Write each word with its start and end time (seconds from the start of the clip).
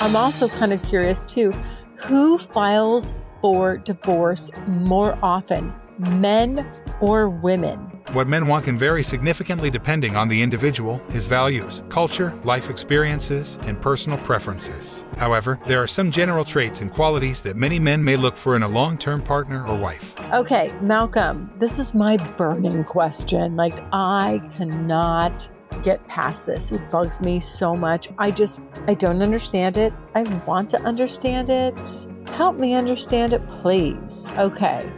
I'm 0.00 0.16
also 0.16 0.48
kind 0.48 0.72
of 0.72 0.82
curious 0.82 1.24
too 1.24 1.52
who 1.96 2.38
files 2.38 3.12
for 3.40 3.76
divorce 3.78 4.50
more 4.66 5.18
often, 5.22 5.74
men 5.98 6.66
or 7.00 7.28
women? 7.28 7.78
What 8.12 8.28
men 8.28 8.46
want 8.46 8.64
can 8.64 8.78
vary 8.78 9.02
significantly 9.02 9.70
depending 9.70 10.16
on 10.16 10.28
the 10.28 10.40
individual, 10.40 11.02
his 11.10 11.26
values, 11.26 11.82
culture, 11.88 12.34
life 12.44 12.70
experiences, 12.70 13.58
and 13.62 13.80
personal 13.80 14.18
preferences. 14.18 15.04
However, 15.16 15.58
there 15.66 15.82
are 15.82 15.86
some 15.86 16.10
general 16.10 16.44
traits 16.44 16.80
and 16.80 16.92
qualities 16.92 17.40
that 17.42 17.56
many 17.56 17.78
men 17.78 18.04
may 18.04 18.16
look 18.16 18.36
for 18.36 18.56
in 18.56 18.62
a 18.62 18.68
long 18.68 18.98
term 18.98 19.22
partner 19.22 19.66
or 19.66 19.76
wife. 19.76 20.14
Okay, 20.32 20.72
Malcolm, 20.80 21.50
this 21.58 21.78
is 21.78 21.94
my 21.94 22.16
burning 22.36 22.84
question. 22.84 23.56
Like, 23.56 23.78
I 23.92 24.40
cannot 24.54 25.48
get 25.82 26.06
past 26.08 26.46
this. 26.46 26.72
It 26.72 26.90
bugs 26.90 27.20
me 27.20 27.40
so 27.40 27.76
much. 27.76 28.08
I 28.18 28.30
just, 28.30 28.62
I 28.86 28.94
don't 28.94 29.22
understand 29.22 29.76
it. 29.76 29.92
I 30.14 30.22
want 30.46 30.70
to 30.70 30.80
understand 30.82 31.50
it. 31.50 32.06
Help 32.28 32.56
me 32.56 32.74
understand 32.74 33.32
it, 33.32 33.46
please. 33.46 34.26
Okay, 34.38 34.90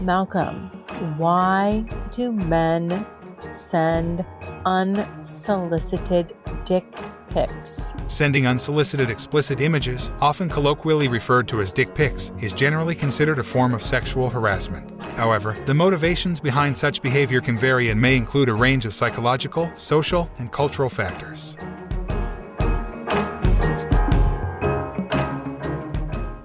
Malcolm, 0.00 0.70
why 1.16 1.84
do 2.10 2.32
men 2.32 3.06
send 3.38 4.24
unsolicited 4.64 6.32
dick 6.64 6.84
pics? 7.32 7.94
Sending 8.06 8.46
unsolicited 8.46 9.10
explicit 9.10 9.60
images, 9.60 10.10
often 10.20 10.48
colloquially 10.48 11.08
referred 11.08 11.48
to 11.48 11.60
as 11.60 11.72
dick 11.72 11.94
pics, 11.94 12.32
is 12.40 12.52
generally 12.52 12.94
considered 12.94 13.38
a 13.38 13.42
form 13.42 13.74
of 13.74 13.82
sexual 13.82 14.28
harassment. 14.28 14.88
However, 15.16 15.56
the 15.66 15.74
motivations 15.74 16.40
behind 16.40 16.76
such 16.76 17.02
behavior 17.02 17.40
can 17.40 17.56
vary 17.56 17.90
and 17.90 18.00
may 18.00 18.16
include 18.16 18.48
a 18.48 18.54
range 18.54 18.86
of 18.86 18.94
psychological, 18.94 19.72
social, 19.76 20.30
and 20.38 20.52
cultural 20.52 20.88
factors. 20.88 21.56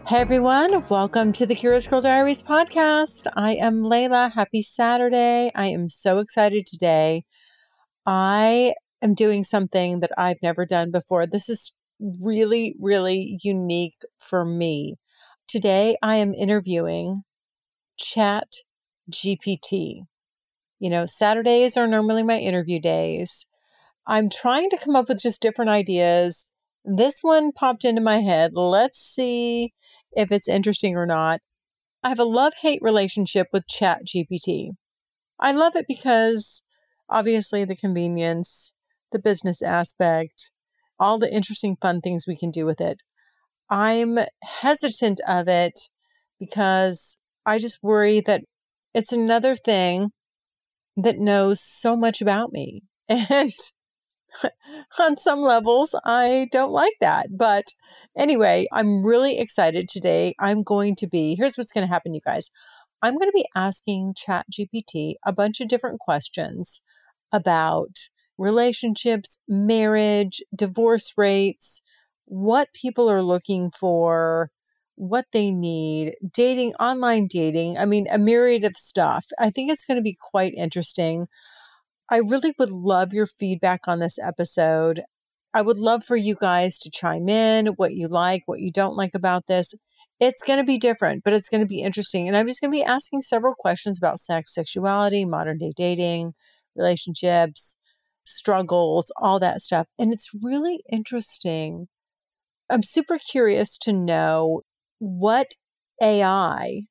Hey 0.08 0.22
everyone, 0.22 0.88
welcome 0.90 1.34
to 1.34 1.46
the 1.46 1.54
Curious 1.54 1.86
Girl 1.86 2.00
Diaries 2.00 2.42
podcast. 2.42 3.28
I 3.36 3.56
am 3.56 3.82
Layla. 3.82 4.32
Happy 4.32 4.62
Saturday. 4.62 5.52
I 5.54 5.68
am 5.68 5.90
so 5.90 6.20
excited 6.20 6.66
today. 6.66 7.26
I 8.06 8.74
am 9.02 9.14
doing 9.14 9.44
something 9.44 10.00
that 10.00 10.12
I've 10.18 10.42
never 10.42 10.66
done 10.66 10.92
before. 10.92 11.26
This 11.26 11.50
is 11.50 11.74
really, 12.00 12.76
really 12.80 13.40
unique 13.44 13.96
for 14.20 14.46
me. 14.46 14.96
Today 15.48 15.98
I 16.02 16.18
am 16.18 16.34
interviewing 16.34 17.24
Chat 17.98 18.48
GPT. 19.12 20.02
You 20.80 20.90
know, 20.90 21.06
Saturdays 21.06 21.78
are 21.78 21.88
normally 21.88 22.24
my 22.24 22.38
interview 22.38 22.80
days. 22.80 23.46
I'm 24.06 24.30
trying 24.30 24.70
to 24.70 24.78
come 24.78 24.96
up 24.96 25.10
with 25.10 25.22
just 25.22 25.42
different 25.42 25.70
ideas. 25.70 26.46
This 26.86 27.20
one 27.22 27.52
popped 27.52 27.84
into 27.84 28.02
my 28.02 28.20
head. 28.20 28.52
Let's 28.54 29.00
see 29.00 29.74
if 30.14 30.32
it's 30.32 30.48
interesting 30.48 30.96
or 30.96 31.06
not. 31.06 31.42
I 32.04 32.10
have 32.10 32.20
a 32.20 32.24
love 32.24 32.54
hate 32.62 32.80
relationship 32.82 33.48
with 33.52 33.68
Chat 33.68 34.06
GPT. 34.06 34.72
I 35.40 35.52
love 35.52 35.76
it 35.76 35.86
because 35.88 36.64
obviously 37.10 37.66
the 37.66 37.76
convenience, 37.76 38.74
the 39.12 39.20
business 39.20 39.62
aspect, 39.62 40.52
all 41.00 41.20
the 41.20 41.34
interesting, 41.34 41.78
fun 41.82 42.02
things 42.02 42.26
we 42.28 42.38
can 42.38 42.52
do 42.52 42.66
with 42.66 42.82
it. 42.82 43.02
I'm 43.70 44.20
hesitant 44.62 45.20
of 45.28 45.48
it 45.48 45.80
because 46.40 47.18
I 47.46 47.60
just 47.60 47.84
worry 47.84 48.22
that 48.22 48.42
it's 48.94 49.12
another 49.12 49.56
thing 49.56 50.12
that 50.96 51.20
knows 51.20 51.62
so 51.64 51.96
much 51.96 52.22
about 52.22 52.52
me. 52.52 52.84
And 53.10 53.54
on 55.00 55.18
some 55.18 55.40
levels, 55.40 55.96
I 56.06 56.48
don't 56.52 56.72
like 56.72 56.94
that. 57.02 57.28
But 57.36 57.66
anyway, 58.16 58.68
I'm 58.72 59.04
really 59.06 59.40
excited 59.40 59.88
today. 59.90 60.36
I'm 60.40 60.64
going 60.64 60.96
to 60.98 61.08
be, 61.08 61.36
here's 61.36 61.56
what's 61.56 61.72
going 61.72 61.88
to 61.88 61.94
happen, 61.94 62.14
you 62.14 62.22
guys. 62.24 62.50
I'm 63.02 63.16
going 63.16 63.30
to 63.30 63.34
be 63.34 63.48
asking 63.56 64.16
ChatGPT 64.16 65.16
a 65.26 65.34
bunch 65.34 65.62
of 65.62 65.68
different 65.68 66.00
questions 66.00 66.84
about 67.32 68.10
relationships, 68.38 69.38
marriage, 69.48 70.42
divorce 70.56 71.14
rates, 71.18 71.82
what 72.26 72.74
people 72.74 73.10
are 73.10 73.24
looking 73.24 73.72
for, 73.72 74.52
what 74.96 75.26
they 75.32 75.52
need, 75.52 76.16
dating, 76.34 76.74
online 76.76 77.28
dating. 77.28 77.78
I 77.78 77.86
mean, 77.86 78.08
a 78.10 78.18
myriad 78.18 78.64
of 78.64 78.76
stuff. 78.76 79.28
I 79.40 79.50
think 79.50 79.72
it's 79.72 79.86
going 79.86 79.98
to 79.98 80.02
be 80.02 80.18
quite 80.20 80.54
interesting. 80.56 81.28
I 82.10 82.18
really 82.18 82.54
would 82.58 82.72
love 82.72 83.14
your 83.14 83.28
feedback 83.28 83.82
on 83.88 84.00
this 84.00 84.18
episode. 84.20 85.02
I 85.54 85.62
would 85.62 85.78
love 85.78 86.04
for 86.04 86.16
you 86.16 86.36
guys 86.36 86.78
to 86.80 86.92
chime 86.92 87.30
in 87.30 87.68
what 87.78 87.94
you 87.94 88.08
like, 88.08 88.44
what 88.46 88.60
you 88.60 88.72
don't 88.72 88.96
like 88.96 89.14
about 89.14 89.48
this. 89.48 89.74
It's 90.20 90.42
going 90.42 90.58
to 90.58 90.66
be 90.66 90.80
different, 90.80 91.24
but 91.24 91.34
it's 91.34 91.50
going 91.50 91.62
to 91.62 91.68
be 91.68 91.82
interesting. 91.82 92.28
And 92.28 92.36
I'm 92.36 92.48
just 92.48 92.60
going 92.60 92.72
to 92.72 92.78
be 92.78 92.84
asking 92.84 93.22
several 93.22 93.54
questions 93.58 94.00
about 94.00 94.20
sex, 94.20 94.54
sexuality, 94.54 95.26
modern 95.26 95.60
day 95.60 95.74
dating, 95.76 96.34
relationships, 96.76 97.78
struggles, 98.28 99.12
all 99.18 99.40
that 99.40 99.62
stuff. 99.62 99.88
And 99.98 100.14
it's 100.14 100.32
really 100.42 100.82
interesting. 100.92 101.88
I'm 102.70 102.84
super 102.84 103.18
curious 103.18 103.78
to 103.80 103.94
know 103.94 104.62
what 105.00 105.56
AI 106.02 106.84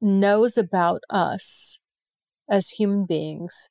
knows 0.00 0.56
about 0.56 1.02
us 1.10 1.78
as 2.50 2.70
human 2.70 3.06
beings 3.06 3.70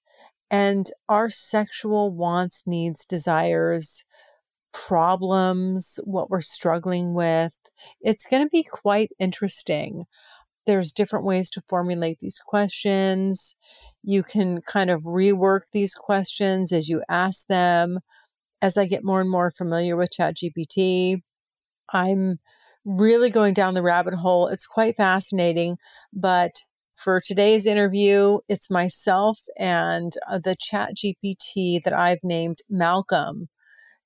and 0.50 0.88
our 1.08 1.30
sexual 1.30 2.12
wants, 2.12 2.64
needs, 2.66 3.06
desires, 3.06 4.04
problems, 4.74 6.00
what 6.04 6.30
we're 6.30 6.42
struggling 6.42 7.14
with. 7.14 7.58
It's 8.02 8.26
going 8.26 8.44
to 8.44 8.50
be 8.50 8.64
quite 8.70 9.12
interesting. 9.20 10.06
There's 10.66 10.92
different 10.92 11.26
ways 11.26 11.50
to 11.52 11.64
formulate 11.68 12.20
these 12.20 12.40
questions. 12.46 13.56
You 14.04 14.24
can 14.24 14.62
kind 14.62 14.90
of 14.90 15.04
rework 15.04 15.62
these 15.72 15.94
questions 15.94 16.72
as 16.72 16.90
you 16.90 17.04
ask 17.10 17.48
them. 17.48 18.00
As 18.62 18.78
I 18.78 18.86
get 18.86 19.04
more 19.04 19.22
and 19.22 19.30
more 19.30 19.52
familiar 19.52 19.96
with 19.96 20.12
ChatGPT, 20.18 21.22
I'm 21.92 22.40
really 22.86 23.30
going 23.30 23.54
down 23.54 23.74
the 23.74 23.82
rabbit 23.82 24.14
hole. 24.16 24.48
It's 24.48 24.68
quite 24.68 24.96
fascinating, 24.96 25.78
but 26.14 26.52
for 26.96 27.20
today's 27.20 27.66
interview, 27.66 28.40
it's 28.48 28.70
myself 28.70 29.40
and 29.58 30.14
uh, 30.30 30.40
the 30.40 30.56
chat 30.60 30.92
GPT 30.96 31.82
that 31.84 31.94
I've 31.94 32.24
named 32.24 32.60
Malcolm. 32.70 33.48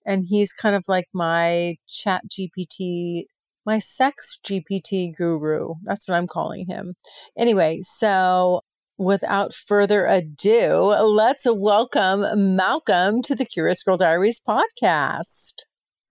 And 0.05 0.23
he's 0.27 0.53
kind 0.53 0.75
of 0.75 0.85
like 0.87 1.07
my 1.13 1.75
chat 1.87 2.21
GPT, 2.29 3.23
my 3.65 3.79
sex 3.79 4.39
GPT 4.45 5.13
guru. 5.15 5.73
That's 5.83 6.07
what 6.07 6.15
I'm 6.15 6.27
calling 6.27 6.67
him. 6.67 6.93
Anyway, 7.37 7.81
so 7.83 8.61
without 8.97 9.53
further 9.53 10.05
ado, 10.05 10.69
let's 10.69 11.45
welcome 11.45 12.55
Malcolm 12.55 13.21
to 13.23 13.35
the 13.35 13.45
Curious 13.45 13.83
Girl 13.83 13.97
Diaries 13.97 14.39
podcast. 14.39 15.63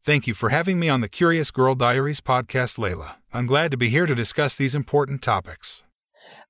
Thank 0.02 0.26
you 0.26 0.34
for 0.34 0.50
having 0.50 0.78
me 0.78 0.88
on 0.88 1.00
the 1.00 1.08
Curious 1.08 1.50
Girl 1.50 1.74
Diaries 1.74 2.20
podcast, 2.20 2.76
Layla. 2.76 3.16
I'm 3.32 3.46
glad 3.46 3.70
to 3.70 3.76
be 3.78 3.88
here 3.88 4.04
to 4.06 4.14
discuss 4.14 4.54
these 4.54 4.74
important 4.74 5.22
topics. 5.22 5.82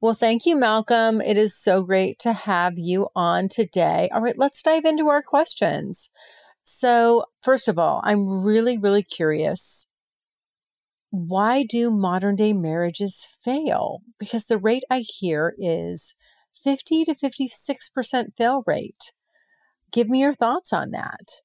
Well, 0.00 0.14
thank 0.14 0.44
you, 0.44 0.56
Malcolm. 0.56 1.20
It 1.20 1.36
is 1.36 1.56
so 1.56 1.84
great 1.84 2.19
to 2.20 2.32
have 2.32 2.75
you 2.76 3.08
on 3.14 3.48
today. 3.48 4.08
All 4.12 4.20
right, 4.20 4.36
let's 4.36 4.60
dive 4.60 4.84
into 4.84 5.08
our 5.08 5.22
questions. 5.22 6.10
So, 6.64 7.26
first 7.42 7.69
of 7.69 7.78
all, 7.78 8.00
I'm 8.04 8.42
really, 8.42 8.76
really 8.76 9.02
curious. 9.02 9.86
Why 11.10 11.62
do 11.62 11.92
modern 11.92 12.34
day 12.34 12.52
marriages 12.52 13.25
fail? 13.44 14.00
Because 14.19 14.46
the 14.46 14.58
rate 14.58 14.82
I 14.90 15.04
hear 15.06 15.54
is 15.58 16.14
50 16.62 17.04
to 17.04 17.14
56% 17.14 18.36
fail 18.36 18.62
rate. 18.66 19.12
Give 19.92 20.08
me 20.08 20.20
your 20.20 20.34
thoughts 20.34 20.72
on 20.72 20.90
that. 20.90 21.42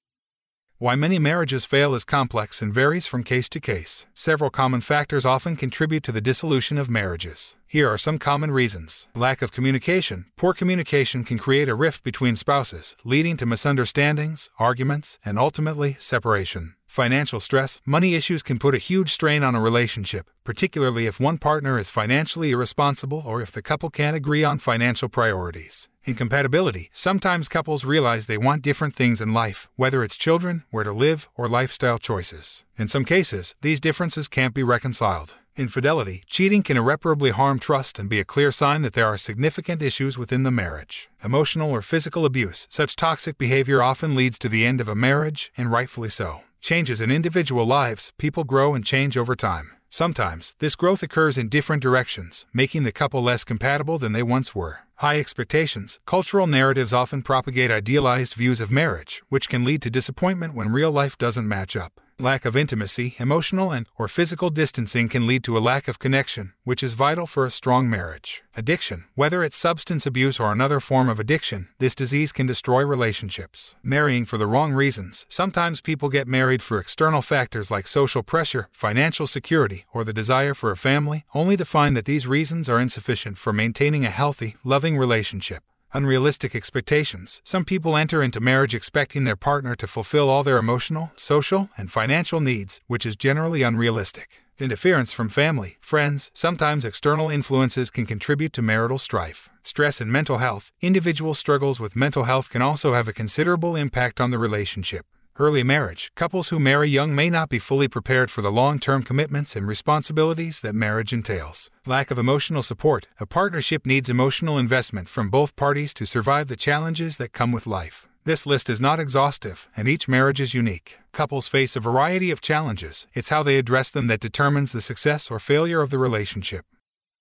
Why 0.81 0.95
many 0.95 1.19
marriages 1.19 1.65
fail 1.65 1.93
is 1.93 2.05
complex 2.05 2.61
and 2.61 2.73
varies 2.73 3.05
from 3.05 3.25
case 3.25 3.49
to 3.49 3.59
case. 3.59 4.05
Several 4.13 4.49
common 4.49 4.79
factors 4.79 5.25
often 5.25 5.57
contribute 5.57 6.03
to 6.03 6.13
the 6.13 6.21
dissolution 6.21 6.77
of 6.77 6.89
marriages. 6.89 7.57
Here 7.67 7.89
are 7.89 7.97
some 7.97 8.17
common 8.17 8.51
reasons. 8.51 9.09
Lack 9.13 9.41
of 9.41 9.51
communication. 9.51 10.27
Poor 10.37 10.53
communication 10.53 11.25
can 11.25 11.37
create 11.37 11.67
a 11.67 11.75
rift 11.75 12.01
between 12.05 12.37
spouses, 12.37 12.95
leading 13.03 13.35
to 13.37 13.45
misunderstandings, 13.45 14.49
arguments, 14.57 15.19
and 15.25 15.37
ultimately 15.37 15.97
separation. 15.99 16.75
Financial 16.89 17.39
stress. 17.39 17.79
Money 17.85 18.15
issues 18.15 18.41
can 18.41 18.57
put 18.57 18.73
a 18.73 18.79
huge 18.79 19.11
strain 19.11 19.43
on 19.43 19.53
a 19.53 19.61
relationship, 19.61 20.27
particularly 20.43 21.05
if 21.05 21.19
one 21.19 21.37
partner 21.37 21.77
is 21.77 21.91
financially 21.91 22.49
irresponsible 22.49 23.21
or 23.23 23.43
if 23.43 23.51
the 23.51 23.61
couple 23.61 23.91
can't 23.91 24.17
agree 24.17 24.43
on 24.43 24.57
financial 24.57 25.07
priorities. 25.07 25.87
Incompatibility. 26.05 26.89
Sometimes 26.91 27.47
couples 27.47 27.85
realize 27.85 28.25
they 28.25 28.39
want 28.39 28.63
different 28.63 28.95
things 28.95 29.21
in 29.21 29.35
life, 29.35 29.69
whether 29.75 30.03
it's 30.03 30.17
children, 30.17 30.63
where 30.71 30.83
to 30.83 30.91
live, 30.91 31.29
or 31.35 31.47
lifestyle 31.47 31.99
choices. 31.99 32.65
In 32.75 32.87
some 32.87 33.05
cases, 33.05 33.53
these 33.61 33.79
differences 33.79 34.27
can't 34.27 34.55
be 34.55 34.63
reconciled. 34.63 35.35
Infidelity. 35.55 36.23
Cheating 36.25 36.63
can 36.63 36.77
irreparably 36.77 37.29
harm 37.29 37.59
trust 37.59 37.99
and 37.99 38.09
be 38.09 38.19
a 38.19 38.25
clear 38.25 38.51
sign 38.51 38.81
that 38.81 38.93
there 38.93 39.05
are 39.05 39.17
significant 39.17 39.83
issues 39.83 40.17
within 40.17 40.41
the 40.41 40.51
marriage. 40.51 41.07
Emotional 41.23 41.69
or 41.69 41.83
physical 41.83 42.25
abuse. 42.25 42.65
Such 42.71 42.95
toxic 42.95 43.37
behavior 43.37 43.83
often 43.83 44.15
leads 44.15 44.39
to 44.39 44.49
the 44.49 44.65
end 44.65 44.81
of 44.81 44.87
a 44.87 44.95
marriage, 44.95 45.51
and 45.55 45.69
rightfully 45.69 46.09
so. 46.09 46.41
Changes 46.61 47.01
in 47.01 47.11
individual 47.11 47.65
lives. 47.65 48.13
People 48.17 48.43
grow 48.43 48.75
and 48.75 48.85
change 48.85 49.17
over 49.17 49.35
time. 49.35 49.71
Sometimes, 49.89 50.53
this 50.59 50.75
growth 50.75 51.01
occurs 51.01 51.37
in 51.37 51.49
different 51.49 51.81
directions, 51.81 52.45
making 52.53 52.83
the 52.83 52.91
couple 52.91 53.23
less 53.23 53.43
compatible 53.43 53.97
than 53.97 54.11
they 54.11 54.21
once 54.23 54.53
were. 54.53 54.79
High 54.97 55.19
expectations. 55.19 55.99
Cultural 56.05 56.45
narratives 56.45 56.93
often 56.93 57.21
propagate 57.21 57.71
idealized 57.71 58.33
views 58.33 58.61
of 58.61 58.71
marriage, 58.71 59.23
which 59.29 59.49
can 59.49 59.63
lead 59.63 59.81
to 59.81 59.89
disappointment 59.89 60.53
when 60.53 60.71
real 60.71 60.91
life 60.91 61.17
doesn't 61.17 61.47
match 61.47 61.75
up. 61.75 61.99
Lack 62.21 62.43
of 62.43 62.57
intimacy, 62.57 63.15
emotional 63.17 63.71
and 63.71 63.87
or 63.97 64.09
physical 64.09 64.49
distancing 64.49 65.07
can 65.07 65.25
lead 65.25 65.41
to 65.45 65.57
a 65.57 65.63
lack 65.63 65.87
of 65.87 65.99
connection, 65.99 66.51
which 66.65 66.83
is 66.83 66.93
vital 66.93 67.25
for 67.25 67.45
a 67.45 67.49
strong 67.49 67.89
marriage. 67.89 68.43
Addiction, 68.57 69.05
whether 69.15 69.41
it's 69.41 69.55
substance 69.55 70.05
abuse 70.05 70.37
or 70.37 70.51
another 70.51 70.81
form 70.81 71.07
of 71.07 71.17
addiction, 71.17 71.69
this 71.77 71.95
disease 71.95 72.33
can 72.33 72.45
destroy 72.45 72.83
relationships. 72.83 73.77
Marrying 73.81 74.25
for 74.25 74.37
the 74.37 74.47
wrong 74.47 74.73
reasons. 74.73 75.25
Sometimes 75.29 75.79
people 75.79 76.09
get 76.09 76.27
married 76.27 76.61
for 76.61 76.77
external 76.77 77.21
factors 77.21 77.71
like 77.71 77.87
social 77.87 78.21
pressure, 78.21 78.67
financial 78.73 79.25
security, 79.25 79.85
or 79.93 80.03
the 80.03 80.11
desire 80.11 80.53
for 80.53 80.71
a 80.71 80.75
family, 80.77 81.23
only 81.33 81.55
to 81.55 81.63
find 81.63 81.95
that 81.95 82.03
these 82.03 82.27
reasons 82.27 82.67
are 82.67 82.81
insufficient 82.81 83.37
for 83.37 83.53
maintaining 83.53 84.03
a 84.03 84.09
healthy, 84.09 84.57
loving 84.65 84.97
relationship. 84.97 85.63
Unrealistic 85.91 86.55
expectations. 86.55 87.41
Some 87.43 87.65
people 87.65 87.97
enter 87.97 88.21
into 88.21 88.39
marriage 88.39 88.75
expecting 88.75 89.23
their 89.23 89.35
partner 89.35 89.73
to 89.77 89.87
fulfill 89.87 90.29
all 90.29 90.43
their 90.43 90.59
emotional, 90.59 91.11
social, 91.15 91.71
and 91.77 91.89
financial 91.89 92.39
needs, 92.39 92.79
which 92.85 93.07
is 93.07 93.15
generally 93.15 93.63
unrealistic. 93.63 94.43
Interference 94.59 95.11
from 95.11 95.29
family, 95.29 95.77
friends, 95.81 96.29
sometimes 96.35 96.85
external 96.85 97.31
influences 97.31 97.89
can 97.89 98.05
contribute 98.05 98.53
to 98.53 98.61
marital 98.61 98.99
strife. 98.99 99.49
Stress 99.63 99.99
and 99.99 100.11
mental 100.11 100.37
health. 100.37 100.71
Individual 100.79 101.33
struggles 101.33 101.79
with 101.79 101.95
mental 101.95 102.25
health 102.25 102.51
can 102.51 102.61
also 102.61 102.93
have 102.93 103.07
a 103.07 103.13
considerable 103.13 103.75
impact 103.75 104.21
on 104.21 104.29
the 104.29 104.37
relationship. 104.37 105.07
Early 105.41 105.63
marriage. 105.63 106.11
Couples 106.17 106.49
who 106.49 106.59
marry 106.59 106.89
young 106.89 107.15
may 107.15 107.29
not 107.29 107.47
be 107.47 107.59
fully 107.59 107.87
prepared 107.87 108.29
for 108.29 108.41
the 108.41 108.51
long 108.51 108.77
term 108.77 109.03
commitments 109.03 109.55
and 109.55 109.65
responsibilities 109.65 110.59
that 110.59 110.75
marriage 110.75 111.13
entails. 111.13 111.71
Lack 111.85 112.11
of 112.11 112.19
emotional 112.19 112.61
support. 112.61 113.07
A 113.21 113.25
partnership 113.25 113.85
needs 113.85 114.09
emotional 114.09 114.57
investment 114.57 115.07
from 115.07 115.29
both 115.29 115.55
parties 115.55 115.93
to 115.93 116.05
survive 116.05 116.49
the 116.49 116.57
challenges 116.57 117.15
that 117.15 117.31
come 117.31 117.53
with 117.53 117.65
life. 117.65 118.05
This 118.25 118.45
list 118.45 118.69
is 118.69 118.81
not 118.81 118.99
exhaustive, 118.99 119.69
and 119.77 119.87
each 119.87 120.09
marriage 120.09 120.41
is 120.41 120.53
unique. 120.53 120.97
Couples 121.13 121.47
face 121.47 121.77
a 121.77 121.79
variety 121.79 122.31
of 122.31 122.41
challenges. 122.41 123.07
It's 123.13 123.29
how 123.29 123.41
they 123.41 123.57
address 123.57 123.89
them 123.89 124.07
that 124.07 124.19
determines 124.19 124.73
the 124.73 124.81
success 124.81 125.31
or 125.31 125.39
failure 125.39 125.81
of 125.81 125.89
the 125.89 125.99
relationship. 125.99 126.65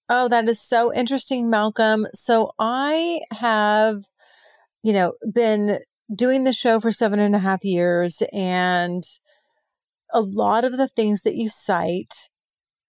Oh, 0.09 0.27
that 0.27 0.49
is 0.49 0.61
so 0.61 0.93
interesting, 0.93 1.49
Malcolm. 1.49 2.09
So 2.15 2.51
I 2.59 3.21
have, 3.31 4.03
you 4.83 4.93
know, 4.93 5.13
been 5.33 5.79
doing 6.15 6.45
the 6.45 6.53
show 6.53 6.81
for 6.81 6.93
seven 6.93 7.19
and 7.19 7.35
a 7.35 7.41
half 7.41 7.65
years, 7.65 8.23
and 8.33 9.05
a 10.13 10.21
lot 10.21 10.65
of 10.65 10.77
the 10.77 10.89
things 10.89 11.23
that 11.23 11.35
you 11.35 11.49
cite 11.49 12.15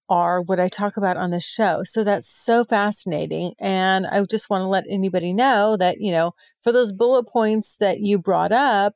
are 0.10 0.42
what 0.42 0.60
I 0.60 0.68
talk 0.68 0.98
about 0.98 1.18
on 1.18 1.30
the 1.30 1.40
show. 1.40 1.84
So 1.84 2.04
that's 2.04 2.28
so 2.28 2.66
fascinating. 2.66 3.54
And 3.60 4.08
I 4.08 4.24
just 4.24 4.50
want 4.50 4.64
to 4.64 4.68
let 4.68 4.86
anybody 4.90 5.34
know 5.34 5.78
that, 5.78 5.98
you 6.00 6.12
know, 6.12 6.32
for 6.64 6.72
those 6.72 6.92
bullet 6.92 7.28
points 7.28 7.76
that 7.80 8.00
you 8.00 8.18
brought 8.18 8.52
up, 8.52 8.96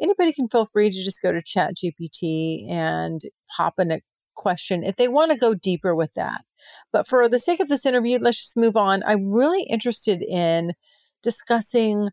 anybody 0.00 0.32
can 0.32 0.48
feel 0.48 0.66
free 0.66 0.90
to 0.90 1.04
just 1.04 1.22
go 1.22 1.30
to 1.30 1.42
Chat 1.42 1.74
GPT 1.76 2.68
and 2.68 3.20
pop 3.56 3.74
in 3.78 3.92
a 3.92 4.00
question 4.34 4.82
if 4.82 4.96
they 4.96 5.08
want 5.08 5.30
to 5.30 5.38
go 5.38 5.54
deeper 5.54 5.94
with 5.94 6.14
that. 6.14 6.42
But 6.92 7.06
for 7.06 7.28
the 7.28 7.38
sake 7.38 7.60
of 7.60 7.68
this 7.68 7.86
interview, 7.86 8.18
let's 8.20 8.38
just 8.38 8.56
move 8.56 8.76
on. 8.76 9.02
I'm 9.06 9.30
really 9.30 9.62
interested 9.62 10.22
in 10.22 10.72
discussing 11.22 12.08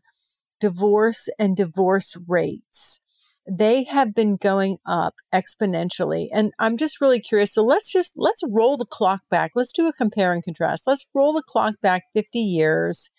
divorce 0.60 1.28
and 1.38 1.56
divorce 1.56 2.16
rates. 2.26 3.00
They 3.48 3.84
have 3.84 4.14
been 4.14 4.36
going 4.36 4.78
up 4.84 5.14
exponentially. 5.32 6.28
And 6.32 6.52
I'm 6.58 6.76
just 6.76 7.00
really 7.00 7.20
curious. 7.20 7.54
So 7.54 7.62
let's 7.62 7.90
just, 7.92 8.12
let's 8.16 8.42
roll 8.48 8.76
the 8.76 8.86
clock 8.86 9.20
back. 9.30 9.52
Let's 9.54 9.72
do 9.72 9.86
a 9.86 9.92
compare 9.92 10.32
and 10.32 10.42
contrast. 10.42 10.84
Let's 10.86 11.06
roll 11.14 11.32
the 11.32 11.42
clock 11.42 11.74
back 11.80 12.04
50 12.12 12.40
years. 12.40 13.10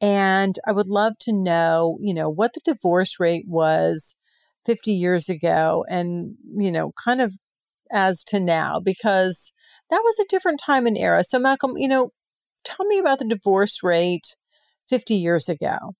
And 0.00 0.58
I 0.66 0.72
would 0.72 0.88
love 0.88 1.14
to 1.20 1.32
know, 1.32 1.96
you 2.02 2.12
know, 2.12 2.28
what 2.28 2.52
the 2.54 2.60
divorce 2.64 3.18
rate 3.18 3.44
was 3.48 4.16
50 4.66 4.92
years 4.92 5.28
ago 5.28 5.84
and, 5.88 6.34
you 6.56 6.70
know, 6.70 6.92
kind 7.02 7.20
of 7.20 7.34
as 7.90 8.24
to 8.24 8.40
now, 8.40 8.80
because 8.80 9.52
that 9.90 10.02
was 10.04 10.18
a 10.18 10.28
different 10.28 10.60
time 10.60 10.86
and 10.86 10.98
era. 10.98 11.24
So, 11.24 11.38
Malcolm, 11.38 11.76
you 11.76 11.88
know, 11.88 12.10
tell 12.64 12.84
me 12.86 12.98
about 12.98 13.20
the 13.20 13.24
divorce 13.26 13.82
rate 13.82 14.36
50 14.88 15.14
years 15.14 15.48
ago. 15.48 15.94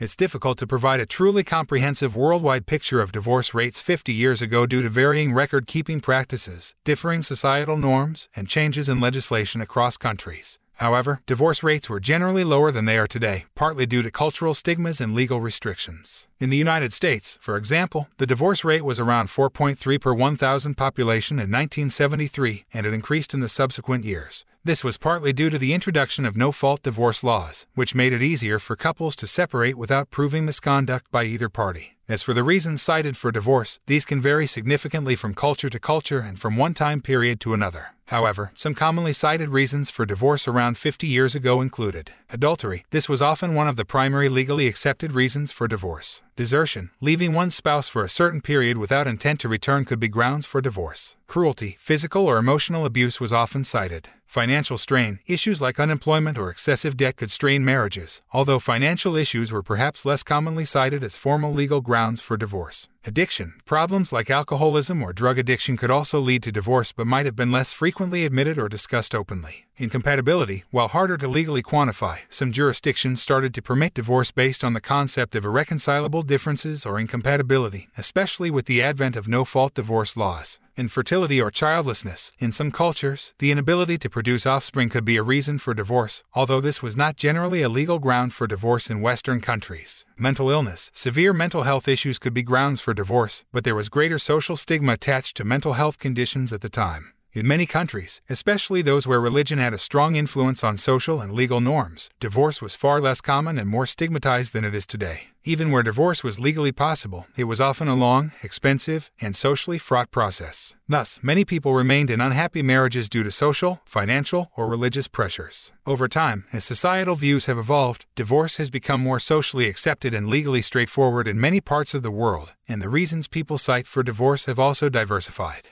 It's 0.00 0.16
difficult 0.16 0.58
to 0.58 0.66
provide 0.66 0.98
a 0.98 1.06
truly 1.06 1.44
comprehensive 1.44 2.16
worldwide 2.16 2.66
picture 2.66 3.00
of 3.00 3.12
divorce 3.12 3.54
rates 3.54 3.80
50 3.80 4.12
years 4.12 4.42
ago 4.42 4.66
due 4.66 4.82
to 4.82 4.88
varying 4.88 5.32
record 5.32 5.68
keeping 5.68 6.00
practices, 6.00 6.74
differing 6.82 7.22
societal 7.22 7.76
norms, 7.76 8.28
and 8.34 8.48
changes 8.48 8.88
in 8.88 8.98
legislation 8.98 9.60
across 9.60 9.96
countries. 9.96 10.58
However, 10.76 11.20
divorce 11.26 11.62
rates 11.62 11.88
were 11.88 12.00
generally 12.00 12.44
lower 12.44 12.70
than 12.70 12.84
they 12.84 12.98
are 12.98 13.06
today, 13.06 13.44
partly 13.54 13.86
due 13.86 14.02
to 14.02 14.10
cultural 14.10 14.54
stigmas 14.54 15.00
and 15.00 15.14
legal 15.14 15.40
restrictions. 15.40 16.26
In 16.40 16.50
the 16.50 16.56
United 16.56 16.92
States, 16.92 17.38
for 17.40 17.56
example, 17.56 18.08
the 18.18 18.26
divorce 18.26 18.64
rate 18.64 18.84
was 18.84 18.98
around 19.00 19.28
4.3 19.28 20.00
per 20.00 20.12
1,000 20.12 20.76
population 20.76 21.36
in 21.36 21.50
1973, 21.50 22.64
and 22.72 22.86
it 22.86 22.94
increased 22.94 23.34
in 23.34 23.40
the 23.40 23.48
subsequent 23.48 24.04
years. 24.04 24.44
This 24.66 24.82
was 24.82 24.96
partly 24.96 25.32
due 25.32 25.50
to 25.50 25.58
the 25.58 25.74
introduction 25.74 26.24
of 26.24 26.38
no 26.38 26.50
fault 26.50 26.82
divorce 26.82 27.22
laws, 27.22 27.66
which 27.74 27.94
made 27.94 28.14
it 28.14 28.22
easier 28.22 28.58
for 28.58 28.76
couples 28.76 29.14
to 29.16 29.26
separate 29.26 29.76
without 29.76 30.10
proving 30.10 30.46
misconduct 30.46 31.10
by 31.10 31.24
either 31.24 31.50
party. 31.50 31.98
As 32.08 32.22
for 32.22 32.32
the 32.34 32.42
reasons 32.42 32.82
cited 32.82 33.16
for 33.16 33.30
divorce, 33.30 33.78
these 33.86 34.04
can 34.04 34.20
vary 34.20 34.46
significantly 34.46 35.16
from 35.16 35.34
culture 35.34 35.70
to 35.70 35.78
culture 35.78 36.20
and 36.20 36.38
from 36.38 36.56
one 36.56 36.74
time 36.74 37.00
period 37.00 37.40
to 37.40 37.54
another. 37.54 37.94
However, 38.08 38.52
some 38.54 38.74
commonly 38.74 39.12
cited 39.12 39.48
reasons 39.48 39.88
for 39.88 40.04
divorce 40.04 40.46
around 40.46 40.76
50 40.76 41.06
years 41.06 41.34
ago 41.34 41.60
included 41.60 42.12
adultery. 42.30 42.84
This 42.90 43.08
was 43.08 43.22
often 43.22 43.54
one 43.54 43.68
of 43.68 43.76
the 43.76 43.84
primary 43.84 44.28
legally 44.28 44.66
accepted 44.66 45.12
reasons 45.12 45.50
for 45.50 45.66
divorce. 45.66 46.22
Desertion, 46.36 46.90
leaving 47.00 47.32
one's 47.32 47.54
spouse 47.54 47.88
for 47.88 48.04
a 48.04 48.08
certain 48.08 48.40
period 48.40 48.76
without 48.76 49.06
intent 49.06 49.40
to 49.40 49.48
return, 49.48 49.84
could 49.84 50.00
be 50.00 50.08
grounds 50.08 50.46
for 50.46 50.60
divorce. 50.60 51.16
Cruelty, 51.26 51.76
physical 51.78 52.26
or 52.26 52.38
emotional 52.38 52.84
abuse 52.84 53.20
was 53.20 53.32
often 53.32 53.64
cited. 53.64 54.08
Financial 54.26 54.76
strain, 54.76 55.20
issues 55.26 55.62
like 55.62 55.78
unemployment 55.78 56.36
or 56.36 56.50
excessive 56.50 56.96
debt 56.96 57.16
could 57.16 57.30
strain 57.30 57.64
marriages, 57.64 58.20
although 58.32 58.58
financial 58.58 59.16
issues 59.16 59.52
were 59.52 59.62
perhaps 59.62 60.04
less 60.04 60.22
commonly 60.22 60.64
cited 60.64 61.04
as 61.04 61.16
formal 61.16 61.52
legal 61.52 61.80
grounds 61.80 62.20
for 62.20 62.36
divorce. 62.36 62.88
Addiction, 63.06 63.52
problems 63.66 64.14
like 64.14 64.30
alcoholism 64.30 65.02
or 65.02 65.12
drug 65.12 65.38
addiction 65.38 65.76
could 65.76 65.90
also 65.90 66.18
lead 66.18 66.42
to 66.42 66.50
divorce 66.50 66.90
but 66.90 67.06
might 67.06 67.26
have 67.26 67.36
been 67.36 67.52
less 67.52 67.70
frequently 67.70 68.24
admitted 68.24 68.56
or 68.56 68.66
discussed 68.66 69.14
openly. 69.14 69.66
Incompatibility, 69.76 70.64
while 70.70 70.88
harder 70.88 71.18
to 71.18 71.28
legally 71.28 71.62
quantify, 71.62 72.20
some 72.30 72.50
jurisdictions 72.50 73.20
started 73.20 73.52
to 73.52 73.60
permit 73.62 73.92
divorce 73.92 74.30
based 74.30 74.64
on 74.64 74.72
the 74.72 74.80
concept 74.80 75.34
of 75.34 75.44
irreconcilable 75.44 76.22
differences 76.22 76.86
or 76.86 76.98
incompatibility, 76.98 77.88
especially 77.98 78.50
with 78.50 78.64
the 78.64 78.82
advent 78.82 79.16
of 79.16 79.28
no 79.28 79.44
fault 79.44 79.74
divorce 79.74 80.16
laws. 80.16 80.58
Infertility 80.76 81.40
or 81.40 81.52
childlessness. 81.52 82.32
In 82.40 82.50
some 82.50 82.72
cultures, 82.72 83.32
the 83.38 83.52
inability 83.52 83.96
to 83.98 84.10
produce 84.10 84.44
offspring 84.44 84.88
could 84.88 85.04
be 85.04 85.16
a 85.16 85.22
reason 85.22 85.58
for 85.58 85.72
divorce, 85.72 86.24
although 86.34 86.60
this 86.60 86.82
was 86.82 86.96
not 86.96 87.16
generally 87.16 87.62
a 87.62 87.68
legal 87.68 88.00
ground 88.00 88.32
for 88.32 88.48
divorce 88.48 88.90
in 88.90 89.00
Western 89.00 89.40
countries. 89.40 90.04
Mental 90.16 90.50
illness. 90.50 90.90
Severe 90.92 91.32
mental 91.32 91.62
health 91.62 91.86
issues 91.86 92.18
could 92.18 92.34
be 92.34 92.42
grounds 92.42 92.80
for 92.80 92.92
divorce, 92.92 93.44
but 93.52 93.62
there 93.62 93.76
was 93.76 93.88
greater 93.88 94.18
social 94.18 94.56
stigma 94.56 94.94
attached 94.94 95.36
to 95.36 95.44
mental 95.44 95.74
health 95.74 96.00
conditions 96.00 96.52
at 96.52 96.60
the 96.60 96.68
time. 96.68 97.12
In 97.34 97.48
many 97.48 97.66
countries, 97.66 98.22
especially 98.30 98.80
those 98.80 99.08
where 99.08 99.20
religion 99.20 99.58
had 99.58 99.74
a 99.74 99.78
strong 99.78 100.14
influence 100.14 100.62
on 100.62 100.76
social 100.76 101.20
and 101.20 101.32
legal 101.32 101.60
norms, 101.60 102.08
divorce 102.20 102.62
was 102.62 102.76
far 102.76 103.00
less 103.00 103.20
common 103.20 103.58
and 103.58 103.68
more 103.68 103.86
stigmatized 103.86 104.52
than 104.52 104.64
it 104.64 104.72
is 104.72 104.86
today. 104.86 105.30
Even 105.42 105.72
where 105.72 105.82
divorce 105.82 106.22
was 106.22 106.38
legally 106.38 106.70
possible, 106.70 107.26
it 107.36 107.44
was 107.44 107.60
often 107.60 107.88
a 107.88 107.96
long, 107.96 108.30
expensive, 108.44 109.10
and 109.20 109.34
socially 109.34 109.78
fraught 109.78 110.12
process. 110.12 110.76
Thus, 110.88 111.18
many 111.24 111.44
people 111.44 111.74
remained 111.74 112.08
in 112.08 112.20
unhappy 112.20 112.62
marriages 112.62 113.08
due 113.08 113.24
to 113.24 113.32
social, 113.32 113.80
financial, 113.84 114.52
or 114.56 114.68
religious 114.68 115.08
pressures. 115.08 115.72
Over 115.84 116.06
time, 116.06 116.44
as 116.52 116.64
societal 116.64 117.16
views 117.16 117.46
have 117.46 117.58
evolved, 117.58 118.06
divorce 118.14 118.58
has 118.58 118.70
become 118.70 119.00
more 119.00 119.18
socially 119.18 119.66
accepted 119.66 120.14
and 120.14 120.28
legally 120.28 120.62
straightforward 120.62 121.26
in 121.26 121.40
many 121.40 121.60
parts 121.60 121.94
of 121.94 122.04
the 122.04 122.12
world, 122.12 122.54
and 122.68 122.80
the 122.80 122.88
reasons 122.88 123.26
people 123.26 123.58
cite 123.58 123.88
for 123.88 124.04
divorce 124.04 124.44
have 124.44 124.60
also 124.60 124.88
diversified. 124.88 125.68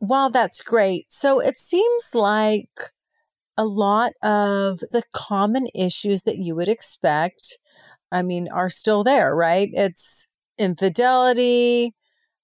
Wow, 0.00 0.30
that's 0.30 0.62
great. 0.62 1.12
So 1.12 1.40
it 1.40 1.58
seems 1.58 2.14
like 2.14 2.68
a 3.58 3.64
lot 3.66 4.12
of 4.22 4.80
the 4.92 5.02
common 5.14 5.66
issues 5.74 6.22
that 6.24 6.38
you 6.38 6.56
would 6.56 6.68
expect, 6.68 7.58
I 8.12 8.22
mean, 8.22 8.48
are 8.50 8.70
still 8.70 9.04
there, 9.04 9.34
right? 9.36 9.70
It's 9.72 10.28
infidelity, 10.58 11.94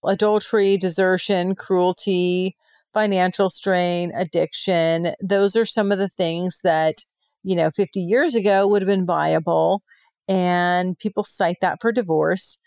adultery, 0.07 0.79
desertion, 0.79 1.55
cruelty, 1.57 2.57
financial 2.95 3.51
strain, 3.51 4.13
addiction. 4.15 5.15
Those 5.23 5.57
are 5.57 5.65
some 5.67 5.93
of 5.93 5.99
the 5.99 6.09
things 6.11 6.61
that, 6.65 6.97
you 7.45 7.57
know, 7.57 7.71
50 7.71 8.01
years 8.01 8.35
ago 8.37 8.69
would 8.69 8.83
have 8.83 8.89
been 8.89 9.07
viable. 9.07 9.83
And 10.29 10.99
people 10.99 11.25
cite 11.25 11.59
that 11.63 11.79
for 11.83 11.93
divorce. 11.93 12.59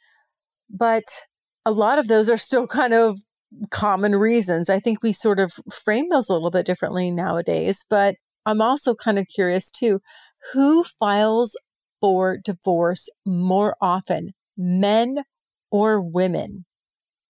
But 0.69 1.03
a 1.65 1.71
lot 1.71 1.99
of 1.99 2.07
those 2.07 2.29
are 2.29 2.37
still 2.37 2.67
kind 2.67 2.93
of 2.93 3.19
common 3.71 4.15
reasons. 4.15 4.69
I 4.69 4.79
think 4.79 5.01
we 5.01 5.13
sort 5.13 5.39
of 5.39 5.53
frame 5.71 6.09
those 6.09 6.29
a 6.29 6.33
little 6.33 6.51
bit 6.51 6.65
differently 6.65 7.11
nowadays, 7.11 7.85
but 7.89 8.15
I'm 8.45 8.61
also 8.61 8.95
kind 8.95 9.19
of 9.19 9.27
curious 9.27 9.69
too 9.69 10.01
who 10.53 10.83
files 10.83 11.55
for 11.99 12.37
divorce 12.37 13.09
more 13.25 13.75
often, 13.81 14.31
men 14.57 15.17
or 15.71 16.01
women? 16.01 16.65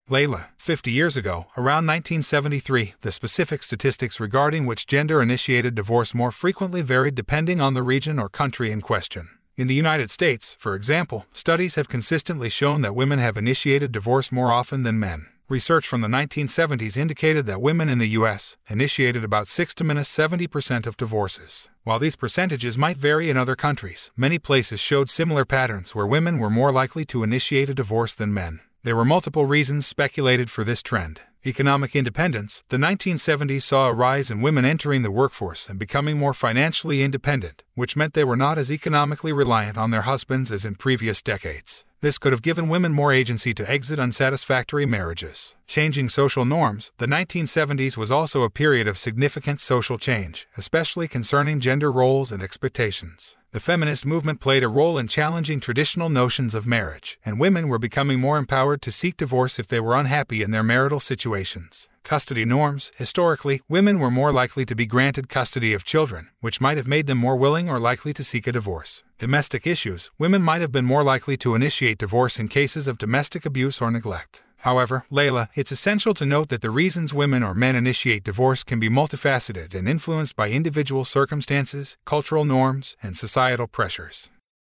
Layla, 0.09 0.49
50 0.57 0.91
years 0.91 1.15
ago, 1.15 1.45
around 1.55 1.85
1973, 1.85 2.95
the 3.01 3.11
specific 3.11 3.61
statistics 3.61 4.19
regarding 4.19 4.65
which 4.65 4.87
gender 4.87 5.21
initiated 5.21 5.75
divorce 5.75 6.15
more 6.15 6.31
frequently 6.31 6.81
varied 6.81 7.13
depending 7.13 7.61
on 7.61 7.75
the 7.75 7.83
region 7.83 8.17
or 8.17 8.27
country 8.27 8.71
in 8.71 8.81
question. 8.81 9.29
In 9.55 9.67
the 9.67 9.75
United 9.75 10.09
States, 10.09 10.55
for 10.57 10.73
example, 10.73 11.25
studies 11.31 11.75
have 11.75 11.89
consistently 11.89 12.49
shown 12.49 12.81
that 12.81 12.95
women 12.95 13.19
have 13.19 13.37
initiated 13.37 13.91
divorce 13.91 14.31
more 14.31 14.51
often 14.51 14.81
than 14.83 14.99
men. 14.99 15.27
Research 15.49 15.87
from 15.87 16.01
the 16.01 16.07
1970s 16.07 16.95
indicated 16.95 17.47
that 17.47 17.59
women 17.59 17.89
in 17.89 17.97
the 17.97 18.09
U.S. 18.09 18.55
initiated 18.67 19.23
about 19.23 19.47
6 19.47 19.73
to 19.73 19.83
70% 19.83 20.85
of 20.85 20.95
divorces. 20.95 21.69
While 21.83 21.97
these 21.97 22.15
percentages 22.15 22.77
might 22.77 22.97
vary 22.97 23.31
in 23.31 23.35
other 23.35 23.55
countries, 23.55 24.11
many 24.15 24.37
places 24.37 24.79
showed 24.79 25.09
similar 25.09 25.45
patterns 25.45 25.95
where 25.95 26.05
women 26.05 26.37
were 26.37 26.51
more 26.51 26.71
likely 26.71 27.03
to 27.05 27.23
initiate 27.23 27.67
a 27.67 27.73
divorce 27.73 28.13
than 28.13 28.31
men. 28.31 28.59
There 28.83 28.95
were 28.95 29.03
multiple 29.03 29.47
reasons 29.47 29.87
speculated 29.87 30.51
for 30.51 30.63
this 30.63 30.83
trend. 30.83 31.21
Economic 31.43 31.95
independence, 31.95 32.63
the 32.69 32.77
1970s 32.77 33.63
saw 33.63 33.87
a 33.87 33.93
rise 33.93 34.29
in 34.29 34.41
women 34.41 34.65
entering 34.65 35.01
the 35.01 35.09
workforce 35.09 35.67
and 35.67 35.79
becoming 35.79 36.19
more 36.19 36.35
financially 36.35 37.01
independent, 37.01 37.63
which 37.73 37.95
meant 37.95 38.13
they 38.13 38.23
were 38.23 38.37
not 38.37 38.59
as 38.59 38.71
economically 38.71 39.33
reliant 39.33 39.79
on 39.79 39.89
their 39.89 40.03
husbands 40.03 40.51
as 40.51 40.63
in 40.63 40.75
previous 40.75 41.23
decades. 41.23 41.85
This 42.01 42.17
could 42.17 42.31
have 42.31 42.41
given 42.41 42.69
women 42.69 42.93
more 42.93 43.11
agency 43.11 43.53
to 43.53 43.69
exit 43.69 43.99
unsatisfactory 43.99 44.85
marriages. 44.85 45.57
Changing 45.67 46.07
social 46.07 46.45
norms, 46.45 46.93
the 46.97 47.07
1970s 47.07 47.97
was 47.97 48.09
also 48.09 48.43
a 48.43 48.49
period 48.49 48.87
of 48.87 48.97
significant 48.97 49.59
social 49.59 49.97
change, 49.97 50.47
especially 50.55 51.09
concerning 51.09 51.59
gender 51.59 51.91
roles 51.91 52.31
and 52.31 52.41
expectations. 52.41 53.35
The 53.51 53.59
feminist 53.59 54.05
movement 54.05 54.39
played 54.39 54.63
a 54.63 54.69
role 54.69 54.97
in 54.97 55.09
challenging 55.09 55.59
traditional 55.59 56.07
notions 56.07 56.55
of 56.55 56.65
marriage, 56.65 57.19
and 57.25 57.37
women 57.37 57.67
were 57.67 57.79
becoming 57.79 58.17
more 58.17 58.37
empowered 58.37 58.81
to 58.83 58.91
seek 58.91 59.17
divorce 59.17 59.59
if 59.59 59.67
they 59.67 59.81
were 59.81 59.97
unhappy 59.97 60.41
in 60.41 60.51
their 60.51 60.63
marital 60.63 61.01
situations. 61.01 61.89
Custody 62.03 62.45
norms 62.45 62.93
historically, 62.95 63.61
women 63.67 63.99
were 63.99 64.09
more 64.09 64.31
likely 64.31 64.63
to 64.63 64.75
be 64.75 64.85
granted 64.85 65.27
custody 65.27 65.73
of 65.73 65.83
children, 65.83 66.29
which 66.39 66.61
might 66.61 66.77
have 66.77 66.87
made 66.87 67.07
them 67.07 67.17
more 67.17 67.35
willing 67.35 67.69
or 67.69 67.77
likely 67.77 68.13
to 68.13 68.23
seek 68.23 68.47
a 68.47 68.53
divorce 68.53 69.03
domestic 69.19 69.67
issues, 69.67 70.09
women 70.17 70.41
might 70.41 70.61
have 70.61 70.71
been 70.71 70.85
more 70.85 71.03
likely 71.03 71.35
to 71.37 71.53
initiate 71.53 71.97
divorce 71.97 72.39
in 72.39 72.47
cases 72.47 72.87
of 72.87 72.97
domestic 72.97 73.45
abuse 73.45 73.81
or 73.81 73.91
neglect. 73.91 74.43
However, 74.59 75.05
Layla, 75.11 75.49
it's 75.55 75.71
essential 75.71 76.13
to 76.15 76.25
note 76.25 76.49
that 76.49 76.61
the 76.61 76.69
reasons 76.69 77.13
women 77.13 77.43
or 77.43 77.53
men 77.53 77.75
initiate 77.75 78.23
divorce 78.23 78.63
can 78.63 78.79
be 78.79 78.89
multifaceted 78.89 79.75
and 79.75 79.87
influenced 79.87 80.35
by 80.35 80.49
individual 80.49 81.03
circumstances, 81.03 81.97
cultural 82.05 82.45
norms, 82.45 82.97
and 83.03 83.15
societal 83.15 83.67
pressures. 83.67 84.29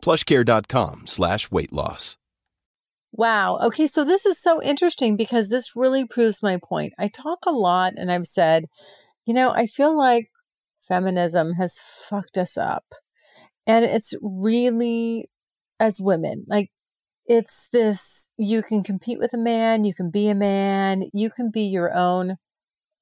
plushcare.com 0.00 1.06
slash 1.06 1.50
weight 1.50 1.72
loss. 1.72 2.16
Wow. 3.12 3.58
Okay. 3.64 3.86
So 3.86 4.04
this 4.04 4.26
is 4.26 4.40
so 4.40 4.62
interesting 4.62 5.16
because 5.16 5.48
this 5.48 5.72
really 5.74 6.04
proves 6.06 6.42
my 6.42 6.58
point. 6.62 6.92
I 6.98 7.08
talk 7.08 7.40
a 7.46 7.50
lot 7.50 7.94
and 7.96 8.12
I've 8.12 8.26
said, 8.26 8.66
you 9.26 9.34
know, 9.34 9.50
I 9.50 9.66
feel 9.66 9.96
like 9.96 10.30
feminism 10.86 11.54
has 11.54 11.78
fucked 11.78 12.38
us 12.38 12.56
up. 12.56 12.84
And 13.66 13.84
it's 13.84 14.14
really, 14.22 15.28
as 15.80 16.00
women, 16.00 16.44
like 16.48 16.70
it's 17.26 17.68
this 17.72 18.28
you 18.38 18.62
can 18.62 18.82
compete 18.82 19.18
with 19.18 19.34
a 19.34 19.38
man, 19.38 19.84
you 19.84 19.94
can 19.94 20.10
be 20.10 20.28
a 20.28 20.34
man, 20.34 21.04
you 21.12 21.30
can 21.30 21.50
be 21.50 21.62
your 21.62 21.94
own 21.94 22.36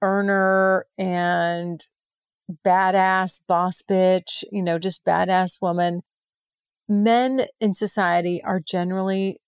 earner 0.03 0.87
and 0.99 1.87
badass 2.65 3.41
boss 3.47 3.83
bitch, 3.89 4.45
you 4.51 4.63
know, 4.63 4.79
just 4.79 5.05
badass 5.05 5.63
woman 5.63 6.03
men 6.89 7.47
in 7.61 7.75
society 7.75 8.43
are 8.45 8.61
generally 8.61 9.39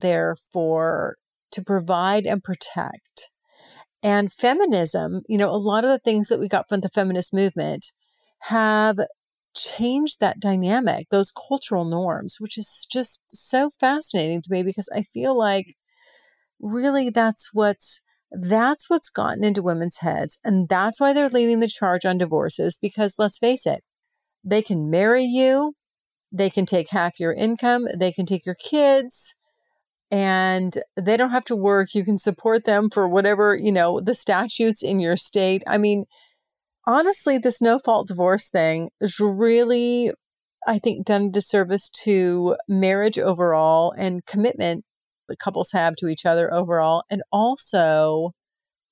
there 0.00 0.36
for 0.52 1.16
to 1.52 1.62
provide 1.62 2.26
and 2.26 2.42
protect. 2.42 3.30
And 4.02 4.32
feminism, 4.32 5.22
you 5.28 5.38
know, 5.38 5.50
a 5.50 5.56
lot 5.56 5.84
of 5.84 5.90
the 5.90 5.98
things 5.98 6.28
that 6.28 6.40
we 6.40 6.48
got 6.48 6.68
from 6.68 6.80
the 6.80 6.88
feminist 6.88 7.32
movement 7.34 7.92
have 8.40 8.98
changed 9.56 10.20
that 10.20 10.40
dynamic, 10.40 11.08
those 11.10 11.32
cultural 11.48 11.84
norms, 11.84 12.36
which 12.38 12.58
is 12.58 12.86
just 12.90 13.22
so 13.28 13.70
fascinating 13.70 14.42
to 14.42 14.52
me 14.52 14.62
because 14.62 14.88
I 14.94 15.02
feel 15.02 15.36
like 15.36 15.74
really 16.60 17.10
that's 17.10 17.50
what's 17.52 18.00
that's 18.32 18.90
what's 18.90 19.08
gotten 19.08 19.44
into 19.44 19.62
women's 19.62 19.98
heads 19.98 20.38
and 20.44 20.68
that's 20.68 21.00
why 21.00 21.12
they're 21.12 21.28
leading 21.28 21.60
the 21.60 21.68
charge 21.68 22.04
on 22.04 22.18
divorces 22.18 22.76
because 22.80 23.14
let's 23.18 23.38
face 23.38 23.66
it, 23.66 23.84
they 24.44 24.62
can 24.62 24.90
marry 24.90 25.24
you, 25.24 25.75
they 26.32 26.50
can 26.50 26.66
take 26.66 26.90
half 26.90 27.18
your 27.18 27.32
income, 27.32 27.86
they 27.96 28.12
can 28.12 28.26
take 28.26 28.44
your 28.44 28.56
kids, 28.56 29.34
and 30.10 30.82
they 30.96 31.16
don't 31.16 31.30
have 31.30 31.44
to 31.46 31.56
work. 31.56 31.94
You 31.94 32.04
can 32.04 32.18
support 32.18 32.64
them 32.64 32.90
for 32.90 33.08
whatever, 33.08 33.56
you 33.56 33.72
know, 33.72 34.00
the 34.00 34.14
statutes 34.14 34.82
in 34.82 35.00
your 35.00 35.16
state. 35.16 35.62
I 35.66 35.78
mean, 35.78 36.04
honestly, 36.86 37.38
this 37.38 37.60
no 37.60 37.78
fault 37.78 38.08
divorce 38.08 38.48
thing 38.48 38.90
is 39.00 39.18
really, 39.18 40.12
I 40.66 40.78
think, 40.78 41.06
done 41.06 41.22
a 41.22 41.30
disservice 41.30 41.88
to 42.04 42.56
marriage 42.68 43.18
overall 43.18 43.92
and 43.96 44.24
commitment 44.24 44.84
that 45.28 45.38
couples 45.38 45.70
have 45.72 45.96
to 45.96 46.06
each 46.06 46.24
other 46.24 46.52
overall, 46.52 47.02
and 47.10 47.22
also 47.32 48.30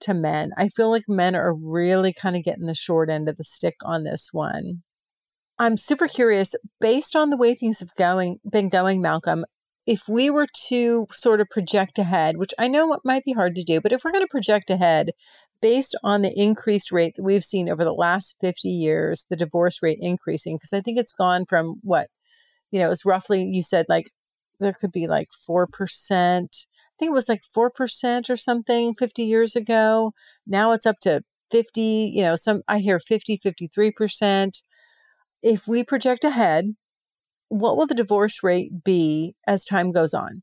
to 0.00 0.14
men. 0.14 0.50
I 0.56 0.68
feel 0.68 0.90
like 0.90 1.04
men 1.08 1.36
are 1.36 1.54
really 1.54 2.12
kind 2.12 2.36
of 2.36 2.42
getting 2.42 2.66
the 2.66 2.74
short 2.74 3.08
end 3.08 3.28
of 3.28 3.36
the 3.36 3.44
stick 3.44 3.76
on 3.84 4.02
this 4.02 4.28
one. 4.32 4.82
I'm 5.58 5.76
super 5.76 6.08
curious, 6.08 6.54
based 6.80 7.14
on 7.14 7.30
the 7.30 7.36
way 7.36 7.54
things 7.54 7.80
have 7.80 7.94
going 7.96 8.40
been 8.48 8.68
going, 8.68 9.00
Malcolm, 9.00 9.44
if 9.86 10.08
we 10.08 10.30
were 10.30 10.46
to 10.68 11.06
sort 11.10 11.40
of 11.40 11.48
project 11.50 11.98
ahead, 11.98 12.36
which 12.36 12.54
I 12.58 12.68
know 12.68 12.98
might 13.04 13.24
be 13.24 13.34
hard 13.34 13.54
to 13.54 13.62
do, 13.62 13.80
but 13.80 13.92
if 13.92 14.02
we're 14.02 14.12
going 14.12 14.24
to 14.24 14.30
project 14.30 14.70
ahead 14.70 15.10
based 15.60 15.94
on 16.02 16.22
the 16.22 16.38
increased 16.38 16.90
rate 16.90 17.14
that 17.16 17.22
we've 17.22 17.44
seen 17.44 17.68
over 17.68 17.84
the 17.84 17.92
last 17.92 18.36
50 18.40 18.68
years, 18.68 19.26
the 19.30 19.36
divorce 19.36 19.82
rate 19.82 19.98
increasing, 20.00 20.56
because 20.56 20.72
I 20.72 20.80
think 20.80 20.98
it's 20.98 21.12
gone 21.12 21.46
from 21.46 21.76
what, 21.82 22.08
you 22.70 22.80
know, 22.80 22.90
it's 22.90 23.04
roughly, 23.04 23.44
you 23.44 23.62
said 23.62 23.86
like 23.88 24.10
there 24.58 24.72
could 24.72 24.92
be 24.92 25.06
like 25.06 25.28
4%. 25.30 25.66
I 25.72 26.96
think 26.98 27.10
it 27.10 27.12
was 27.12 27.28
like 27.28 27.42
4% 27.56 28.30
or 28.30 28.36
something 28.36 28.94
50 28.94 29.24
years 29.24 29.54
ago. 29.54 30.12
Now 30.46 30.72
it's 30.72 30.86
up 30.86 30.98
to 31.02 31.22
50, 31.50 32.12
you 32.14 32.22
know, 32.22 32.36
some 32.36 32.62
I 32.66 32.78
hear 32.78 32.98
50, 32.98 33.38
53%. 33.38 34.62
If 35.44 35.68
we 35.68 35.84
project 35.84 36.24
ahead, 36.24 36.74
what 37.50 37.76
will 37.76 37.86
the 37.86 37.94
divorce 37.94 38.42
rate 38.42 38.82
be 38.82 39.34
as 39.46 39.62
time 39.62 39.92
goes 39.92 40.14
on? 40.14 40.42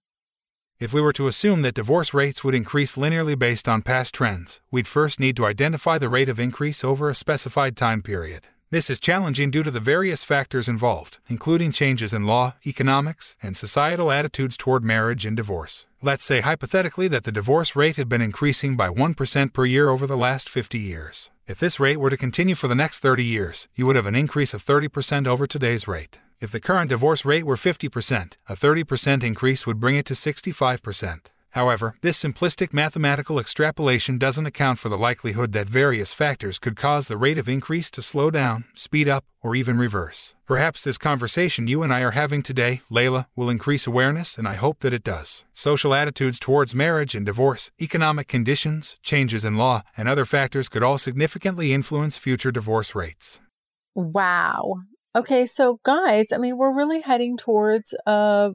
If 0.79 0.93
we 0.93 1.01
were 1.01 1.13
to 1.13 1.25
assume 1.25 1.63
that 1.63 1.74
divorce 1.74 2.13
rates 2.13 2.43
would 2.43 2.53
increase 2.53 2.96
linearly 2.96 3.38
based 3.38 3.67
on 3.67 3.81
past 3.81 4.13
trends, 4.13 4.60
we'd 4.70 4.86
first 4.86 5.20
need 5.20 5.36
to 5.38 5.48
identify 5.48 5.98
the 5.98 6.08
rate 6.08 6.29
of 6.29 6.39
increase 6.39 6.84
over 6.84 7.10
a 7.10 7.15
specified 7.15 7.75
time 7.75 8.03
period. 8.03 8.46
This 8.70 8.91
is 8.91 9.00
challenging 9.00 9.50
due 9.50 9.63
to 9.63 9.72
the 9.72 9.79
various 9.79 10.24
factors 10.24 10.70
involved, 10.70 11.17
including 11.27 11.72
changes 11.72 12.13
in 12.13 12.27
law, 12.27 12.53
economics, 12.63 13.36
and 13.41 13.58
societal 13.58 14.12
attitudes 14.12 14.55
toward 14.55 14.84
marriage 14.84 15.25
and 15.25 15.36
divorce. 15.36 15.88
Let's 16.03 16.24
say 16.24 16.41
hypothetically 16.41 17.08
that 17.08 17.24
the 17.24 17.31
divorce 17.31 17.75
rate 17.75 17.96
had 17.96 18.08
been 18.08 18.22
increasing 18.22 18.77
by 18.77 18.89
1% 18.89 19.51
per 19.51 19.65
year 19.65 19.89
over 19.89 20.05
the 20.05 20.15
last 20.15 20.48
50 20.48 20.77
years. 20.77 21.30
If 21.48 21.60
this 21.60 21.79
rate 21.79 21.98
were 21.98 22.12
to 22.12 22.17
continue 22.17 22.53
for 22.55 22.67
the 22.67 22.75
next 22.75 23.00
30 23.00 23.25
years, 23.25 23.67
you 23.74 23.86
would 23.88 23.95
have 23.95 24.05
an 24.05 24.15
increase 24.15 24.53
of 24.53 24.63
30% 24.63 25.25
over 25.25 25.48
today's 25.48 25.88
rate. 25.88 26.19
If 26.39 26.51
the 26.51 26.60
current 26.60 26.89
divorce 26.89 27.25
rate 27.25 27.45
were 27.45 27.55
50%, 27.55 28.38
a 28.48 28.53
30% 28.53 29.24
increase 29.24 29.65
would 29.65 29.79
bring 29.79 29.95
it 29.95 30.05
to 30.05 30.13
65%. 30.13 31.31
However, 31.51 31.96
this 32.01 32.22
simplistic 32.22 32.74
mathematical 32.74 33.39
extrapolation 33.39 34.17
doesn't 34.17 34.46
account 34.46 34.79
for 34.79 34.89
the 34.89 34.98
likelihood 34.98 35.51
that 35.51 35.70
various 35.70 36.13
factors 36.13 36.60
could 36.60 36.75
cause 36.75 37.08
the 37.08 37.17
rate 37.17 37.38
of 37.38 37.50
increase 37.50 37.91
to 37.91 38.01
slow 38.01 38.31
down, 38.31 38.65
speed 38.74 39.08
up, 39.08 39.25
or 39.41 39.55
even 39.55 39.77
reverse. 39.77 40.34
Perhaps 40.46 40.84
this 40.84 40.98
conversation 40.98 41.67
you 41.67 41.84
and 41.84 41.93
I 41.93 42.01
are 42.01 42.12
having 42.12 42.41
today, 42.41 42.81
Layla, 42.89 43.25
will 43.36 43.50
increase 43.50 43.88
awareness, 43.88 44.38
and 44.38 44.48
I 44.48 44.55
hope 44.55 44.79
that 44.79 44.93
it 44.93 45.03
does. 45.03 45.46
Social 45.53 45.93
attitudes 45.93 46.39
towards 46.39 46.75
marriage 46.75 47.15
and 47.15 47.25
divorce, 47.25 47.70
economic 47.81 48.27
conditions, 48.27 48.98
changes 49.03 49.43
in 49.43 49.58
law, 49.58 49.81
and 49.98 50.08
other 50.08 50.25
factors 50.25 50.70
could 50.70 50.84
all 50.84 50.98
significantly 50.98 51.74
influence 51.74 52.17
future 52.17 52.51
divorce 52.51 52.96
rates. 52.96 53.39
Wow. 53.96 54.75
Okay, 55.13 55.46
so 55.46 55.79
guys, 55.83 56.31
I 56.31 56.37
mean, 56.37 56.57
we're 56.57 56.74
really 56.74 57.01
heading 57.01 57.35
towards 57.35 57.94
uh, 58.07 58.51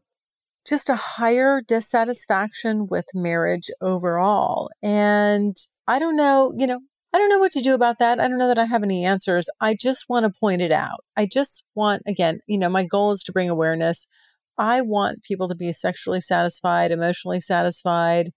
just 0.67 0.89
a 0.89 0.97
higher 0.97 1.61
dissatisfaction 1.61 2.87
with 2.91 3.07
marriage 3.15 3.71
overall. 3.81 4.71
And 4.83 5.57
I 5.87 5.99
don't 5.99 6.17
know, 6.17 6.53
you 6.57 6.67
know, 6.67 6.81
I 7.13 7.19
don't 7.19 7.31
know 7.31 7.39
what 7.39 7.53
to 7.53 7.63
do 7.63 7.73
about 7.73 7.99
that. 8.01 8.21
I 8.21 8.29
don't 8.29 8.39
know 8.39 8.49
that 8.49 8.59
I 8.59 8.67
have 8.67 8.83
any 8.83 9.05
answers. 9.05 9.49
I 9.61 9.75
just 9.81 10.05
want 10.09 10.25
to 10.25 10.39
point 10.39 10.61
it 10.61 10.73
out. 10.73 11.01
I 11.17 11.27
just 11.31 11.63
want, 11.75 12.03
again, 12.07 12.41
you 12.47 12.59
know, 12.59 12.69
my 12.69 12.85
goal 12.85 13.13
is 13.13 13.23
to 13.23 13.33
bring 13.33 13.49
awareness. 13.49 14.07
I 14.59 14.83
want 14.83 15.23
people 15.23 15.49
to 15.49 15.55
be 15.55 15.73
sexually 15.73 16.21
satisfied, 16.21 16.91
emotionally 16.91 17.41
satisfied, 17.41 18.33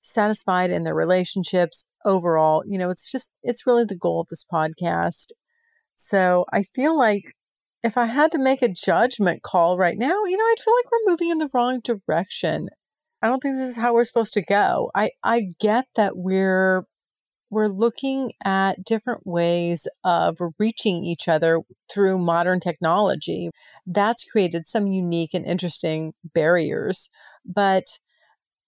satisfied 0.00 0.70
in 0.70 0.84
their 0.84 0.94
relationships 0.94 1.84
overall. 2.04 2.62
You 2.66 2.78
know, 2.78 2.90
it's 2.90 3.10
just, 3.10 3.30
it's 3.42 3.66
really 3.66 3.84
the 3.84 3.96
goal 3.96 4.20
of 4.20 4.28
this 4.28 4.44
podcast. 4.50 5.26
So 5.94 6.44
I 6.52 6.62
feel 6.62 6.96
like 6.96 7.34
if 7.82 7.96
I 7.96 8.06
had 8.06 8.32
to 8.32 8.38
make 8.38 8.62
a 8.62 8.68
judgment 8.68 9.42
call 9.42 9.78
right 9.78 9.96
now, 9.96 10.24
you 10.24 10.36
know, 10.36 10.44
I'd 10.44 10.60
feel 10.64 10.74
like 10.74 10.90
we're 10.90 11.10
moving 11.12 11.30
in 11.30 11.38
the 11.38 11.50
wrong 11.52 11.80
direction. 11.80 12.68
I 13.22 13.28
don't 13.28 13.40
think 13.40 13.56
this 13.56 13.70
is 13.70 13.76
how 13.76 13.94
we're 13.94 14.04
supposed 14.04 14.34
to 14.34 14.42
go. 14.42 14.90
I 14.94 15.10
I 15.22 15.48
get 15.60 15.86
that 15.96 16.16
we're 16.16 16.84
we're 17.50 17.68
looking 17.68 18.32
at 18.44 18.84
different 18.84 19.26
ways 19.26 19.86
of 20.04 20.36
reaching 20.58 21.04
each 21.04 21.28
other 21.28 21.60
through 21.90 22.18
modern 22.18 22.60
technology. 22.60 23.50
That's 23.86 24.24
created 24.24 24.66
some 24.66 24.86
unique 24.86 25.32
and 25.34 25.46
interesting 25.46 26.12
barriers, 26.34 27.10
but 27.44 27.84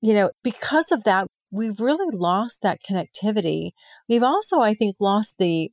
you 0.01 0.15
know, 0.15 0.31
because 0.43 0.91
of 0.93 1.05
that, 1.05 1.29
we've 1.51 1.81
really 1.81 2.17
lost 2.17 2.63
that 2.63 2.81
connectivity. 2.89 3.71
We've 4.09 4.23
also, 4.23 4.61
I 4.61 4.75
think, 4.75 4.97
lost 5.01 5.37
the 5.39 5.71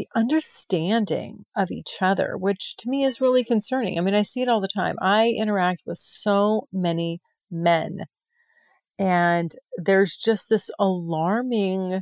the 0.00 0.08
understanding 0.18 1.44
of 1.54 1.70
each 1.70 1.98
other, 2.00 2.34
which 2.38 2.74
to 2.78 2.88
me 2.88 3.04
is 3.04 3.20
really 3.20 3.44
concerning. 3.44 3.98
I 3.98 4.00
mean, 4.00 4.14
I 4.14 4.22
see 4.22 4.40
it 4.40 4.48
all 4.48 4.62
the 4.62 4.66
time. 4.66 4.96
I 5.02 5.28
interact 5.28 5.82
with 5.84 5.98
so 5.98 6.68
many 6.72 7.20
men, 7.50 8.06
and 8.98 9.52
there's 9.76 10.16
just 10.16 10.48
this 10.48 10.70
alarming 10.78 12.00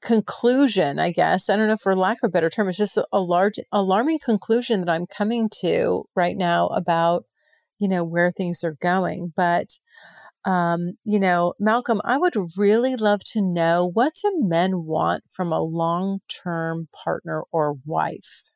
conclusion, 0.00 1.00
I 1.00 1.10
guess. 1.10 1.48
I 1.48 1.56
don't 1.56 1.66
know 1.66 1.76
for 1.76 1.96
lack 1.96 2.18
of 2.22 2.28
a 2.28 2.30
better 2.30 2.48
term, 2.48 2.68
it's 2.68 2.78
just 2.78 2.96
a 3.12 3.20
large 3.20 3.58
alarming 3.72 4.20
conclusion 4.24 4.78
that 4.80 4.88
I'm 4.88 5.06
coming 5.06 5.50
to 5.62 6.04
right 6.14 6.36
now 6.36 6.68
about, 6.68 7.24
you 7.80 7.88
know, 7.88 8.04
where 8.04 8.30
things 8.30 8.62
are 8.62 8.76
going. 8.80 9.32
But 9.34 9.80
um, 10.44 10.92
you 11.04 11.18
know, 11.18 11.54
Malcolm, 11.58 12.00
I 12.04 12.18
would 12.18 12.34
really 12.56 12.96
love 12.96 13.20
to 13.32 13.40
know 13.40 13.90
what 13.92 14.14
do 14.22 14.32
men 14.36 14.84
want 14.84 15.24
from 15.30 15.52
a 15.52 15.62
long 15.62 16.20
term 16.28 16.88
partner 16.92 17.42
or 17.50 17.76
wife? 17.84 18.50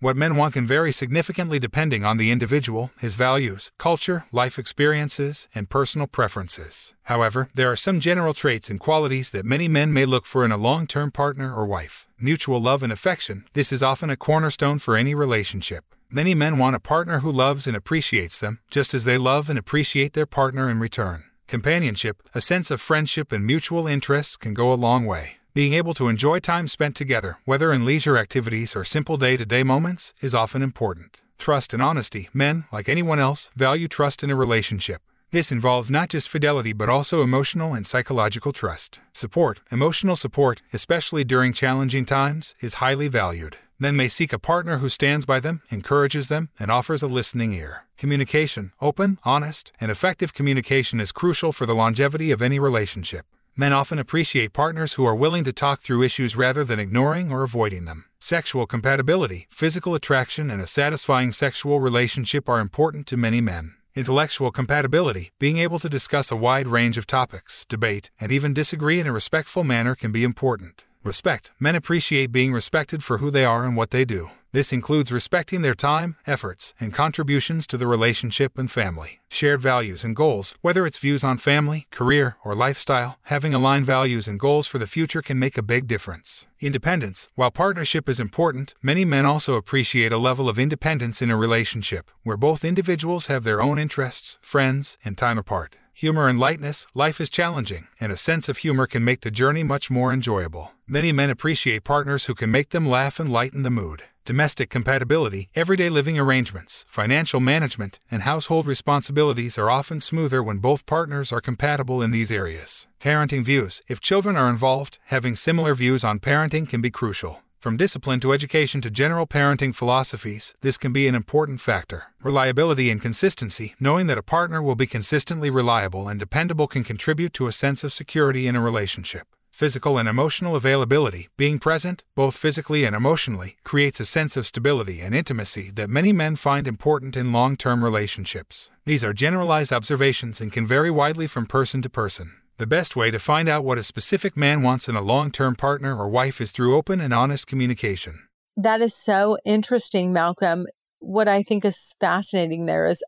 What 0.00 0.16
men 0.18 0.36
want 0.36 0.52
can 0.52 0.66
vary 0.66 0.92
significantly 0.92 1.58
depending 1.58 2.04
on 2.04 2.18
the 2.18 2.30
individual, 2.30 2.90
his 2.98 3.14
values, 3.14 3.72
culture, 3.78 4.24
life 4.32 4.58
experiences, 4.58 5.48
and 5.54 5.70
personal 5.70 6.06
preferences. 6.06 6.92
However, 7.04 7.48
there 7.54 7.72
are 7.72 7.76
some 7.76 8.00
general 8.00 8.34
traits 8.34 8.68
and 8.68 8.78
qualities 8.78 9.30
that 9.30 9.46
many 9.46 9.66
men 9.66 9.94
may 9.94 10.04
look 10.04 10.26
for 10.26 10.44
in 10.44 10.52
a 10.52 10.58
long 10.58 10.86
term 10.86 11.10
partner 11.10 11.54
or 11.54 11.64
wife. 11.64 12.06
Mutual 12.20 12.60
love 12.60 12.82
and 12.82 12.92
affection, 12.92 13.44
this 13.54 13.72
is 13.72 13.82
often 13.82 14.10
a 14.10 14.16
cornerstone 14.16 14.78
for 14.78 14.94
any 14.94 15.14
relationship. 15.14 15.84
Many 16.14 16.32
men 16.32 16.58
want 16.58 16.76
a 16.76 16.80
partner 16.80 17.18
who 17.24 17.32
loves 17.32 17.66
and 17.66 17.76
appreciates 17.76 18.38
them, 18.38 18.60
just 18.70 18.94
as 18.94 19.02
they 19.02 19.18
love 19.18 19.50
and 19.50 19.58
appreciate 19.58 20.12
their 20.12 20.26
partner 20.26 20.70
in 20.70 20.78
return. 20.78 21.24
Companionship, 21.48 22.22
a 22.32 22.40
sense 22.40 22.70
of 22.70 22.80
friendship 22.80 23.32
and 23.32 23.44
mutual 23.44 23.88
interests, 23.88 24.36
can 24.36 24.54
go 24.54 24.72
a 24.72 24.78
long 24.78 25.06
way. 25.06 25.38
Being 25.54 25.72
able 25.72 25.92
to 25.94 26.06
enjoy 26.06 26.38
time 26.38 26.68
spent 26.68 26.94
together, 26.94 27.38
whether 27.46 27.72
in 27.72 27.84
leisure 27.84 28.16
activities 28.16 28.76
or 28.76 28.84
simple 28.84 29.16
day 29.16 29.36
to 29.36 29.44
day 29.44 29.64
moments, 29.64 30.14
is 30.20 30.36
often 30.36 30.62
important. 30.62 31.20
Trust 31.36 31.74
and 31.74 31.82
honesty. 31.82 32.28
Men, 32.32 32.62
like 32.70 32.88
anyone 32.88 33.18
else, 33.18 33.50
value 33.56 33.88
trust 33.88 34.22
in 34.22 34.30
a 34.30 34.36
relationship. 34.36 35.02
This 35.32 35.50
involves 35.50 35.90
not 35.90 36.10
just 36.10 36.28
fidelity 36.28 36.72
but 36.72 36.88
also 36.88 37.22
emotional 37.22 37.74
and 37.74 37.84
psychological 37.84 38.52
trust. 38.52 39.00
Support, 39.12 39.62
emotional 39.72 40.14
support, 40.14 40.62
especially 40.72 41.24
during 41.24 41.52
challenging 41.52 42.04
times, 42.04 42.54
is 42.60 42.74
highly 42.74 43.08
valued. 43.08 43.56
Men 43.78 43.96
may 43.96 44.06
seek 44.06 44.32
a 44.32 44.38
partner 44.38 44.78
who 44.78 44.88
stands 44.88 45.24
by 45.26 45.40
them, 45.40 45.62
encourages 45.68 46.28
them, 46.28 46.48
and 46.60 46.70
offers 46.70 47.02
a 47.02 47.08
listening 47.08 47.52
ear. 47.52 47.86
Communication, 47.98 48.72
open, 48.80 49.18
honest, 49.24 49.72
and 49.80 49.90
effective 49.90 50.32
communication 50.32 51.00
is 51.00 51.10
crucial 51.10 51.50
for 51.50 51.66
the 51.66 51.74
longevity 51.74 52.30
of 52.30 52.40
any 52.40 52.60
relationship. 52.60 53.26
Men 53.56 53.72
often 53.72 53.98
appreciate 53.98 54.52
partners 54.52 54.94
who 54.94 55.04
are 55.04 55.14
willing 55.14 55.44
to 55.44 55.52
talk 55.52 55.80
through 55.80 56.02
issues 56.02 56.36
rather 56.36 56.64
than 56.64 56.78
ignoring 56.78 57.32
or 57.32 57.42
avoiding 57.42 57.84
them. 57.84 58.04
Sexual 58.18 58.66
compatibility, 58.66 59.46
physical 59.50 59.94
attraction, 59.94 60.50
and 60.50 60.60
a 60.60 60.66
satisfying 60.66 61.32
sexual 61.32 61.80
relationship 61.80 62.48
are 62.48 62.60
important 62.60 63.06
to 63.08 63.16
many 63.16 63.40
men. 63.40 63.74
Intellectual 63.94 64.50
compatibility, 64.50 65.30
being 65.38 65.58
able 65.58 65.78
to 65.78 65.88
discuss 65.88 66.30
a 66.32 66.36
wide 66.36 66.66
range 66.66 66.96
of 66.96 67.06
topics, 67.06 67.64
debate, 67.68 68.10
and 68.20 68.32
even 68.32 68.54
disagree 68.54 68.98
in 68.98 69.06
a 69.06 69.12
respectful 69.12 69.62
manner 69.62 69.94
can 69.94 70.10
be 70.10 70.24
important. 70.24 70.84
Respect. 71.04 71.52
Men 71.60 71.76
appreciate 71.76 72.32
being 72.32 72.52
respected 72.52 73.04
for 73.04 73.18
who 73.18 73.30
they 73.30 73.44
are 73.44 73.66
and 73.66 73.76
what 73.76 73.90
they 73.90 74.06
do. 74.06 74.30
This 74.54 74.72
includes 74.72 75.10
respecting 75.10 75.62
their 75.62 75.74
time, 75.74 76.14
efforts, 76.28 76.74
and 76.78 76.94
contributions 76.94 77.66
to 77.66 77.76
the 77.76 77.88
relationship 77.88 78.56
and 78.56 78.70
family. 78.70 79.18
Shared 79.28 79.60
values 79.60 80.04
and 80.04 80.14
goals, 80.14 80.54
whether 80.60 80.86
it's 80.86 80.96
views 80.96 81.24
on 81.24 81.38
family, 81.38 81.88
career, 81.90 82.36
or 82.44 82.54
lifestyle, 82.54 83.18
having 83.22 83.52
aligned 83.52 83.84
values 83.84 84.28
and 84.28 84.38
goals 84.38 84.68
for 84.68 84.78
the 84.78 84.86
future 84.86 85.22
can 85.22 85.40
make 85.40 85.58
a 85.58 85.70
big 85.74 85.88
difference. 85.88 86.46
Independence. 86.60 87.28
While 87.34 87.50
partnership 87.50 88.08
is 88.08 88.20
important, 88.20 88.74
many 88.80 89.04
men 89.04 89.26
also 89.26 89.54
appreciate 89.54 90.12
a 90.12 90.18
level 90.28 90.48
of 90.48 90.56
independence 90.56 91.20
in 91.20 91.32
a 91.32 91.36
relationship 91.36 92.08
where 92.22 92.36
both 92.36 92.64
individuals 92.64 93.26
have 93.26 93.42
their 93.42 93.60
own 93.60 93.76
interests, 93.76 94.38
friends, 94.40 94.98
and 95.04 95.18
time 95.18 95.36
apart. 95.36 95.80
Humor 95.94 96.28
and 96.28 96.38
lightness, 96.38 96.86
life 96.94 97.20
is 97.20 97.28
challenging, 97.28 97.88
and 97.98 98.12
a 98.12 98.16
sense 98.16 98.48
of 98.48 98.58
humor 98.58 98.86
can 98.86 99.02
make 99.02 99.22
the 99.22 99.32
journey 99.32 99.64
much 99.64 99.90
more 99.90 100.12
enjoyable. 100.12 100.70
Many 100.86 101.10
men 101.10 101.30
appreciate 101.30 101.82
partners 101.82 102.26
who 102.26 102.36
can 102.36 102.52
make 102.52 102.70
them 102.70 102.86
laugh 102.86 103.18
and 103.18 103.32
lighten 103.32 103.62
the 103.62 103.70
mood 103.70 104.04
domestic 104.24 104.70
compatibility, 104.70 105.50
everyday 105.54 105.90
living 105.90 106.18
arrangements, 106.18 106.86
financial 106.88 107.40
management, 107.40 108.00
and 108.10 108.22
household 108.22 108.66
responsibilities 108.66 109.58
are 109.58 109.70
often 109.70 110.00
smoother 110.00 110.42
when 110.42 110.58
both 110.58 110.86
partners 110.86 111.30
are 111.30 111.42
compatible 111.42 112.00
in 112.00 112.10
these 112.10 112.32
areas. 112.32 112.86
Parenting 113.00 113.44
views. 113.44 113.82
If 113.86 114.00
children 114.00 114.34
are 114.36 114.48
involved, 114.48 114.98
having 115.06 115.34
similar 115.34 115.74
views 115.74 116.04
on 116.04 116.20
parenting 116.20 116.66
can 116.66 116.80
be 116.80 116.90
crucial. 116.90 117.42
From 117.60 117.76
discipline 117.76 118.20
to 118.20 118.32
education 118.32 118.80
to 118.82 118.90
general 118.90 119.26
parenting 119.26 119.74
philosophies, 119.74 120.54
this 120.62 120.78
can 120.78 120.92
be 120.92 121.06
an 121.06 121.14
important 121.14 121.60
factor. 121.60 122.04
Reliability 122.22 122.90
and 122.90 123.00
consistency, 123.00 123.74
knowing 123.78 124.06
that 124.06 124.18
a 124.18 124.22
partner 124.22 124.62
will 124.62 124.74
be 124.74 124.86
consistently 124.86 125.50
reliable 125.50 126.08
and 126.08 126.18
dependable, 126.18 126.66
can 126.66 126.84
contribute 126.84 127.34
to 127.34 127.46
a 127.46 127.52
sense 127.52 127.84
of 127.84 127.92
security 127.92 128.46
in 128.46 128.56
a 128.56 128.60
relationship. 128.60 129.26
Physical 129.54 129.98
and 129.98 130.08
emotional 130.08 130.56
availability, 130.56 131.28
being 131.36 131.60
present, 131.60 132.02
both 132.16 132.36
physically 132.36 132.84
and 132.84 132.96
emotionally, 132.96 133.54
creates 133.62 134.00
a 134.00 134.04
sense 134.04 134.36
of 134.36 134.46
stability 134.46 135.00
and 135.00 135.14
intimacy 135.14 135.70
that 135.76 135.88
many 135.88 136.12
men 136.12 136.34
find 136.34 136.66
important 136.66 137.16
in 137.16 137.32
long 137.32 137.56
term 137.56 137.84
relationships. 137.84 138.72
These 138.84 139.04
are 139.04 139.12
generalized 139.12 139.72
observations 139.72 140.40
and 140.40 140.50
can 140.50 140.66
vary 140.66 140.90
widely 140.90 141.28
from 141.28 141.46
person 141.46 141.82
to 141.82 141.88
person. 141.88 142.32
The 142.56 142.66
best 142.66 142.96
way 142.96 143.12
to 143.12 143.20
find 143.20 143.48
out 143.48 143.62
what 143.62 143.78
a 143.78 143.84
specific 143.84 144.36
man 144.36 144.64
wants 144.64 144.88
in 144.88 144.96
a 144.96 145.00
long 145.00 145.30
term 145.30 145.54
partner 145.54 145.96
or 145.96 146.08
wife 146.08 146.40
is 146.40 146.50
through 146.50 146.74
open 146.74 147.00
and 147.00 147.14
honest 147.14 147.46
communication. 147.46 148.26
That 148.56 148.82
is 148.82 148.96
so 148.96 149.38
interesting, 149.44 150.12
Malcolm. 150.12 150.66
What 150.98 151.28
I 151.28 151.44
think 151.44 151.64
is 151.64 151.94
fascinating 152.00 152.66
there 152.66 152.86
is 152.86 153.04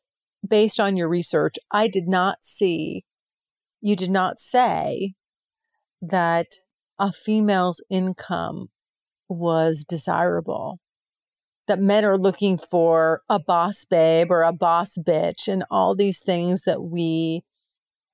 based 0.48 0.78
on 0.78 0.96
your 0.96 1.08
research, 1.08 1.56
I 1.72 1.88
did 1.88 2.06
not 2.06 2.44
see, 2.44 3.04
you 3.80 3.96
did 3.96 4.10
not 4.10 4.38
say 4.38 5.16
that 6.00 6.46
a 6.98 7.12
female's 7.12 7.82
income 7.90 8.68
was 9.28 9.84
desirable. 9.88 10.80
That 11.66 11.80
men 11.80 12.04
are 12.04 12.16
looking 12.16 12.58
for 12.58 13.22
a 13.28 13.40
boss 13.40 13.84
babe 13.84 14.30
or 14.30 14.42
a 14.42 14.52
boss 14.52 14.96
bitch, 14.96 15.48
and 15.48 15.64
all 15.70 15.96
these 15.96 16.20
things 16.20 16.62
that 16.62 16.82
we 16.82 17.42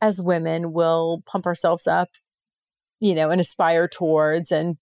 as 0.01 0.21
women 0.21 0.73
will 0.73 1.23
pump 1.27 1.47
ourselves 1.47 1.87
up, 1.87 2.09
you 2.99 3.15
know, 3.15 3.31
and 3.31 3.41
aspire 3.41 3.87
towards 3.87 4.51
and 4.51 4.77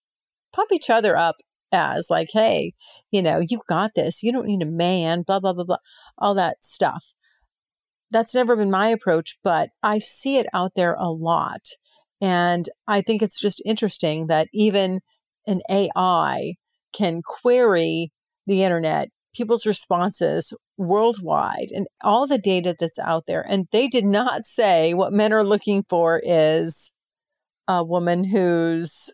pump 0.53 0.71
each 0.71 0.89
other 0.89 1.15
up 1.15 1.35
as 1.71 2.07
like, 2.09 2.29
hey, 2.33 2.73
you 3.11 3.21
know, 3.21 3.39
you 3.39 3.61
got 3.67 3.91
this. 3.95 4.23
You 4.23 4.31
don't 4.31 4.47
need 4.47 4.61
a 4.61 4.65
man, 4.65 5.21
blah, 5.21 5.39
blah, 5.39 5.53
blah, 5.53 5.63
blah, 5.63 5.77
all 6.17 6.33
that 6.35 6.63
stuff. 6.63 7.13
That's 8.09 8.35
never 8.35 8.55
been 8.55 8.71
my 8.71 8.87
approach, 8.87 9.37
but 9.43 9.69
I 9.81 9.99
see 9.99 10.37
it 10.37 10.47
out 10.53 10.71
there 10.75 10.95
a 10.95 11.09
lot. 11.09 11.61
And 12.21 12.69
I 12.87 13.01
think 13.01 13.21
it's 13.21 13.39
just 13.39 13.61
interesting 13.65 14.27
that 14.27 14.47
even 14.53 15.01
an 15.47 15.61
AI 15.69 16.55
can 16.93 17.21
query 17.25 18.11
the 18.45 18.63
internet, 18.63 19.09
people's 19.33 19.65
responses 19.65 20.53
worldwide, 20.77 21.69
and 21.71 21.87
all 22.03 22.27
the 22.27 22.37
data 22.37 22.75
that's 22.79 22.99
out 22.99 23.25
there. 23.27 23.45
And 23.47 23.67
they 23.71 23.87
did 23.87 24.05
not 24.05 24.45
say 24.45 24.93
what 24.93 25.13
men 25.13 25.33
are 25.33 25.43
looking 25.43 25.83
for 25.89 26.21
is 26.23 26.91
a 27.67 27.83
woman 27.83 28.23
who's 28.23 29.09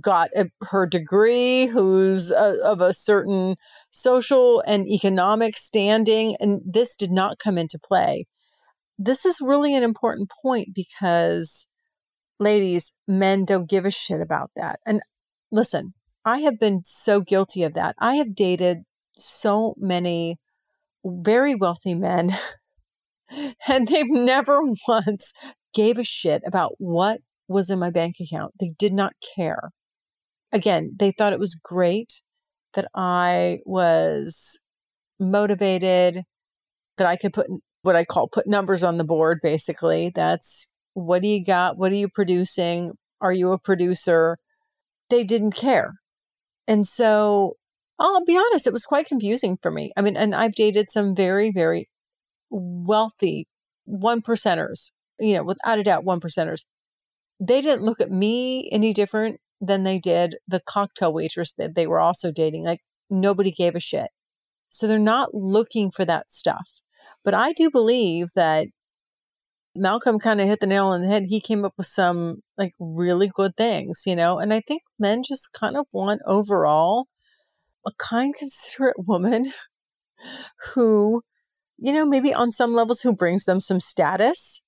got 0.00 0.30
a, 0.36 0.46
her 0.62 0.86
degree, 0.86 1.66
who's 1.66 2.30
a, 2.30 2.58
of 2.62 2.80
a 2.80 2.92
certain 2.92 3.56
social 3.90 4.62
and 4.66 4.86
economic 4.86 5.56
standing. 5.56 6.36
And 6.38 6.60
this 6.66 6.96
did 6.96 7.10
not 7.10 7.38
come 7.38 7.56
into 7.56 7.78
play. 7.78 8.26
This 8.98 9.24
is 9.24 9.40
really 9.40 9.74
an 9.74 9.82
important 9.82 10.30
point 10.42 10.68
because 10.74 11.68
ladies, 12.38 12.92
men 13.06 13.44
don't 13.44 13.68
give 13.68 13.84
a 13.84 13.90
shit 13.90 14.20
about 14.20 14.50
that. 14.56 14.80
And 14.86 15.00
listen, 15.50 15.94
I 16.24 16.40
have 16.40 16.58
been 16.58 16.82
so 16.84 17.20
guilty 17.20 17.62
of 17.62 17.74
that. 17.74 17.94
I 17.98 18.16
have 18.16 18.34
dated 18.34 18.78
so 19.14 19.74
many 19.78 20.38
very 21.04 21.54
wealthy 21.54 21.94
men, 21.94 22.36
and 23.68 23.88
they've 23.88 24.10
never 24.10 24.60
once 24.88 25.32
gave 25.74 25.98
a 25.98 26.04
shit 26.04 26.42
about 26.46 26.72
what 26.78 27.20
was 27.48 27.70
in 27.70 27.78
my 27.78 27.90
bank 27.90 28.16
account. 28.20 28.52
They 28.58 28.72
did 28.78 28.92
not 28.92 29.12
care. 29.36 29.70
Again, 30.52 30.96
they 30.98 31.12
thought 31.12 31.32
it 31.32 31.38
was 31.38 31.54
great 31.54 32.22
that 32.74 32.88
I 32.94 33.58
was 33.64 34.58
motivated, 35.18 36.22
that 36.98 37.06
I 37.06 37.16
could 37.16 37.32
put 37.32 37.46
what 37.82 37.96
I 37.96 38.04
call 38.04 38.28
put 38.28 38.46
numbers 38.46 38.82
on 38.82 38.96
the 38.96 39.04
board, 39.04 39.38
basically. 39.42 40.10
That's 40.14 40.68
what 40.96 41.20
do 41.20 41.28
you 41.28 41.44
got? 41.44 41.76
What 41.76 41.92
are 41.92 41.96
you 41.96 42.08
producing? 42.08 42.92
Are 43.20 43.32
you 43.32 43.52
a 43.52 43.58
producer? 43.58 44.38
They 45.10 45.24
didn't 45.24 45.52
care. 45.52 45.92
And 46.66 46.86
so 46.86 47.56
I'll 47.98 48.24
be 48.24 48.38
honest, 48.38 48.66
it 48.66 48.72
was 48.72 48.86
quite 48.86 49.06
confusing 49.06 49.58
for 49.60 49.70
me. 49.70 49.92
I 49.94 50.00
mean, 50.00 50.16
and 50.16 50.34
I've 50.34 50.54
dated 50.54 50.90
some 50.90 51.14
very, 51.14 51.52
very 51.52 51.90
wealthy 52.48 53.46
one 53.84 54.22
percenters, 54.22 54.90
you 55.20 55.34
know, 55.34 55.42
without 55.42 55.78
a 55.78 55.82
doubt, 55.82 56.04
one 56.04 56.18
percenters. 56.18 56.64
They 57.38 57.60
didn't 57.60 57.84
look 57.84 58.00
at 58.00 58.10
me 58.10 58.70
any 58.72 58.94
different 58.94 59.38
than 59.60 59.84
they 59.84 59.98
did 59.98 60.36
the 60.48 60.62
cocktail 60.66 61.12
waitress 61.12 61.52
that 61.58 61.74
they 61.74 61.86
were 61.86 62.00
also 62.00 62.32
dating. 62.32 62.64
Like 62.64 62.80
nobody 63.10 63.50
gave 63.50 63.74
a 63.74 63.80
shit. 63.80 64.08
So 64.70 64.86
they're 64.86 64.98
not 64.98 65.34
looking 65.34 65.90
for 65.90 66.06
that 66.06 66.32
stuff. 66.32 66.80
But 67.22 67.34
I 67.34 67.52
do 67.52 67.70
believe 67.70 68.28
that 68.34 68.68
Malcolm 69.78 70.18
kind 70.18 70.40
of 70.40 70.48
hit 70.48 70.60
the 70.60 70.66
nail 70.66 70.86
on 70.86 71.02
the 71.02 71.08
head. 71.08 71.24
He 71.28 71.40
came 71.40 71.64
up 71.64 71.74
with 71.76 71.86
some 71.86 72.42
like 72.58 72.72
really 72.78 73.28
good 73.28 73.56
things, 73.56 74.02
you 74.06 74.16
know, 74.16 74.38
and 74.38 74.52
I 74.52 74.60
think 74.60 74.82
men 74.98 75.22
just 75.22 75.52
kind 75.52 75.76
of 75.76 75.86
want 75.92 76.22
overall 76.26 77.06
a 77.86 77.92
kind, 77.98 78.34
considerate 78.34 78.96
woman 78.98 79.52
who, 80.74 81.22
you 81.78 81.92
know, 81.92 82.06
maybe 82.06 82.34
on 82.34 82.50
some 82.50 82.74
levels 82.74 83.00
who 83.00 83.14
brings 83.14 83.44
them 83.44 83.60
some 83.60 83.80
status. 83.80 84.62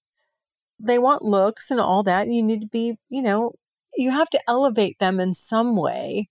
They 0.80 0.98
want 0.98 1.22
looks 1.24 1.70
and 1.70 1.80
all 1.80 2.02
that. 2.04 2.28
You 2.28 2.42
need 2.42 2.60
to 2.60 2.68
be, 2.68 2.96
you 3.08 3.22
know, 3.22 3.52
you 3.96 4.10
have 4.12 4.30
to 4.30 4.40
elevate 4.46 4.98
them 4.98 5.18
in 5.18 5.34
some 5.34 5.76
way 5.76 6.28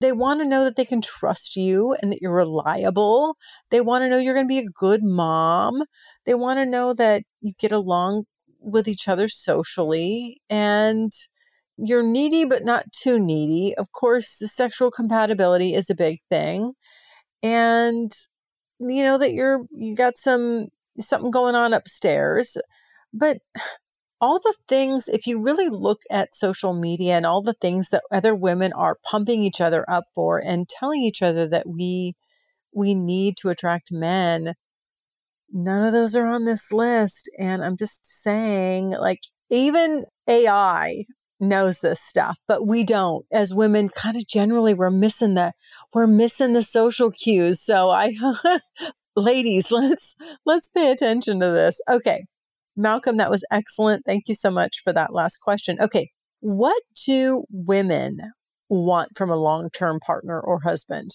they 0.00 0.12
want 0.12 0.40
to 0.40 0.48
know 0.48 0.64
that 0.64 0.76
they 0.76 0.84
can 0.86 1.02
trust 1.02 1.56
you 1.56 1.94
and 2.00 2.10
that 2.10 2.22
you're 2.22 2.34
reliable. 2.34 3.36
They 3.70 3.82
want 3.82 4.02
to 4.02 4.08
know 4.08 4.16
you're 4.16 4.34
going 4.34 4.46
to 4.46 4.48
be 4.48 4.58
a 4.58 4.64
good 4.64 5.02
mom. 5.02 5.82
They 6.24 6.34
want 6.34 6.58
to 6.58 6.64
know 6.64 6.94
that 6.94 7.22
you 7.40 7.52
get 7.58 7.72
along 7.72 8.24
with 8.60 8.88
each 8.88 9.08
other 9.08 9.28
socially 9.28 10.40
and 10.50 11.12
you're 11.76 12.02
needy 12.02 12.44
but 12.44 12.64
not 12.64 12.92
too 12.92 13.18
needy. 13.18 13.74
Of 13.76 13.92
course, 13.92 14.36
the 14.38 14.48
sexual 14.48 14.90
compatibility 14.90 15.74
is 15.74 15.88
a 15.90 15.94
big 15.94 16.18
thing. 16.30 16.72
And 17.42 18.12
you 18.80 19.02
know 19.02 19.18
that 19.18 19.32
you're 19.32 19.66
you 19.70 19.94
got 19.94 20.18
some 20.18 20.68
something 20.98 21.30
going 21.30 21.54
on 21.54 21.72
upstairs. 21.72 22.56
But 23.12 23.38
all 24.20 24.38
the 24.38 24.54
things, 24.68 25.08
if 25.08 25.26
you 25.26 25.40
really 25.40 25.68
look 25.68 26.02
at 26.10 26.34
social 26.34 26.74
media 26.74 27.16
and 27.16 27.26
all 27.26 27.42
the 27.42 27.54
things 27.54 27.88
that 27.88 28.04
other 28.12 28.34
women 28.34 28.72
are 28.74 28.98
pumping 29.10 29.42
each 29.42 29.60
other 29.60 29.84
up 29.88 30.04
for 30.14 30.38
and 30.38 30.68
telling 30.68 31.02
each 31.02 31.22
other 31.22 31.48
that 31.48 31.66
we 31.68 32.14
we 32.72 32.94
need 32.94 33.36
to 33.38 33.48
attract 33.48 33.90
men, 33.90 34.54
none 35.50 35.84
of 35.84 35.92
those 35.92 36.16
are 36.16 36.26
on 36.26 36.44
this 36.44 36.72
list. 36.72 37.30
And 37.38 37.64
I'm 37.64 37.76
just 37.76 38.04
saying, 38.04 38.90
like, 38.90 39.20
even 39.50 40.04
AI 40.28 41.04
knows 41.40 41.80
this 41.80 42.00
stuff, 42.00 42.38
but 42.46 42.66
we 42.66 42.84
don't. 42.84 43.24
As 43.32 43.54
women, 43.54 43.88
kind 43.88 44.16
of 44.16 44.26
generally, 44.26 44.74
we're 44.74 44.90
missing 44.90 45.34
the 45.34 45.52
we're 45.94 46.06
missing 46.06 46.52
the 46.52 46.62
social 46.62 47.10
cues. 47.10 47.62
So 47.62 47.88
I 47.90 48.14
ladies, 49.16 49.70
let's 49.70 50.16
let's 50.46 50.68
pay 50.68 50.90
attention 50.90 51.40
to 51.40 51.46
this. 51.50 51.80
Okay. 51.88 52.26
Malcolm, 52.76 53.16
that 53.16 53.30
was 53.30 53.44
excellent. 53.50 54.04
Thank 54.06 54.28
you 54.28 54.34
so 54.34 54.50
much 54.50 54.80
for 54.82 54.92
that 54.92 55.12
last 55.12 55.38
question. 55.42 55.78
Okay. 55.80 56.10
What 56.40 56.80
do 57.06 57.44
women 57.50 58.20
want 58.70 59.10
from 59.16 59.30
a 59.30 59.36
long 59.36 59.68
term 59.70 60.00
partner 60.00 60.40
or 60.40 60.60
husband. 60.60 61.10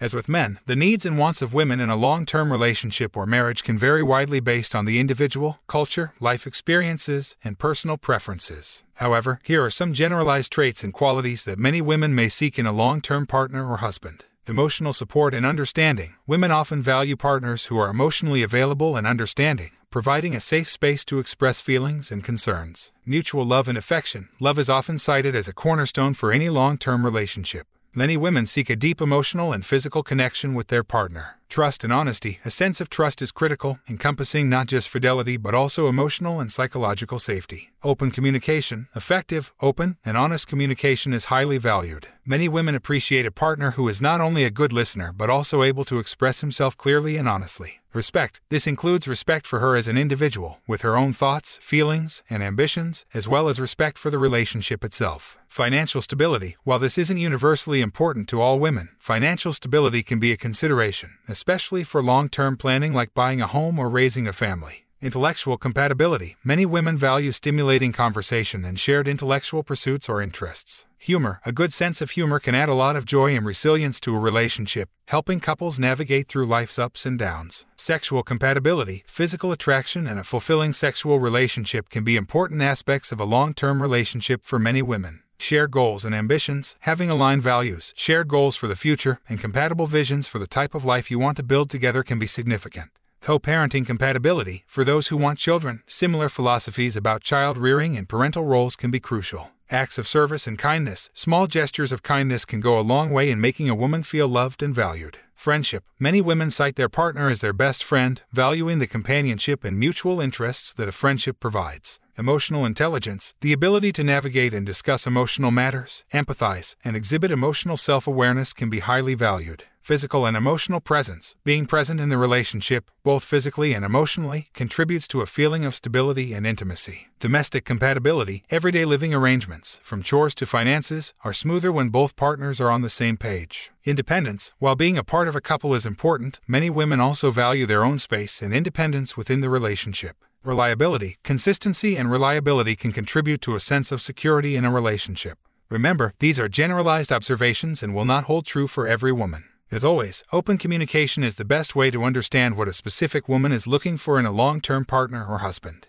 As 0.00 0.14
with 0.14 0.28
men, 0.28 0.60
the 0.64 0.76
needs 0.76 1.04
and 1.04 1.18
wants 1.18 1.42
of 1.42 1.52
women 1.52 1.80
in 1.80 1.90
a 1.90 1.96
long 1.96 2.24
term 2.24 2.52
relationship 2.52 3.16
or 3.16 3.26
marriage 3.26 3.64
can 3.64 3.76
vary 3.76 4.02
widely 4.02 4.38
based 4.38 4.72
on 4.72 4.84
the 4.84 5.00
individual, 5.00 5.58
culture, 5.66 6.12
life 6.20 6.46
experiences, 6.46 7.34
and 7.42 7.58
personal 7.58 7.96
preferences. 7.96 8.84
However, 8.94 9.40
here 9.42 9.64
are 9.64 9.70
some 9.70 9.92
generalized 9.92 10.52
traits 10.52 10.84
and 10.84 10.94
qualities 10.94 11.42
that 11.44 11.58
many 11.58 11.80
women 11.80 12.14
may 12.14 12.28
seek 12.28 12.60
in 12.60 12.66
a 12.66 12.72
long 12.72 13.00
term 13.00 13.26
partner 13.26 13.68
or 13.68 13.78
husband. 13.78 14.24
Emotional 14.46 14.92
support 14.92 15.34
and 15.34 15.44
understanding. 15.44 16.14
Women 16.28 16.52
often 16.52 16.80
value 16.80 17.16
partners 17.16 17.64
who 17.64 17.76
are 17.76 17.90
emotionally 17.90 18.44
available 18.44 18.96
and 18.96 19.06
understanding, 19.06 19.72
providing 19.90 20.34
a 20.34 20.40
safe 20.40 20.68
space 20.68 21.04
to 21.06 21.18
express 21.18 21.60
feelings 21.60 22.12
and 22.12 22.22
concerns. 22.22 22.92
Mutual 23.04 23.44
love 23.44 23.66
and 23.66 23.76
affection. 23.76 24.28
Love 24.38 24.60
is 24.60 24.70
often 24.70 24.96
cited 24.96 25.34
as 25.34 25.48
a 25.48 25.52
cornerstone 25.52 26.14
for 26.14 26.30
any 26.30 26.48
long 26.48 26.78
term 26.78 27.04
relationship. 27.04 27.66
Many 27.98 28.16
women 28.16 28.46
seek 28.46 28.70
a 28.70 28.76
deep 28.76 29.00
emotional 29.00 29.52
and 29.52 29.66
physical 29.66 30.04
connection 30.04 30.54
with 30.54 30.68
their 30.68 30.84
partner. 30.84 31.36
Trust 31.48 31.82
and 31.82 31.92
honesty. 31.92 32.38
A 32.44 32.50
sense 32.50 32.80
of 32.80 32.88
trust 32.88 33.20
is 33.20 33.32
critical, 33.32 33.80
encompassing 33.90 34.48
not 34.48 34.68
just 34.68 34.88
fidelity 34.88 35.36
but 35.36 35.52
also 35.52 35.88
emotional 35.88 36.38
and 36.38 36.52
psychological 36.52 37.18
safety. 37.18 37.72
Open 37.82 38.12
communication. 38.12 38.86
Effective, 38.94 39.52
open, 39.60 39.96
and 40.04 40.16
honest 40.16 40.46
communication 40.46 41.12
is 41.12 41.24
highly 41.24 41.58
valued. 41.58 42.06
Many 42.24 42.48
women 42.48 42.76
appreciate 42.76 43.26
a 43.26 43.32
partner 43.32 43.72
who 43.72 43.88
is 43.88 44.00
not 44.00 44.20
only 44.20 44.44
a 44.44 44.50
good 44.50 44.72
listener 44.72 45.12
but 45.12 45.28
also 45.28 45.64
able 45.64 45.84
to 45.86 45.98
express 45.98 46.40
himself 46.40 46.76
clearly 46.76 47.16
and 47.16 47.28
honestly. 47.28 47.80
Respect. 47.92 48.40
This 48.50 48.66
includes 48.66 49.08
respect 49.08 49.46
for 49.46 49.58
her 49.60 49.74
as 49.74 49.88
an 49.88 49.96
individual, 49.96 50.60
with 50.68 50.82
her 50.82 50.96
own 50.96 51.14
thoughts, 51.14 51.58
feelings, 51.62 52.22
and 52.28 52.42
ambitions, 52.42 53.06
as 53.12 53.26
well 53.26 53.48
as 53.48 53.58
respect 53.58 53.98
for 53.98 54.10
the 54.10 54.18
relationship 54.18 54.84
itself. 54.84 55.37
Financial 55.48 56.00
stability. 56.00 56.56
While 56.62 56.78
this 56.78 56.98
isn't 56.98 57.16
universally 57.16 57.80
important 57.80 58.28
to 58.28 58.40
all 58.40 58.60
women, 58.60 58.90
financial 58.98 59.52
stability 59.52 60.02
can 60.04 60.20
be 60.20 60.30
a 60.30 60.36
consideration, 60.36 61.16
especially 61.28 61.82
for 61.82 62.02
long 62.02 62.28
term 62.28 62.56
planning 62.56 62.92
like 62.92 63.14
buying 63.14 63.40
a 63.40 63.48
home 63.48 63.78
or 63.78 63.88
raising 63.88 64.28
a 64.28 64.32
family. 64.32 64.86
Intellectual 65.00 65.56
compatibility. 65.56 66.36
Many 66.44 66.66
women 66.66 66.96
value 66.96 67.32
stimulating 67.32 67.92
conversation 67.92 68.64
and 68.64 68.78
shared 68.78 69.08
intellectual 69.08 69.62
pursuits 69.62 70.08
or 70.08 70.20
interests. 70.20 70.86
Humor. 70.98 71.40
A 71.46 71.52
good 71.52 71.72
sense 71.72 72.00
of 72.00 72.10
humor 72.10 72.40
can 72.40 72.54
add 72.54 72.68
a 72.68 72.74
lot 72.74 72.96
of 72.96 73.04
joy 73.04 73.34
and 73.34 73.46
resilience 73.46 74.00
to 74.00 74.14
a 74.14 74.18
relationship, 74.18 74.88
helping 75.06 75.40
couples 75.40 75.78
navigate 75.78 76.28
through 76.28 76.46
life's 76.46 76.78
ups 76.78 77.06
and 77.06 77.18
downs. 77.18 77.64
Sexual 77.76 78.24
compatibility. 78.24 79.04
Physical 79.06 79.52
attraction 79.52 80.06
and 80.06 80.18
a 80.18 80.24
fulfilling 80.24 80.72
sexual 80.72 81.20
relationship 81.20 81.88
can 81.88 82.02
be 82.04 82.16
important 82.16 82.60
aspects 82.60 83.12
of 83.12 83.20
a 83.20 83.24
long 83.24 83.54
term 83.54 83.80
relationship 83.80 84.42
for 84.44 84.58
many 84.58 84.82
women. 84.82 85.22
Shared 85.40 85.70
goals 85.70 86.04
and 86.04 86.14
ambitions, 86.14 86.76
having 86.80 87.10
aligned 87.10 87.42
values, 87.42 87.94
shared 87.96 88.28
goals 88.28 88.56
for 88.56 88.66
the 88.66 88.76
future, 88.76 89.20
and 89.28 89.40
compatible 89.40 89.86
visions 89.86 90.28
for 90.28 90.38
the 90.38 90.46
type 90.46 90.74
of 90.74 90.84
life 90.84 91.10
you 91.10 91.18
want 91.18 91.36
to 91.36 91.42
build 91.42 91.70
together 91.70 92.02
can 92.02 92.18
be 92.18 92.26
significant. 92.26 92.90
Co 93.20 93.38
parenting 93.38 93.86
compatibility, 93.86 94.64
for 94.66 94.84
those 94.84 95.08
who 95.08 95.16
want 95.16 95.38
children, 95.38 95.82
similar 95.86 96.28
philosophies 96.28 96.96
about 96.96 97.22
child 97.22 97.56
rearing 97.56 97.96
and 97.96 98.08
parental 98.08 98.44
roles 98.44 98.76
can 98.76 98.90
be 98.90 99.00
crucial. 99.00 99.52
Acts 99.70 99.98
of 99.98 100.08
service 100.08 100.46
and 100.46 100.58
kindness, 100.58 101.10
small 101.14 101.46
gestures 101.46 101.92
of 101.92 102.02
kindness 102.02 102.44
can 102.44 102.60
go 102.60 102.78
a 102.78 102.80
long 102.80 103.10
way 103.10 103.30
in 103.30 103.40
making 103.40 103.68
a 103.68 103.74
woman 103.74 104.02
feel 104.02 104.26
loved 104.26 104.62
and 104.62 104.74
valued. 104.74 105.18
Friendship. 105.34 105.84
Many 106.00 106.20
women 106.20 106.50
cite 106.50 106.76
their 106.76 106.88
partner 106.88 107.28
as 107.28 107.40
their 107.40 107.52
best 107.52 107.84
friend, 107.84 108.22
valuing 108.32 108.78
the 108.78 108.86
companionship 108.86 109.64
and 109.64 109.78
mutual 109.78 110.20
interests 110.20 110.74
that 110.74 110.88
a 110.88 110.92
friendship 110.92 111.38
provides. 111.38 112.00
Emotional 112.18 112.66
intelligence, 112.66 113.32
the 113.42 113.52
ability 113.52 113.92
to 113.92 114.02
navigate 114.02 114.52
and 114.52 114.66
discuss 114.66 115.06
emotional 115.06 115.52
matters, 115.52 116.04
empathize, 116.12 116.74
and 116.84 116.96
exhibit 116.96 117.30
emotional 117.30 117.76
self 117.76 118.08
awareness 118.08 118.52
can 118.52 118.68
be 118.68 118.80
highly 118.80 119.14
valued. 119.14 119.62
Physical 119.80 120.26
and 120.26 120.36
emotional 120.36 120.80
presence, 120.80 121.36
being 121.44 121.64
present 121.64 122.00
in 122.00 122.08
the 122.08 122.18
relationship, 122.18 122.90
both 123.04 123.22
physically 123.22 123.72
and 123.72 123.84
emotionally, 123.84 124.48
contributes 124.52 125.06
to 125.06 125.20
a 125.20 125.26
feeling 125.26 125.64
of 125.64 125.76
stability 125.76 126.34
and 126.34 126.44
intimacy. 126.44 127.06
Domestic 127.20 127.64
compatibility, 127.64 128.42
everyday 128.50 128.84
living 128.84 129.14
arrangements, 129.14 129.78
from 129.84 130.02
chores 130.02 130.34
to 130.34 130.44
finances, 130.44 131.14
are 131.22 131.32
smoother 131.32 131.70
when 131.70 131.88
both 131.88 132.16
partners 132.16 132.60
are 132.60 132.70
on 132.72 132.82
the 132.82 132.90
same 132.90 133.16
page. 133.16 133.70
Independence, 133.84 134.52
while 134.58 134.74
being 134.74 134.98
a 134.98 135.04
part 135.04 135.28
of 135.28 135.36
a 135.36 135.40
couple 135.40 135.72
is 135.72 135.86
important, 135.86 136.40
many 136.48 136.68
women 136.68 136.98
also 136.98 137.30
value 137.30 137.64
their 137.64 137.84
own 137.84 137.96
space 137.96 138.42
and 138.42 138.52
independence 138.52 139.16
within 139.16 139.40
the 139.40 139.48
relationship. 139.48 140.16
Reliability, 140.44 141.16
consistency, 141.24 141.96
and 141.96 142.12
reliability 142.12 142.76
can 142.76 142.92
contribute 142.92 143.40
to 143.40 143.56
a 143.56 143.60
sense 143.60 143.90
of 143.90 144.00
security 144.00 144.54
in 144.54 144.64
a 144.64 144.70
relationship. 144.70 145.36
Remember, 145.68 146.14
these 146.20 146.38
are 146.38 146.48
generalized 146.48 147.10
observations 147.10 147.82
and 147.82 147.92
will 147.92 148.04
not 148.04 148.24
hold 148.24 148.46
true 148.46 148.68
for 148.68 148.86
every 148.86 149.10
woman. 149.10 149.44
As 149.72 149.84
always, 149.84 150.22
open 150.32 150.56
communication 150.56 151.24
is 151.24 151.34
the 151.34 151.44
best 151.44 151.74
way 151.74 151.90
to 151.90 152.04
understand 152.04 152.56
what 152.56 152.68
a 152.68 152.72
specific 152.72 153.28
woman 153.28 153.50
is 153.50 153.66
looking 153.66 153.96
for 153.96 154.18
in 154.20 154.26
a 154.26 154.30
long 154.30 154.60
term 154.60 154.84
partner 154.84 155.26
or 155.26 155.38
husband. 155.38 155.88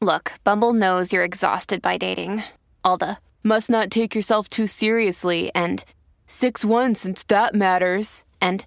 Look, 0.00 0.32
Bumble 0.44 0.72
knows 0.72 1.12
you're 1.12 1.22
exhausted 1.22 1.82
by 1.82 1.98
dating. 1.98 2.42
All 2.82 2.96
the 2.96 3.18
must 3.44 3.68
not 3.68 3.90
take 3.90 4.14
yourself 4.14 4.48
too 4.48 4.66
seriously 4.66 5.50
and 5.54 5.84
6 6.26 6.64
1 6.64 6.94
since 6.94 7.22
that 7.24 7.54
matters. 7.54 8.24
And 8.40 8.64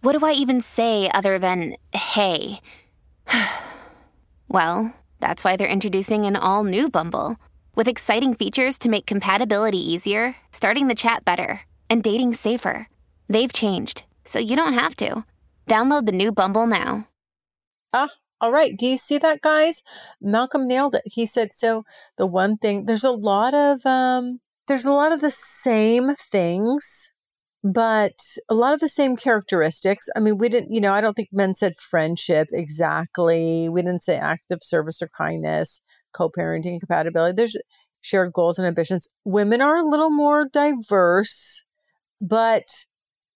what 0.00 0.18
do 0.18 0.26
I 0.26 0.32
even 0.32 0.60
say 0.60 1.08
other 1.14 1.38
than 1.38 1.76
hey? 1.92 2.60
well, 4.48 4.94
that's 5.20 5.44
why 5.44 5.56
they're 5.56 5.66
introducing 5.66 6.24
an 6.26 6.36
all 6.36 6.64
new 6.64 6.88
Bumble 6.88 7.36
with 7.74 7.88
exciting 7.88 8.34
features 8.34 8.78
to 8.78 8.88
make 8.88 9.06
compatibility 9.06 9.78
easier, 9.78 10.36
starting 10.50 10.88
the 10.88 10.94
chat 10.94 11.24
better, 11.24 11.62
and 11.90 12.02
dating 12.02 12.34
safer. 12.34 12.88
They've 13.28 13.52
changed, 13.52 14.04
so 14.24 14.38
you 14.38 14.56
don't 14.56 14.72
have 14.72 14.96
to. 14.96 15.24
Download 15.66 16.06
the 16.06 16.12
new 16.12 16.32
Bumble 16.32 16.66
now. 16.66 17.08
Ah, 17.92 18.10
all 18.40 18.52
right. 18.52 18.76
Do 18.76 18.86
you 18.86 18.96
see 18.96 19.18
that, 19.18 19.40
guys? 19.40 19.82
Malcolm 20.20 20.68
nailed 20.68 20.94
it. 20.94 21.02
He 21.06 21.26
said, 21.26 21.52
so 21.52 21.84
the 22.16 22.26
one 22.26 22.56
thing, 22.56 22.86
there's 22.86 23.04
a 23.04 23.10
lot 23.10 23.54
of, 23.54 23.84
um, 23.86 24.40
there's 24.68 24.84
a 24.84 24.92
lot 24.92 25.12
of 25.12 25.20
the 25.20 25.30
same 25.30 26.14
things, 26.14 27.12
but 27.64 28.14
a 28.48 28.54
lot 28.54 28.74
of 28.74 28.80
the 28.80 28.88
same 28.88 29.16
characteristics. 29.16 30.08
I 30.16 30.20
mean, 30.20 30.38
we 30.38 30.48
didn't, 30.48 30.72
you 30.72 30.80
know, 30.80 30.92
I 30.92 31.00
don't 31.00 31.14
think 31.14 31.28
men 31.32 31.54
said 31.54 31.74
friendship 31.76 32.48
exactly. 32.52 33.68
We 33.68 33.82
didn't 33.82 34.02
say 34.02 34.16
active 34.16 34.60
service 34.62 35.02
or 35.02 35.08
kindness, 35.16 35.80
co 36.14 36.30
parenting, 36.30 36.80
compatibility. 36.80 37.34
There's 37.36 37.56
shared 38.00 38.32
goals 38.32 38.58
and 38.58 38.66
ambitions. 38.66 39.08
Women 39.24 39.60
are 39.60 39.76
a 39.76 39.84
little 39.86 40.10
more 40.10 40.46
diverse, 40.52 41.64
but 42.20 42.64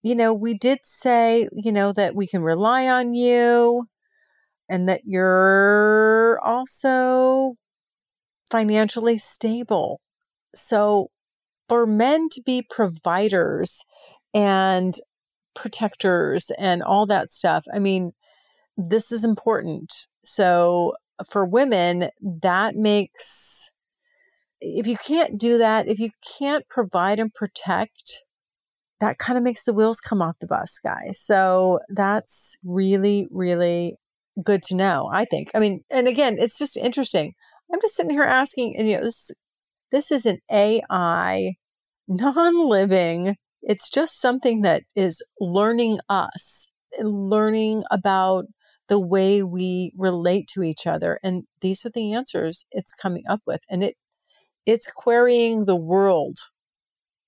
you 0.02 0.14
know, 0.14 0.32
we 0.32 0.54
did 0.54 0.78
say, 0.82 1.48
you 1.52 1.72
know, 1.72 1.92
that 1.92 2.14
we 2.14 2.26
can 2.26 2.42
rely 2.42 2.88
on 2.88 3.14
you 3.14 3.86
and 4.68 4.88
that 4.88 5.02
you're 5.04 6.40
also 6.42 7.54
financially 8.50 9.18
stable. 9.18 10.00
So, 10.54 11.10
for 11.70 11.86
men 11.86 12.28
to 12.28 12.42
be 12.44 12.66
providers 12.68 13.84
and 14.34 14.96
protectors 15.54 16.50
and 16.58 16.82
all 16.82 17.06
that 17.06 17.30
stuff, 17.30 17.64
I 17.72 17.78
mean, 17.78 18.10
this 18.76 19.12
is 19.12 19.22
important. 19.22 20.08
So, 20.24 20.94
for 21.30 21.46
women, 21.46 22.08
that 22.20 22.74
makes, 22.74 23.70
if 24.60 24.88
you 24.88 24.96
can't 24.96 25.38
do 25.38 25.58
that, 25.58 25.86
if 25.86 26.00
you 26.00 26.10
can't 26.40 26.66
provide 26.68 27.20
and 27.20 27.32
protect, 27.32 28.24
that 28.98 29.18
kind 29.18 29.36
of 29.36 29.44
makes 29.44 29.62
the 29.62 29.72
wheels 29.72 30.00
come 30.00 30.20
off 30.20 30.40
the 30.40 30.48
bus, 30.48 30.76
guys. 30.82 31.20
So 31.20 31.78
that's 31.88 32.56
really, 32.64 33.28
really 33.30 33.94
good 34.42 34.62
to 34.64 34.74
know, 34.74 35.08
I 35.12 35.24
think. 35.24 35.52
I 35.54 35.60
mean, 35.60 35.84
and 35.88 36.08
again, 36.08 36.36
it's 36.36 36.58
just 36.58 36.76
interesting. 36.76 37.34
I'm 37.72 37.80
just 37.80 37.94
sitting 37.94 38.10
here 38.10 38.24
asking, 38.24 38.76
and 38.76 38.88
you 38.88 38.96
know, 38.96 39.04
this 39.04 39.30
this 39.90 40.10
is 40.10 40.26
an 40.26 40.38
AI, 40.50 41.54
non-living. 42.08 43.36
It's 43.62 43.90
just 43.90 44.20
something 44.20 44.62
that 44.62 44.84
is 44.96 45.22
learning 45.40 45.98
us, 46.08 46.70
eh, 46.98 47.02
learning 47.04 47.84
about 47.90 48.46
the 48.88 49.00
way 49.00 49.42
we 49.42 49.92
relate 49.96 50.48
to 50.54 50.62
each 50.62 50.86
other. 50.86 51.20
And 51.22 51.44
these 51.60 51.84
are 51.86 51.90
the 51.90 52.12
answers 52.12 52.66
it's 52.72 52.92
coming 52.92 53.24
up 53.28 53.40
with. 53.46 53.60
And 53.68 53.84
it 53.84 53.96
it's 54.66 54.86
querying 54.86 55.64
the 55.64 55.76
world 55.76 56.38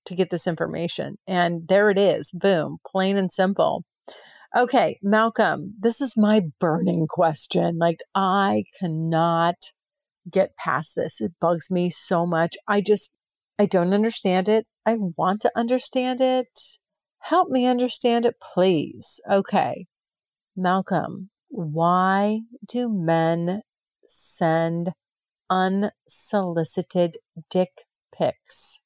to 0.05 0.15
get 0.15 0.29
this 0.29 0.47
information. 0.47 1.17
And 1.27 1.67
there 1.67 1.89
it 1.89 1.97
is. 1.97 2.31
Boom, 2.31 2.77
plain 2.85 3.17
and 3.17 3.31
simple. 3.31 3.83
Okay, 4.55 4.99
Malcolm, 5.01 5.73
this 5.79 5.99
is 5.99 6.13
my 6.15 6.41
burning 6.59 7.07
question. 7.09 7.79
Like, 7.79 8.01
I 8.13 8.65
cannot 8.79 9.55
get 10.29 10.57
past 10.57 10.95
this. 10.95 11.21
It 11.21 11.33
bugs 11.39 11.69
me 11.69 11.89
so 11.89 12.25
much. 12.25 12.55
I 12.67 12.81
just, 12.81 13.13
I 13.59 13.65
don't 13.65 13.93
understand 13.93 14.49
it. 14.49 14.65
I 14.85 14.95
want 14.95 15.41
to 15.41 15.51
understand 15.55 16.21
it. 16.21 16.47
Help 17.19 17.49
me 17.49 17.65
understand 17.65 18.25
it, 18.25 18.35
please. 18.41 19.19
Okay, 19.29 19.87
Malcolm, 20.55 21.29
why 21.49 22.41
do 22.67 22.89
men 22.89 23.61
send 24.07 24.91
unsolicited 25.49 27.17
dick 27.49 27.85
pics? 28.13 28.79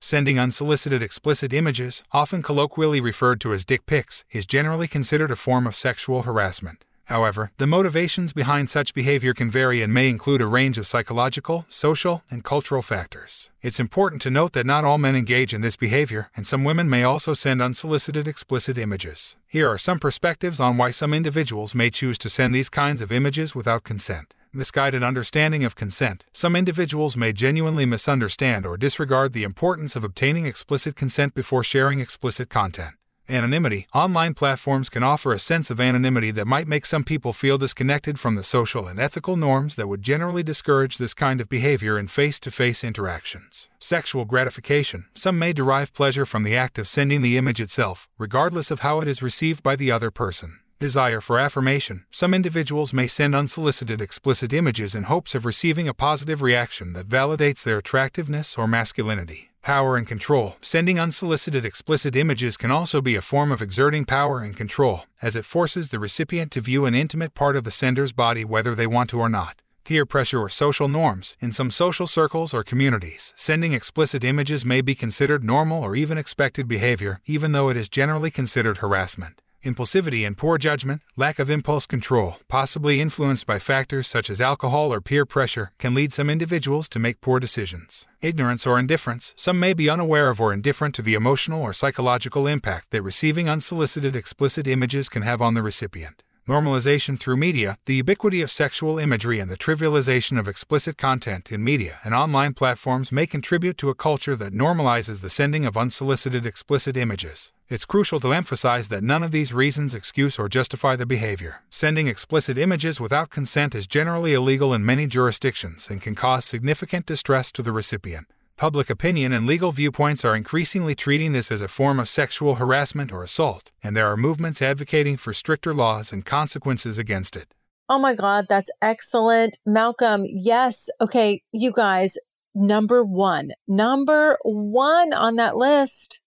Sending 0.00 0.38
unsolicited 0.38 1.02
explicit 1.02 1.52
images, 1.52 2.02
often 2.12 2.42
colloquially 2.42 3.00
referred 3.00 3.40
to 3.40 3.52
as 3.52 3.64
dick 3.64 3.86
pics, 3.86 4.24
is 4.30 4.44
generally 4.44 4.86
considered 4.86 5.30
a 5.30 5.36
form 5.36 5.66
of 5.66 5.74
sexual 5.74 6.22
harassment. 6.22 6.84
However, 7.06 7.50
the 7.58 7.66
motivations 7.66 8.32
behind 8.32 8.70
such 8.70 8.94
behavior 8.94 9.34
can 9.34 9.50
vary 9.50 9.82
and 9.82 9.92
may 9.92 10.08
include 10.08 10.40
a 10.40 10.46
range 10.46 10.78
of 10.78 10.86
psychological, 10.86 11.66
social, 11.68 12.22
and 12.30 12.42
cultural 12.42 12.80
factors. 12.80 13.50
It's 13.60 13.80
important 13.80 14.22
to 14.22 14.30
note 14.30 14.52
that 14.54 14.66
not 14.66 14.84
all 14.84 14.98
men 14.98 15.14
engage 15.14 15.52
in 15.52 15.60
this 15.60 15.76
behavior, 15.76 16.30
and 16.34 16.46
some 16.46 16.64
women 16.64 16.88
may 16.88 17.02
also 17.02 17.34
send 17.34 17.60
unsolicited 17.60 18.26
explicit 18.26 18.78
images. 18.78 19.36
Here 19.46 19.68
are 19.68 19.78
some 19.78 19.98
perspectives 19.98 20.60
on 20.60 20.78
why 20.78 20.90
some 20.90 21.12
individuals 21.12 21.74
may 21.74 21.90
choose 21.90 22.18
to 22.18 22.30
send 22.30 22.54
these 22.54 22.70
kinds 22.70 23.00
of 23.00 23.12
images 23.12 23.54
without 23.54 23.84
consent. 23.84 24.34
Misguided 24.52 25.02
understanding 25.02 25.64
of 25.64 25.74
consent. 25.74 26.24
Some 26.32 26.56
individuals 26.56 27.16
may 27.16 27.32
genuinely 27.32 27.84
misunderstand 27.84 28.64
or 28.64 28.76
disregard 28.76 29.32
the 29.32 29.42
importance 29.42 29.96
of 29.96 30.04
obtaining 30.04 30.46
explicit 30.46 30.94
consent 30.94 31.34
before 31.34 31.64
sharing 31.64 32.00
explicit 32.00 32.48
content. 32.48 32.94
Anonymity. 33.28 33.86
Online 33.94 34.34
platforms 34.34 34.90
can 34.90 35.02
offer 35.02 35.32
a 35.32 35.38
sense 35.38 35.70
of 35.70 35.80
anonymity 35.80 36.30
that 36.30 36.46
might 36.46 36.68
make 36.68 36.84
some 36.84 37.04
people 37.04 37.32
feel 37.32 37.56
disconnected 37.56 38.20
from 38.20 38.34
the 38.34 38.42
social 38.42 38.86
and 38.86 39.00
ethical 39.00 39.34
norms 39.34 39.76
that 39.76 39.88
would 39.88 40.02
generally 40.02 40.42
discourage 40.42 40.98
this 40.98 41.14
kind 41.14 41.40
of 41.40 41.48
behavior 41.48 41.98
in 41.98 42.06
face 42.06 42.38
to 42.40 42.50
face 42.50 42.84
interactions. 42.84 43.70
Sexual 43.78 44.26
gratification. 44.26 45.06
Some 45.14 45.38
may 45.38 45.54
derive 45.54 45.94
pleasure 45.94 46.26
from 46.26 46.42
the 46.42 46.54
act 46.54 46.78
of 46.78 46.86
sending 46.86 47.22
the 47.22 47.38
image 47.38 47.62
itself, 47.62 48.08
regardless 48.18 48.70
of 48.70 48.80
how 48.80 49.00
it 49.00 49.08
is 49.08 49.22
received 49.22 49.62
by 49.62 49.74
the 49.74 49.90
other 49.90 50.10
person. 50.10 50.60
Desire 50.78 51.22
for 51.22 51.38
affirmation. 51.38 52.04
Some 52.10 52.34
individuals 52.34 52.92
may 52.92 53.06
send 53.06 53.34
unsolicited 53.34 54.02
explicit 54.02 54.52
images 54.52 54.94
in 54.94 55.04
hopes 55.04 55.34
of 55.34 55.46
receiving 55.46 55.88
a 55.88 55.94
positive 55.94 56.42
reaction 56.42 56.92
that 56.92 57.08
validates 57.08 57.62
their 57.62 57.78
attractiveness 57.78 58.58
or 58.58 58.66
masculinity. 58.66 59.53
Power 59.64 59.96
and 59.96 60.06
control. 60.06 60.56
Sending 60.60 61.00
unsolicited 61.00 61.64
explicit 61.64 62.14
images 62.14 62.58
can 62.58 62.70
also 62.70 63.00
be 63.00 63.16
a 63.16 63.22
form 63.22 63.50
of 63.50 63.62
exerting 63.62 64.04
power 64.04 64.40
and 64.40 64.54
control, 64.54 65.06
as 65.22 65.34
it 65.34 65.46
forces 65.46 65.88
the 65.88 65.98
recipient 65.98 66.52
to 66.52 66.60
view 66.60 66.84
an 66.84 66.94
intimate 66.94 67.32
part 67.32 67.56
of 67.56 67.64
the 67.64 67.70
sender's 67.70 68.12
body 68.12 68.44
whether 68.44 68.74
they 68.74 68.86
want 68.86 69.08
to 69.08 69.18
or 69.18 69.30
not. 69.30 69.62
Peer 69.82 70.04
pressure 70.04 70.38
or 70.38 70.50
social 70.50 70.86
norms. 70.86 71.34
In 71.40 71.50
some 71.50 71.70
social 71.70 72.06
circles 72.06 72.52
or 72.52 72.62
communities, 72.62 73.32
sending 73.36 73.72
explicit 73.72 74.22
images 74.22 74.66
may 74.66 74.82
be 74.82 74.94
considered 74.94 75.42
normal 75.42 75.82
or 75.82 75.96
even 75.96 76.18
expected 76.18 76.68
behavior, 76.68 77.22
even 77.24 77.52
though 77.52 77.70
it 77.70 77.76
is 77.78 77.88
generally 77.88 78.30
considered 78.30 78.78
harassment. 78.78 79.40
Impulsivity 79.64 80.26
and 80.26 80.36
poor 80.36 80.58
judgment, 80.58 81.00
lack 81.16 81.38
of 81.38 81.48
impulse 81.48 81.86
control, 81.86 82.36
possibly 82.48 83.00
influenced 83.00 83.46
by 83.46 83.58
factors 83.58 84.06
such 84.06 84.28
as 84.28 84.38
alcohol 84.38 84.92
or 84.92 85.00
peer 85.00 85.24
pressure, 85.24 85.72
can 85.78 85.94
lead 85.94 86.12
some 86.12 86.28
individuals 86.28 86.86
to 86.90 86.98
make 86.98 87.22
poor 87.22 87.40
decisions. 87.40 88.06
Ignorance 88.20 88.66
or 88.66 88.78
indifference, 88.78 89.32
some 89.36 89.58
may 89.58 89.72
be 89.72 89.88
unaware 89.88 90.28
of 90.28 90.38
or 90.38 90.52
indifferent 90.52 90.94
to 90.96 91.02
the 91.02 91.14
emotional 91.14 91.62
or 91.62 91.72
psychological 91.72 92.46
impact 92.46 92.90
that 92.90 93.00
receiving 93.00 93.48
unsolicited 93.48 94.14
explicit 94.14 94.66
images 94.66 95.08
can 95.08 95.22
have 95.22 95.40
on 95.40 95.54
the 95.54 95.62
recipient 95.62 96.22
normalization 96.46 97.18
through 97.18 97.36
media, 97.36 97.78
the 97.86 97.94
ubiquity 97.94 98.42
of 98.42 98.50
sexual 98.50 98.98
imagery 98.98 99.40
and 99.40 99.50
the 99.50 99.56
trivialization 99.56 100.38
of 100.38 100.46
explicit 100.46 100.98
content 100.98 101.50
in 101.50 101.64
media 101.64 101.98
and 102.04 102.14
online 102.14 102.52
platforms 102.52 103.10
may 103.10 103.26
contribute 103.26 103.78
to 103.78 103.88
a 103.88 103.94
culture 103.94 104.36
that 104.36 104.52
normalizes 104.52 105.22
the 105.22 105.30
sending 105.30 105.64
of 105.64 105.76
unsolicited 105.76 106.44
explicit 106.44 106.96
images. 106.96 107.52
It's 107.68 107.86
crucial 107.86 108.20
to 108.20 108.34
emphasize 108.34 108.88
that 108.88 109.02
none 109.02 109.22
of 109.22 109.30
these 109.30 109.54
reasons 109.54 109.94
excuse 109.94 110.38
or 110.38 110.50
justify 110.50 110.96
the 110.96 111.06
behavior. 111.06 111.62
Sending 111.70 112.08
explicit 112.08 112.58
images 112.58 113.00
without 113.00 113.30
consent 113.30 113.74
is 113.74 113.86
generally 113.86 114.34
illegal 114.34 114.74
in 114.74 114.84
many 114.84 115.06
jurisdictions 115.06 115.88
and 115.88 116.02
can 116.02 116.14
cause 116.14 116.44
significant 116.44 117.06
distress 117.06 117.50
to 117.52 117.62
the 117.62 117.72
recipient. 117.72 118.26
Public 118.56 118.88
opinion 118.88 119.32
and 119.32 119.48
legal 119.48 119.72
viewpoints 119.72 120.24
are 120.24 120.36
increasingly 120.36 120.94
treating 120.94 121.32
this 121.32 121.50
as 121.50 121.60
a 121.60 121.66
form 121.66 121.98
of 121.98 122.08
sexual 122.08 122.54
harassment 122.54 123.10
or 123.10 123.24
assault, 123.24 123.72
and 123.82 123.96
there 123.96 124.06
are 124.06 124.16
movements 124.16 124.62
advocating 124.62 125.16
for 125.16 125.32
stricter 125.32 125.74
laws 125.74 126.12
and 126.12 126.24
consequences 126.24 126.96
against 126.96 127.34
it. 127.34 127.52
Oh 127.88 127.98
my 127.98 128.14
God, 128.14 128.46
that's 128.48 128.70
excellent. 128.80 129.58
Malcolm, 129.66 130.22
yes. 130.24 130.88
Okay, 131.00 131.42
you 131.50 131.72
guys, 131.72 132.16
number 132.54 133.02
one, 133.02 133.50
number 133.66 134.38
one 134.44 135.12
on 135.12 135.34
that 135.34 135.56
list 135.56 136.20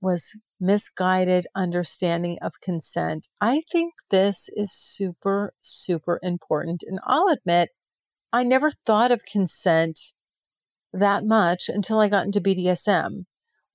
was 0.00 0.34
misguided 0.58 1.46
understanding 1.54 2.38
of 2.40 2.54
consent. 2.62 3.28
I 3.38 3.60
think 3.70 3.92
this 4.08 4.48
is 4.56 4.72
super, 4.72 5.52
super 5.60 6.18
important. 6.22 6.82
And 6.86 7.00
I'll 7.04 7.28
admit, 7.28 7.68
I 8.32 8.44
never 8.44 8.70
thought 8.70 9.12
of 9.12 9.26
consent 9.26 10.00
that 10.92 11.24
much 11.24 11.68
until 11.68 12.00
I 12.00 12.08
got 12.08 12.26
into 12.26 12.40
BDSM. 12.40 13.24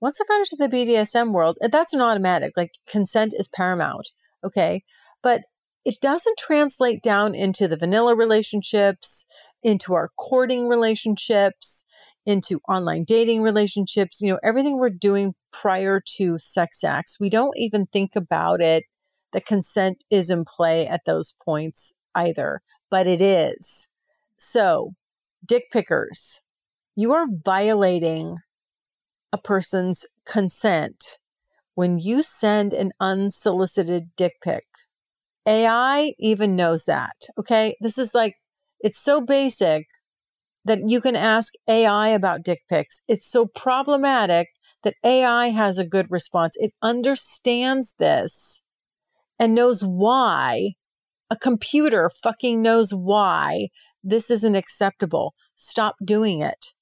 Once 0.01 0.19
I 0.21 0.25
got 0.27 0.39
into 0.39 0.55
the 0.57 0.69
BDSM 0.69 1.31
world, 1.31 1.57
eh, 1.61 1.69
that's 1.71 1.93
an 1.93 2.01
automatic, 2.01 2.53
like 2.57 2.71
consent 2.87 3.33
is 3.35 3.47
paramount. 3.47 4.09
Okay. 4.43 4.83
But 5.23 5.41
it 5.85 5.99
doesn't 6.01 6.37
translate 6.37 7.01
down 7.01 7.35
into 7.35 7.67
the 7.67 7.77
vanilla 7.77 8.15
relationships, 8.15 9.25
into 9.63 9.93
our 9.93 10.09
courting 10.17 10.67
relationships, 10.67 11.85
into 12.25 12.59
online 12.67 13.03
dating 13.03 13.43
relationships, 13.43 14.19
you 14.19 14.31
know, 14.31 14.39
everything 14.43 14.77
we're 14.77 14.89
doing 14.89 15.33
prior 15.53 16.01
to 16.17 16.37
sex 16.37 16.83
acts. 16.83 17.17
We 17.19 17.29
don't 17.29 17.55
even 17.55 17.85
think 17.85 18.15
about 18.15 18.61
it. 18.61 18.83
The 19.31 19.41
consent 19.41 20.03
is 20.09 20.29
in 20.29 20.45
play 20.45 20.87
at 20.87 21.01
those 21.05 21.35
points 21.43 21.93
either, 22.15 22.61
but 22.89 23.05
it 23.05 23.21
is. 23.21 23.89
So, 24.37 24.93
dick 25.45 25.65
pickers, 25.71 26.41
you 26.95 27.13
are 27.13 27.27
violating 27.43 28.37
a 29.33 29.37
person's 29.37 30.05
consent 30.25 31.17
when 31.73 31.99
you 31.99 32.23
send 32.23 32.71
an 32.73 32.91
unsolicited 32.99 34.15
dick 34.15 34.33
pic. 34.41 34.63
AI 35.45 36.13
even 36.19 36.55
knows 36.55 36.85
that. 36.85 37.15
Okay. 37.37 37.75
This 37.81 37.97
is 37.97 38.15
like, 38.15 38.35
it's 38.79 38.99
so 38.99 39.21
basic 39.21 39.87
that 40.63 40.79
you 40.87 41.01
can 41.01 41.15
ask 41.15 41.53
AI 41.67 42.09
about 42.09 42.43
dick 42.43 42.61
pics. 42.69 43.01
It's 43.07 43.29
so 43.29 43.47
problematic 43.55 44.47
that 44.83 44.95
AI 45.03 45.49
has 45.49 45.77
a 45.77 45.85
good 45.85 46.07
response. 46.09 46.55
It 46.57 46.73
understands 46.81 47.93
this 47.99 48.65
and 49.37 49.53
knows 49.53 49.81
why. 49.81 50.71
A 51.31 51.35
computer 51.35 52.09
fucking 52.23 52.61
knows 52.61 52.91
why 52.91 53.69
this 54.03 54.29
isn't 54.29 54.55
acceptable. 54.55 55.33
Stop 55.55 55.95
doing 56.05 56.41
it 56.41 56.74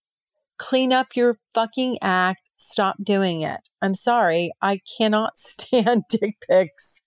clean 0.63 0.93
up 0.93 1.07
your 1.15 1.35
fucking 1.53 1.97
act. 2.01 2.49
Stop 2.55 2.95
doing 3.03 3.41
it. 3.41 3.59
I'm 3.81 3.95
sorry. 3.95 4.53
I 4.61 4.79
cannot 4.97 5.37
stand 5.37 6.03
dick 6.09 6.37
pics. 6.47 7.01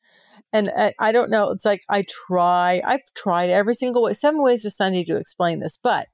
And 0.52 0.70
I, 0.76 0.92
I, 0.98 1.12
don't 1.12 1.30
know. 1.30 1.50
It's 1.50 1.64
like 1.64 1.80
I 1.88 2.04
try, 2.08 2.82
I've 2.84 3.00
tried 3.16 3.50
every 3.50 3.74
single 3.74 4.02
way, 4.02 4.12
seven 4.12 4.42
ways 4.42 4.62
to 4.62 4.70
Sunday 4.70 5.04
to 5.04 5.16
explain 5.16 5.60
this, 5.60 5.78
but 5.82 6.08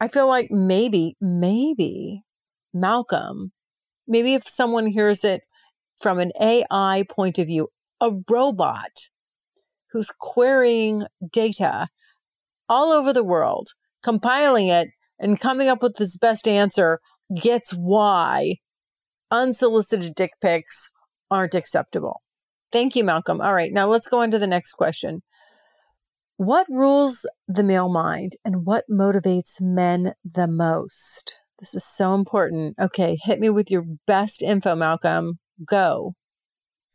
I 0.00 0.08
feel 0.08 0.28
like 0.28 0.50
maybe, 0.50 1.16
maybe 1.20 2.22
Malcolm, 2.72 3.52
maybe 4.06 4.34
if 4.34 4.44
someone 4.44 4.86
hears 4.86 5.24
it 5.24 5.42
from 6.00 6.18
an 6.18 6.30
AI 6.40 7.04
point 7.10 7.38
of 7.38 7.48
view, 7.48 7.68
a 8.00 8.12
robot 8.30 8.92
who's 9.92 10.10
querying 10.18 11.04
data 11.32 11.88
all 12.68 12.92
over 12.92 13.12
the 13.12 13.24
world, 13.24 13.70
compiling 14.02 14.68
it 14.68 14.88
and 15.18 15.40
coming 15.40 15.68
up 15.68 15.82
with 15.82 15.96
his 15.96 16.16
best 16.16 16.46
answer 16.46 17.00
gets 17.40 17.72
why 17.72 18.56
unsolicited 19.30 20.14
dick 20.14 20.32
pics 20.40 20.90
aren't 21.30 21.54
acceptable. 21.54 22.22
Thank 22.72 22.96
you, 22.96 23.04
Malcolm. 23.04 23.40
All 23.40 23.54
right, 23.54 23.72
now 23.72 23.88
let's 23.88 24.08
go 24.08 24.20
on 24.20 24.30
to 24.30 24.38
the 24.38 24.46
next 24.46 24.72
question. 24.72 25.22
What 26.36 26.66
rules 26.68 27.26
the 27.48 27.62
male 27.62 27.88
mind 27.88 28.32
and 28.44 28.64
what 28.64 28.84
motivates 28.90 29.60
men 29.60 30.12
the 30.24 30.46
most? 30.46 31.36
This 31.58 31.74
is 31.74 31.84
so 31.84 32.14
important. 32.14 32.76
Okay, 32.80 33.18
hit 33.22 33.40
me 33.40 33.50
with 33.50 33.70
your 33.70 33.84
best 34.06 34.42
info, 34.42 34.76
Malcolm. 34.76 35.38
Go. 35.66 36.14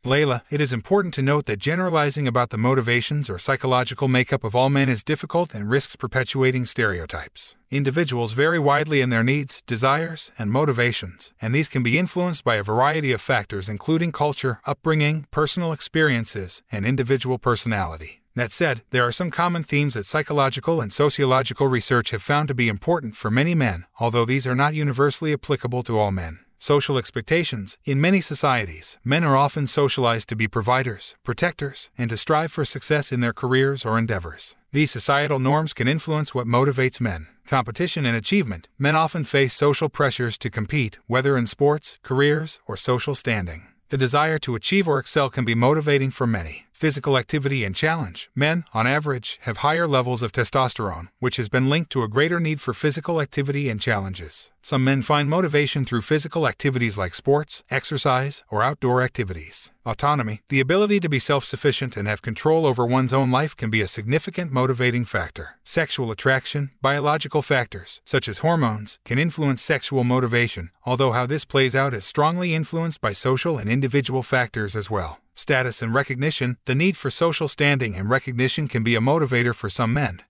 Layla, 0.04 0.42
it 0.50 0.60
is 0.60 0.74
important 0.74 1.14
to 1.14 1.22
note 1.22 1.46
that 1.46 1.58
generalizing 1.58 2.28
about 2.28 2.50
the 2.50 2.58
motivations 2.58 3.30
or 3.30 3.38
psychological 3.38 4.06
makeup 4.06 4.44
of 4.44 4.54
all 4.54 4.68
men 4.68 4.90
is 4.90 5.02
difficult 5.02 5.54
and 5.54 5.70
risks 5.70 5.96
perpetuating 5.96 6.66
stereotypes. 6.66 7.56
Individuals 7.70 8.34
vary 8.34 8.58
widely 8.58 9.00
in 9.00 9.08
their 9.08 9.24
needs, 9.24 9.62
desires, 9.66 10.30
and 10.38 10.50
motivations, 10.50 11.32
and 11.40 11.54
these 11.54 11.70
can 11.70 11.82
be 11.82 11.98
influenced 11.98 12.44
by 12.44 12.56
a 12.56 12.62
variety 12.62 13.12
of 13.12 13.20
factors 13.22 13.66
including 13.66 14.12
culture, 14.12 14.60
upbringing, 14.66 15.26
personal 15.30 15.72
experiences, 15.72 16.62
and 16.70 16.84
individual 16.84 17.38
personality. 17.38 18.20
That 18.34 18.52
said, 18.52 18.82
there 18.90 19.06
are 19.06 19.12
some 19.12 19.30
common 19.30 19.62
themes 19.62 19.94
that 19.94 20.04
psychological 20.04 20.82
and 20.82 20.92
sociological 20.92 21.68
research 21.68 22.10
have 22.10 22.22
found 22.22 22.48
to 22.48 22.54
be 22.54 22.68
important 22.68 23.16
for 23.16 23.30
many 23.30 23.54
men, 23.54 23.86
although 23.98 24.26
these 24.26 24.46
are 24.46 24.54
not 24.54 24.74
universally 24.74 25.32
applicable 25.32 25.82
to 25.84 25.98
all 25.98 26.10
men. 26.10 26.40
Social 26.58 26.96
expectations. 26.96 27.76
In 27.84 28.00
many 28.00 28.20
societies, 28.20 28.98
men 29.04 29.24
are 29.24 29.36
often 29.36 29.66
socialized 29.66 30.28
to 30.28 30.36
be 30.36 30.48
providers, 30.48 31.14
protectors, 31.22 31.90
and 31.98 32.08
to 32.10 32.16
strive 32.16 32.52
for 32.52 32.64
success 32.64 33.12
in 33.12 33.20
their 33.20 33.32
careers 33.32 33.84
or 33.84 33.98
endeavors. 33.98 34.56
These 34.72 34.90
societal 34.90 35.38
norms 35.38 35.72
can 35.72 35.86
influence 35.86 36.34
what 36.34 36.46
motivates 36.46 37.00
men. 37.00 37.28
Competition 37.46 38.06
and 38.06 38.16
achievement. 38.16 38.68
Men 38.78 38.96
often 38.96 39.24
face 39.24 39.52
social 39.52 39.88
pressures 39.88 40.38
to 40.38 40.50
compete, 40.50 40.98
whether 41.06 41.36
in 41.36 41.46
sports, 41.46 41.98
careers, 42.02 42.60
or 42.66 42.76
social 42.76 43.14
standing. 43.14 43.68
The 43.90 43.98
desire 43.98 44.38
to 44.38 44.54
achieve 44.54 44.88
or 44.88 44.98
excel 44.98 45.30
can 45.30 45.44
be 45.44 45.54
motivating 45.54 46.10
for 46.10 46.26
many. 46.26 46.63
Physical 46.74 47.16
activity 47.16 47.62
and 47.62 47.72
challenge. 47.72 48.28
Men, 48.34 48.64
on 48.74 48.84
average, 48.84 49.38
have 49.42 49.58
higher 49.58 49.86
levels 49.86 50.22
of 50.22 50.32
testosterone, 50.32 51.06
which 51.20 51.36
has 51.36 51.48
been 51.48 51.70
linked 51.70 51.90
to 51.92 52.02
a 52.02 52.08
greater 52.08 52.40
need 52.40 52.60
for 52.60 52.74
physical 52.74 53.20
activity 53.20 53.68
and 53.68 53.80
challenges. 53.80 54.50
Some 54.60 54.82
men 54.82 55.00
find 55.00 55.30
motivation 55.30 55.84
through 55.84 56.00
physical 56.00 56.48
activities 56.48 56.98
like 56.98 57.14
sports, 57.14 57.62
exercise, 57.70 58.42
or 58.50 58.64
outdoor 58.64 59.02
activities. 59.02 59.70
Autonomy, 59.86 60.40
the 60.48 60.58
ability 60.58 60.98
to 60.98 61.08
be 61.08 61.20
self 61.20 61.44
sufficient 61.44 61.96
and 61.96 62.08
have 62.08 62.22
control 62.22 62.66
over 62.66 62.84
one's 62.84 63.12
own 63.12 63.30
life, 63.30 63.54
can 63.54 63.70
be 63.70 63.80
a 63.80 63.86
significant 63.86 64.50
motivating 64.50 65.04
factor. 65.04 65.58
Sexual 65.62 66.10
attraction, 66.10 66.72
biological 66.82 67.40
factors, 67.40 68.00
such 68.04 68.26
as 68.26 68.38
hormones, 68.38 68.98
can 69.04 69.16
influence 69.16 69.62
sexual 69.62 70.02
motivation, 70.02 70.70
although 70.84 71.12
how 71.12 71.24
this 71.24 71.44
plays 71.44 71.76
out 71.76 71.94
is 71.94 72.04
strongly 72.04 72.52
influenced 72.52 73.00
by 73.00 73.12
social 73.12 73.58
and 73.58 73.70
individual 73.70 74.24
factors 74.24 74.74
as 74.74 74.90
well. 74.90 75.20
Status 75.34 75.82
and 75.82 75.92
recognition, 75.92 76.56
the 76.64 76.74
need 76.74 76.96
for 76.96 77.10
social 77.10 77.48
standing 77.48 77.94
and 77.96 78.08
recognition 78.08 78.68
can 78.68 78.82
be 78.82 78.94
a 78.94 79.00
motivator 79.00 79.54
for 79.54 79.68
some 79.68 79.92
men 79.92 80.22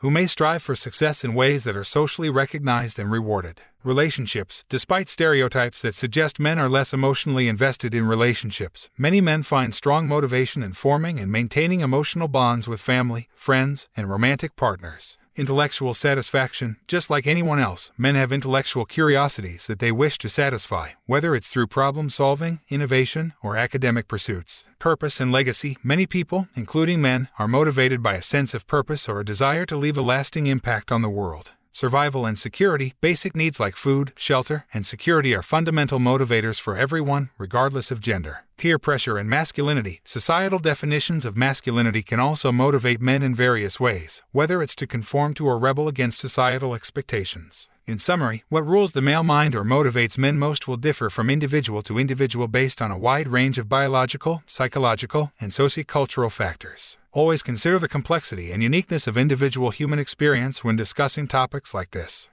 who 0.00 0.10
may 0.10 0.26
strive 0.26 0.62
for 0.62 0.74
success 0.74 1.24
in 1.24 1.32
ways 1.32 1.64
that 1.64 1.76
are 1.76 1.84
socially 1.84 2.28
recognized 2.28 2.98
and 2.98 3.10
rewarded. 3.10 3.62
Relationships. 3.82 4.62
Despite 4.68 5.08
stereotypes 5.08 5.80
that 5.80 5.94
suggest 5.94 6.38
men 6.38 6.58
are 6.58 6.68
less 6.68 6.92
emotionally 6.92 7.48
invested 7.48 7.94
in 7.94 8.06
relationships, 8.06 8.90
many 8.98 9.20
men 9.20 9.42
find 9.42 9.74
strong 9.74 10.06
motivation 10.06 10.62
in 10.62 10.74
forming 10.74 11.18
and 11.18 11.32
maintaining 11.32 11.80
emotional 11.80 12.28
bonds 12.28 12.68
with 12.68 12.80
family, 12.80 13.28
friends, 13.34 13.88
and 13.96 14.10
romantic 14.10 14.54
partners. 14.54 15.16
Intellectual 15.38 15.92
satisfaction. 15.92 16.76
Just 16.88 17.10
like 17.10 17.26
anyone 17.26 17.58
else, 17.58 17.92
men 17.98 18.14
have 18.14 18.32
intellectual 18.32 18.86
curiosities 18.86 19.66
that 19.66 19.80
they 19.80 19.92
wish 19.92 20.16
to 20.18 20.30
satisfy, 20.30 20.92
whether 21.04 21.34
it's 21.34 21.48
through 21.48 21.66
problem 21.66 22.08
solving, 22.08 22.60
innovation, 22.70 23.34
or 23.42 23.58
academic 23.58 24.08
pursuits. 24.08 24.64
Purpose 24.78 25.20
and 25.20 25.30
legacy. 25.30 25.76
Many 25.82 26.06
people, 26.06 26.48
including 26.54 27.02
men, 27.02 27.28
are 27.38 27.48
motivated 27.48 28.02
by 28.02 28.14
a 28.14 28.22
sense 28.22 28.54
of 28.54 28.66
purpose 28.66 29.10
or 29.10 29.20
a 29.20 29.24
desire 29.26 29.66
to 29.66 29.76
leave 29.76 29.98
a 29.98 30.02
lasting 30.02 30.46
impact 30.46 30.90
on 30.90 31.02
the 31.02 31.10
world. 31.10 31.52
Survival 31.76 32.24
and 32.24 32.38
security, 32.38 32.94
basic 33.02 33.36
needs 33.36 33.60
like 33.60 33.76
food, 33.76 34.14
shelter, 34.16 34.64
and 34.72 34.86
security 34.86 35.34
are 35.34 35.42
fundamental 35.42 35.98
motivators 35.98 36.58
for 36.58 36.74
everyone, 36.74 37.28
regardless 37.36 37.90
of 37.90 38.00
gender. 38.00 38.46
Peer 38.56 38.78
pressure 38.78 39.18
and 39.18 39.28
masculinity, 39.28 40.00
societal 40.02 40.58
definitions 40.58 41.26
of 41.26 41.36
masculinity 41.36 42.00
can 42.00 42.18
also 42.18 42.50
motivate 42.50 43.02
men 43.02 43.22
in 43.22 43.34
various 43.34 43.78
ways, 43.78 44.22
whether 44.32 44.62
it's 44.62 44.74
to 44.74 44.86
conform 44.86 45.34
to 45.34 45.46
or 45.46 45.58
rebel 45.58 45.86
against 45.86 46.18
societal 46.18 46.74
expectations. 46.74 47.68
In 47.86 47.98
summary, 47.98 48.44
what 48.48 48.66
rules 48.66 48.92
the 48.92 49.02
male 49.02 49.22
mind 49.22 49.54
or 49.54 49.62
motivates 49.62 50.16
men 50.16 50.38
most 50.38 50.66
will 50.66 50.78
differ 50.78 51.10
from 51.10 51.28
individual 51.28 51.82
to 51.82 51.98
individual 51.98 52.48
based 52.48 52.80
on 52.80 52.90
a 52.90 52.96
wide 52.96 53.28
range 53.28 53.58
of 53.58 53.68
biological, 53.68 54.42
psychological, 54.46 55.30
and 55.38 55.52
sociocultural 55.52 56.32
factors. 56.32 56.96
Always 57.16 57.42
consider 57.42 57.78
the 57.78 57.88
complexity 57.88 58.52
and 58.52 58.62
uniqueness 58.62 59.06
of 59.06 59.16
individual 59.16 59.70
human 59.70 59.98
experience 59.98 60.62
when 60.62 60.76
discussing 60.76 61.26
topics 61.26 61.72
like 61.72 61.92
this. 61.92 62.28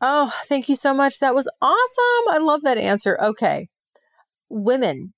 Oh, 0.00 0.32
thank 0.46 0.66
you 0.70 0.76
so 0.76 0.94
much. 0.94 1.18
That 1.18 1.34
was 1.34 1.46
awesome. 1.60 2.24
I 2.30 2.38
love 2.38 2.62
that 2.62 2.78
answer. 2.78 3.20
Okay. 3.20 3.68
Women, 4.48 5.12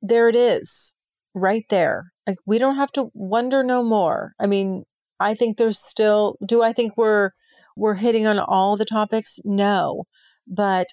there 0.00 0.28
it 0.28 0.34
is, 0.34 0.96
right 1.34 1.62
there. 1.68 2.06
Like, 2.26 2.38
we 2.44 2.58
don't 2.58 2.78
have 2.78 2.90
to 2.94 3.10
wonder 3.14 3.62
no 3.62 3.84
more. 3.84 4.32
I 4.40 4.48
mean, 4.48 4.82
I 5.20 5.36
think 5.36 5.56
there's 5.56 5.78
still, 5.78 6.34
do 6.44 6.64
I 6.64 6.72
think 6.72 6.96
we're, 6.96 7.30
we're 7.76 7.94
hitting 7.94 8.26
on 8.26 8.40
all 8.40 8.76
the 8.76 8.84
topics? 8.84 9.38
No. 9.44 10.02
But 10.48 10.88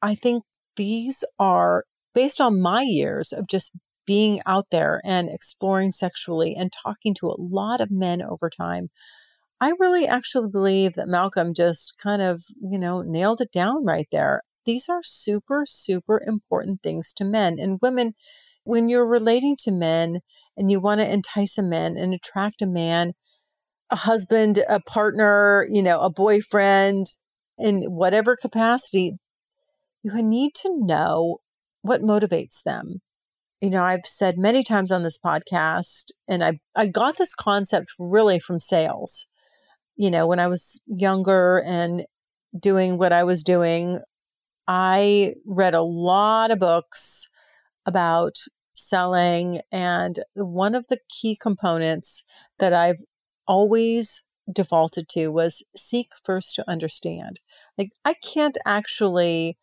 I 0.00 0.14
think 0.14 0.42
these 0.76 1.22
are 1.38 1.84
based 2.14 2.40
on 2.40 2.62
my 2.62 2.80
years 2.80 3.30
of 3.30 3.46
just 3.46 3.72
being 4.06 4.40
out 4.46 4.66
there 4.70 5.00
and 5.04 5.28
exploring 5.28 5.92
sexually 5.92 6.54
and 6.54 6.72
talking 6.72 7.14
to 7.14 7.28
a 7.28 7.38
lot 7.38 7.80
of 7.80 7.90
men 7.90 8.22
over 8.22 8.50
time. 8.50 8.90
I 9.60 9.72
really 9.78 10.06
actually 10.06 10.50
believe 10.50 10.94
that 10.94 11.08
Malcolm 11.08 11.54
just 11.54 11.94
kind 12.02 12.22
of, 12.22 12.42
you 12.60 12.78
know, 12.78 13.02
nailed 13.02 13.40
it 13.40 13.52
down 13.52 13.84
right 13.84 14.08
there. 14.10 14.42
These 14.66 14.88
are 14.88 15.02
super, 15.02 15.64
super 15.66 16.22
important 16.26 16.82
things 16.82 17.12
to 17.14 17.24
men 17.24 17.58
and 17.58 17.78
women. 17.80 18.14
When 18.64 18.88
you're 18.88 19.06
relating 19.06 19.56
to 19.64 19.70
men 19.70 20.20
and 20.56 20.70
you 20.70 20.80
want 20.80 21.00
to 21.00 21.12
entice 21.12 21.58
a 21.58 21.62
man 21.62 21.96
and 21.96 22.14
attract 22.14 22.62
a 22.62 22.66
man, 22.66 23.12
a 23.90 23.96
husband, 23.96 24.64
a 24.68 24.80
partner, 24.80 25.66
you 25.70 25.82
know, 25.82 26.00
a 26.00 26.10
boyfriend, 26.10 27.08
in 27.58 27.82
whatever 27.84 28.36
capacity, 28.36 29.12
you 30.02 30.22
need 30.22 30.54
to 30.54 30.70
know 30.74 31.38
what 31.82 32.02
motivates 32.02 32.62
them. 32.62 33.00
You 33.60 33.70
know, 33.70 33.82
I've 33.82 34.04
said 34.04 34.36
many 34.36 34.62
times 34.62 34.90
on 34.92 35.02
this 35.02 35.18
podcast, 35.18 36.10
and 36.28 36.44
I 36.44 36.58
I 36.76 36.86
got 36.86 37.16
this 37.18 37.34
concept 37.34 37.88
really 37.98 38.38
from 38.38 38.60
sales. 38.60 39.26
You 39.96 40.10
know, 40.10 40.26
when 40.26 40.40
I 40.40 40.48
was 40.48 40.80
younger 40.86 41.62
and 41.64 42.04
doing 42.58 42.98
what 42.98 43.12
I 43.12 43.24
was 43.24 43.42
doing, 43.42 44.00
I 44.68 45.34
read 45.46 45.74
a 45.74 45.82
lot 45.82 46.50
of 46.50 46.58
books 46.58 47.28
about 47.86 48.36
selling. 48.74 49.60
And 49.72 50.20
one 50.34 50.74
of 50.74 50.88
the 50.88 50.98
key 51.08 51.36
components 51.40 52.24
that 52.58 52.72
I've 52.72 53.02
always 53.46 54.22
defaulted 54.52 55.08
to 55.10 55.28
was 55.28 55.62
seek 55.76 56.12
first 56.24 56.54
to 56.56 56.70
understand. 56.70 57.40
Like, 57.78 57.90
I 58.04 58.14
can't 58.14 58.58
actually 58.66 59.56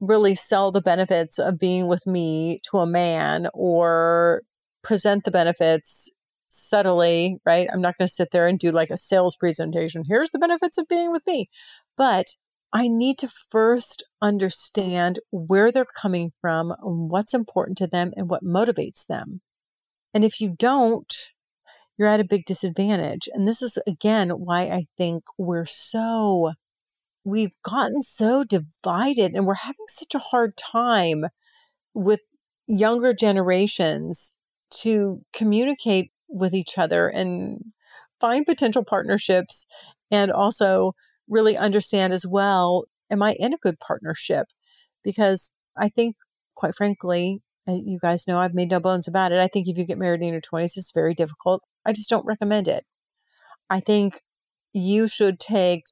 really 0.00 0.34
sell 0.34 0.72
the 0.72 0.82
benefits 0.82 1.38
of 1.38 1.58
being 1.58 1.88
with 1.88 2.06
me 2.06 2.60
to 2.70 2.78
a 2.78 2.86
man 2.86 3.48
or 3.54 4.42
present 4.82 5.24
the 5.24 5.30
benefits 5.30 6.10
subtly, 6.50 7.38
right? 7.44 7.68
I'm 7.72 7.80
not 7.80 7.96
going 7.96 8.06
to 8.06 8.12
sit 8.14 8.28
there 8.30 8.46
and 8.46 8.58
do 8.58 8.70
like 8.70 8.90
a 8.90 8.96
sales 8.96 9.36
presentation. 9.36 10.04
Here's 10.06 10.30
the 10.30 10.38
benefits 10.38 10.78
of 10.78 10.88
being 10.88 11.10
with 11.10 11.22
me. 11.26 11.48
But 11.96 12.26
I 12.72 12.88
need 12.88 13.18
to 13.18 13.28
first 13.28 14.04
understand 14.20 15.20
where 15.30 15.70
they're 15.70 15.86
coming 16.00 16.32
from, 16.40 16.74
what's 16.82 17.34
important 17.34 17.78
to 17.78 17.86
them, 17.86 18.12
and 18.16 18.28
what 18.28 18.44
motivates 18.44 19.06
them. 19.06 19.40
And 20.12 20.24
if 20.24 20.40
you 20.40 20.54
don't, 20.58 21.12
you're 21.96 22.08
at 22.08 22.20
a 22.20 22.24
big 22.24 22.44
disadvantage. 22.44 23.28
And 23.32 23.46
this 23.46 23.62
is, 23.62 23.78
again, 23.86 24.30
why 24.30 24.62
I 24.62 24.86
think 24.96 25.24
we're 25.38 25.64
so, 25.64 26.52
we've 27.24 27.54
gotten 27.64 28.02
so 28.02 28.44
divided 28.44 29.32
and 29.32 29.46
we're 29.46 29.54
having 29.54 29.86
such 29.88 30.14
a 30.14 30.18
hard 30.18 30.56
time 30.56 31.26
with 31.94 32.20
younger 32.66 33.14
generations 33.14 34.32
to 34.70 35.22
communicate 35.32 36.10
with 36.28 36.54
each 36.54 36.78
other 36.78 37.08
and 37.08 37.60
find 38.20 38.46
potential 38.46 38.84
partnerships 38.84 39.66
and 40.10 40.30
also 40.30 40.92
really 41.28 41.56
understand 41.56 42.12
as 42.12 42.26
well 42.26 42.84
am 43.10 43.22
I 43.22 43.34
in 43.38 43.52
a 43.52 43.58
good 43.58 43.78
partnership? 43.80 44.46
Because 45.02 45.52
I 45.76 45.88
think, 45.88 46.16
quite 46.54 46.74
frankly, 46.74 47.42
you 47.66 47.98
guys 48.00 48.26
know 48.26 48.38
I've 48.38 48.54
made 48.54 48.70
no 48.70 48.80
bones 48.80 49.08
about 49.08 49.32
it. 49.32 49.38
I 49.38 49.48
think 49.48 49.68
if 49.68 49.78
you 49.78 49.84
get 49.84 49.98
married 49.98 50.22
in 50.22 50.32
your 50.32 50.40
20s, 50.40 50.76
it's 50.76 50.92
very 50.92 51.14
difficult. 51.14 51.62
I 51.86 51.92
just 51.92 52.08
don't 52.08 52.26
recommend 52.26 52.68
it. 52.68 52.84
I 53.70 53.80
think 53.80 54.20
you 54.72 55.08
should 55.08 55.38
take 55.38 55.84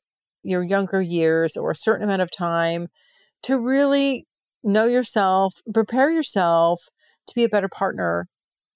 your 0.42 0.62
younger 0.62 1.00
years 1.00 1.56
or 1.56 1.70
a 1.70 1.76
certain 1.76 2.04
amount 2.04 2.22
of 2.22 2.30
time 2.30 2.88
to 3.42 3.58
really 3.58 4.26
know 4.62 4.84
yourself, 4.84 5.56
prepare 5.72 6.10
yourself 6.10 6.88
to 7.26 7.34
be 7.34 7.44
a 7.44 7.48
better 7.48 7.68
partner 7.68 8.28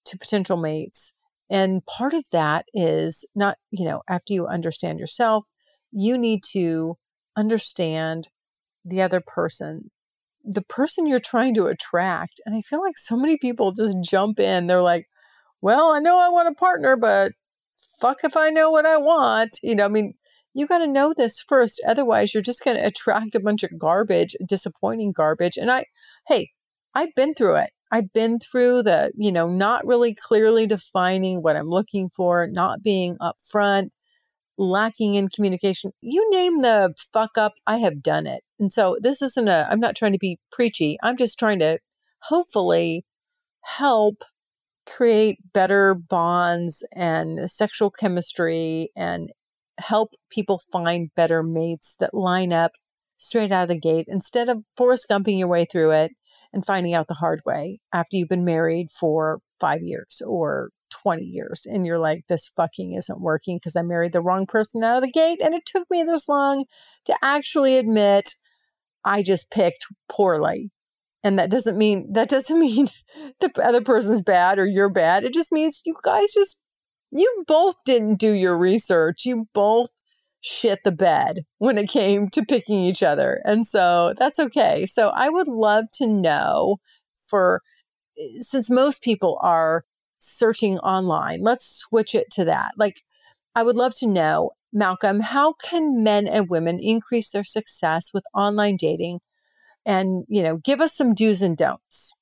to 0.04 0.18
potential 0.18 0.56
mates. 0.56 1.14
And 1.48 1.84
part 1.86 2.12
of 2.14 2.24
that 2.32 2.66
is 2.74 3.24
not, 3.34 3.56
you 3.70 3.84
know, 3.84 4.02
after 4.08 4.32
you 4.32 4.46
understand 4.46 4.98
yourself, 4.98 5.46
you 5.92 6.18
need 6.18 6.42
to 6.52 6.96
understand 7.36 8.28
the 8.84 9.02
other 9.02 9.20
person, 9.20 9.90
the 10.44 10.62
person 10.62 11.06
you're 11.06 11.18
trying 11.18 11.54
to 11.54 11.66
attract. 11.66 12.40
And 12.44 12.56
I 12.56 12.62
feel 12.62 12.80
like 12.80 12.98
so 12.98 13.16
many 13.16 13.36
people 13.36 13.72
just 13.72 13.96
jump 14.02 14.40
in. 14.40 14.66
They're 14.66 14.82
like, 14.82 15.06
well, 15.60 15.92
I 15.92 16.00
know 16.00 16.18
I 16.18 16.28
want 16.28 16.48
a 16.48 16.54
partner, 16.54 16.96
but 16.96 17.32
fuck 18.00 18.18
if 18.24 18.36
I 18.36 18.50
know 18.50 18.70
what 18.70 18.86
I 18.86 18.96
want. 18.96 19.58
You 19.62 19.74
know, 19.74 19.84
I 19.84 19.88
mean, 19.88 20.14
you 20.57 20.66
got 20.66 20.78
to 20.78 20.86
know 20.86 21.12
this 21.14 21.38
first. 21.38 21.82
Otherwise, 21.86 22.32
you're 22.32 22.42
just 22.42 22.64
going 22.64 22.78
to 22.78 22.86
attract 22.86 23.34
a 23.34 23.40
bunch 23.40 23.62
of 23.62 23.78
garbage, 23.78 24.34
disappointing 24.48 25.12
garbage. 25.12 25.59
And 25.59 25.70
I, 25.70 25.84
hey, 26.28 26.52
I've 26.94 27.14
been 27.14 27.34
through 27.34 27.57
it. 27.57 27.70
I've 27.92 28.11
been 28.14 28.38
through 28.38 28.84
the, 28.84 29.12
you 29.16 29.30
know, 29.30 29.48
not 29.48 29.86
really 29.86 30.14
clearly 30.14 30.66
defining 30.66 31.42
what 31.42 31.57
I'm 31.57 31.68
looking 31.68 32.09
for, 32.09 32.48
not 32.50 32.82
being 32.82 33.18
upfront, 33.20 33.90
lacking 34.57 35.14
in 35.14 35.28
communication. 35.28 35.92
You 36.00 36.26
name 36.30 36.62
the 36.62 36.94
fuck 37.12 37.36
up, 37.36 37.52
I 37.66 37.76
have 37.76 38.02
done 38.02 38.26
it. 38.26 38.42
And 38.59 38.72
so 38.72 38.96
this 39.02 39.20
isn't 39.20 39.48
a, 39.48 39.68
I'm 39.70 39.78
not 39.78 39.94
trying 39.94 40.12
to 40.14 40.18
be 40.18 40.38
preachy. 40.50 40.96
I'm 41.02 41.18
just 41.18 41.38
trying 41.38 41.59
to 41.59 41.80
hopefully 42.22 43.04
help 43.61 44.22
create 44.86 45.36
better 45.52 45.94
bonds 45.94 46.82
and 46.94 47.50
sexual 47.50 47.90
chemistry 47.90 48.90
and 48.96 49.30
help 49.79 50.11
people 50.31 50.61
find 50.72 51.11
better 51.14 51.43
mates 51.43 51.97
that 52.01 52.14
line 52.14 52.53
up 52.53 52.72
straight 53.16 53.53
out 53.53 53.64
of 53.64 53.68
the 53.68 53.79
gate 53.79 54.07
instead 54.09 54.49
of 54.49 54.62
Forrest 54.77 55.07
Gumping 55.11 55.39
your 55.39 55.49
way 55.49 55.64
through 55.64 55.93
it 55.93 56.12
and 56.53 56.64
finding 56.64 56.95
out 56.95 57.09
the 57.09 57.14
hard 57.14 57.41
way 57.45 57.81
after 57.93 58.16
you've 58.16 58.29
been 58.29 58.45
married 58.45 58.89
for 58.91 59.41
five 59.59 59.83
years 59.83 60.22
or 60.27 60.70
20 60.91 61.22
years 61.22 61.66
and 61.66 61.87
you're 61.87 61.99
like, 61.99 62.24
this 62.29 62.51
fucking 62.57 62.95
isn't 62.95 63.20
working 63.20 63.57
because 63.57 63.77
I 63.77 63.83
married 63.83 64.12
the 64.12 64.20
wrong 64.20 64.47
person 64.47 64.83
out 64.85 64.97
of 64.97 65.03
the 65.03 65.11
gate. 65.11 65.41
And 65.43 65.55
it 65.55 65.64
took 65.66 65.89
me 65.91 66.03
this 66.03 66.29
long 66.29 66.64
to 67.07 67.16
actually 67.22 67.79
admit 67.79 68.35
I 69.05 69.22
just 69.22 69.51
picked 69.51 69.87
poorly. 70.09 70.70
And 71.22 71.39
that 71.39 71.51
doesn't 71.51 71.77
mean 71.77 72.12
that 72.12 72.29
doesn't 72.29 72.59
mean 72.59 72.89
the 73.41 73.51
other 73.62 73.83
person's 73.83 74.22
bad 74.22 74.59
or 74.59 74.66
you're 74.66 74.91
bad. 74.91 75.24
It 75.24 75.35
just 75.35 75.53
means 75.53 75.83
you 75.85 75.95
guys 76.05 76.33
just 76.33 76.62
you 77.11 77.44
both 77.46 77.76
didn't 77.84 78.18
do 78.18 78.32
your 78.32 78.57
research. 78.57 79.24
You 79.24 79.48
both 79.54 79.88
shit 80.40 80.80
the 80.84 80.92
bed 80.92 81.44
when 81.59 81.78
it 81.78 81.88
came 81.88 82.28
to 82.30 82.44
picking 82.44 82.78
each 82.78 83.02
other. 83.02 83.40
And 83.44 83.66
so 83.66 84.14
that's 84.16 84.38
okay. 84.38 84.86
So 84.86 85.09
I 85.09 85.28
would 85.28 85.48
love 85.48 85.86
to 85.94 86.07
know 86.07 86.78
for 87.16 87.62
since 88.40 88.70
most 88.70 89.02
people 89.02 89.38
are 89.42 89.84
searching 90.18 90.78
online, 90.78 91.42
let's 91.42 91.66
switch 91.66 92.14
it 92.14 92.30
to 92.32 92.44
that. 92.44 92.72
Like 92.76 93.00
I 93.54 93.62
would 93.62 93.76
love 93.76 93.94
to 93.98 94.07
know, 94.07 94.52
Malcolm, 94.72 95.20
how 95.20 95.54
can 95.54 96.04
men 96.04 96.26
and 96.26 96.48
women 96.48 96.78
increase 96.80 97.30
their 97.30 97.44
success 97.44 98.11
with 98.12 98.24
online 98.34 98.76
dating? 98.76 99.20
And, 99.84 100.24
you 100.28 100.42
know, 100.42 100.57
give 100.59 100.80
us 100.80 100.96
some 100.96 101.14
do's 101.14 101.42
and 101.42 101.57
don'ts. 101.57 102.12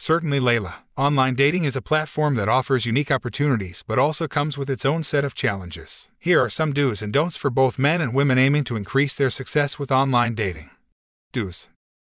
Certainly, 0.00 0.40
Layla. 0.40 0.76
Online 0.96 1.34
dating 1.34 1.64
is 1.64 1.76
a 1.76 1.82
platform 1.82 2.34
that 2.36 2.48
offers 2.48 2.86
unique 2.86 3.10
opportunities, 3.10 3.84
but 3.86 3.98
also 3.98 4.26
comes 4.26 4.56
with 4.56 4.70
its 4.70 4.86
own 4.86 5.02
set 5.02 5.26
of 5.26 5.34
challenges. 5.34 6.08
Here 6.18 6.42
are 6.42 6.48
some 6.48 6.72
do's 6.72 7.02
and 7.02 7.12
don'ts 7.12 7.36
for 7.36 7.50
both 7.50 7.78
men 7.78 8.00
and 8.00 8.14
women 8.14 8.38
aiming 8.38 8.64
to 8.64 8.76
increase 8.76 9.14
their 9.14 9.28
success 9.28 9.78
with 9.78 9.92
online 9.92 10.34
dating. 10.34 10.70
Do's. 11.32 11.68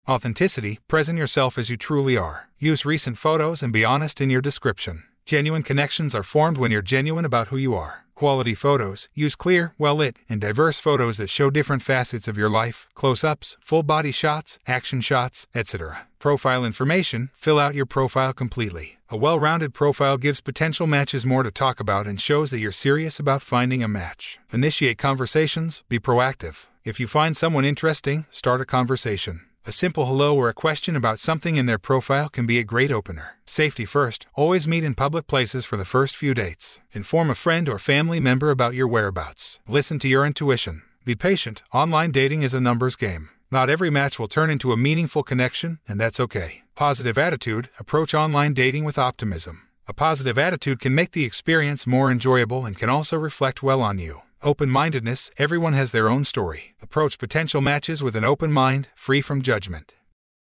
Authenticity, 0.07 0.77
present 0.87 1.17
yourself 1.17 1.57
as 1.57 1.71
you 1.71 1.77
truly 1.77 2.15
are. 2.15 2.49
Use 2.59 2.85
recent 2.85 3.17
photos 3.17 3.63
and 3.63 3.73
be 3.73 3.83
honest 3.83 4.21
in 4.21 4.29
your 4.29 4.41
description. 4.41 5.01
Genuine 5.25 5.63
connections 5.63 6.13
are 6.13 6.21
formed 6.21 6.59
when 6.59 6.69
you're 6.69 6.83
genuine 6.83 7.25
about 7.25 7.47
who 7.47 7.57
you 7.57 7.73
are. 7.73 8.05
Quality 8.19 8.53
photos. 8.53 9.07
Use 9.13 9.33
clear, 9.33 9.73
well 9.77 9.95
lit, 9.95 10.17
and 10.27 10.41
diverse 10.41 10.77
photos 10.77 11.15
that 11.19 11.29
show 11.29 11.49
different 11.49 11.81
facets 11.81 12.27
of 12.27 12.37
your 12.37 12.49
life 12.49 12.85
close 12.93 13.23
ups, 13.23 13.55
full 13.61 13.81
body 13.81 14.11
shots, 14.11 14.59
action 14.67 14.99
shots, 14.99 15.47
etc. 15.55 16.05
Profile 16.19 16.65
information. 16.65 17.29
Fill 17.33 17.57
out 17.57 17.75
your 17.75 17.85
profile 17.85 18.33
completely. 18.33 18.99
A 19.09 19.15
well 19.15 19.39
rounded 19.39 19.73
profile 19.73 20.17
gives 20.17 20.41
potential 20.41 20.85
matches 20.85 21.25
more 21.25 21.43
to 21.43 21.51
talk 21.51 21.79
about 21.79 22.07
and 22.07 22.19
shows 22.19 22.51
that 22.51 22.59
you're 22.59 22.73
serious 22.73 23.21
about 23.21 23.41
finding 23.41 23.81
a 23.81 23.87
match. 23.87 24.37
Initiate 24.51 24.97
conversations. 24.97 25.83
Be 25.87 25.97
proactive. 25.97 26.67
If 26.83 26.99
you 26.99 27.07
find 27.07 27.37
someone 27.37 27.63
interesting, 27.63 28.25
start 28.31 28.59
a 28.59 28.65
conversation. 28.65 29.48
A 29.69 29.71
simple 29.71 30.07
hello 30.07 30.35
or 30.35 30.49
a 30.49 30.61
question 30.65 30.95
about 30.95 31.19
something 31.19 31.55
in 31.55 31.67
their 31.67 31.77
profile 31.77 32.27
can 32.27 32.47
be 32.47 32.57
a 32.57 32.63
great 32.63 32.91
opener. 32.91 33.37
Safety 33.45 33.85
first, 33.85 34.25
always 34.33 34.67
meet 34.67 34.83
in 34.83 34.95
public 34.95 35.27
places 35.27 35.63
for 35.63 35.77
the 35.77 35.85
first 35.85 36.15
few 36.15 36.33
dates. 36.33 36.79
Inform 36.91 37.29
a 37.29 37.35
friend 37.35 37.69
or 37.69 37.77
family 37.77 38.19
member 38.19 38.49
about 38.49 38.73
your 38.73 38.87
whereabouts. 38.87 39.59
Listen 39.67 39.99
to 39.99 40.07
your 40.07 40.25
intuition. 40.25 40.81
Be 41.05 41.13
patient, 41.13 41.61
online 41.71 42.09
dating 42.09 42.41
is 42.41 42.55
a 42.55 42.59
numbers 42.59 42.95
game. 42.95 43.29
Not 43.51 43.69
every 43.69 43.91
match 43.91 44.17
will 44.17 44.27
turn 44.27 44.49
into 44.49 44.71
a 44.71 44.75
meaningful 44.87 45.21
connection, 45.21 45.77
and 45.87 46.01
that's 46.01 46.19
okay. 46.19 46.63
Positive 46.73 47.19
attitude, 47.19 47.69
approach 47.77 48.15
online 48.15 48.55
dating 48.55 48.85
with 48.85 48.97
optimism. 48.97 49.67
A 49.87 49.93
positive 49.93 50.39
attitude 50.39 50.79
can 50.79 50.95
make 50.95 51.11
the 51.11 51.25
experience 51.25 51.85
more 51.85 52.09
enjoyable 52.09 52.65
and 52.65 52.75
can 52.75 52.89
also 52.89 53.17
reflect 53.17 53.61
well 53.61 53.83
on 53.83 53.99
you. 53.99 54.21
Open 54.41 54.69
mindedness, 54.69 55.29
everyone 55.37 55.73
has 55.73 55.91
their 55.91 56.07
own 56.07 56.23
story. 56.23 56.73
Approach 56.81 57.19
potential 57.19 57.59
matches 57.59 58.01
with 58.01 58.15
an 58.15 58.23
open 58.23 58.53
mind, 58.53 58.87
free 58.95 59.19
from 59.19 59.41
judgment. 59.41 59.97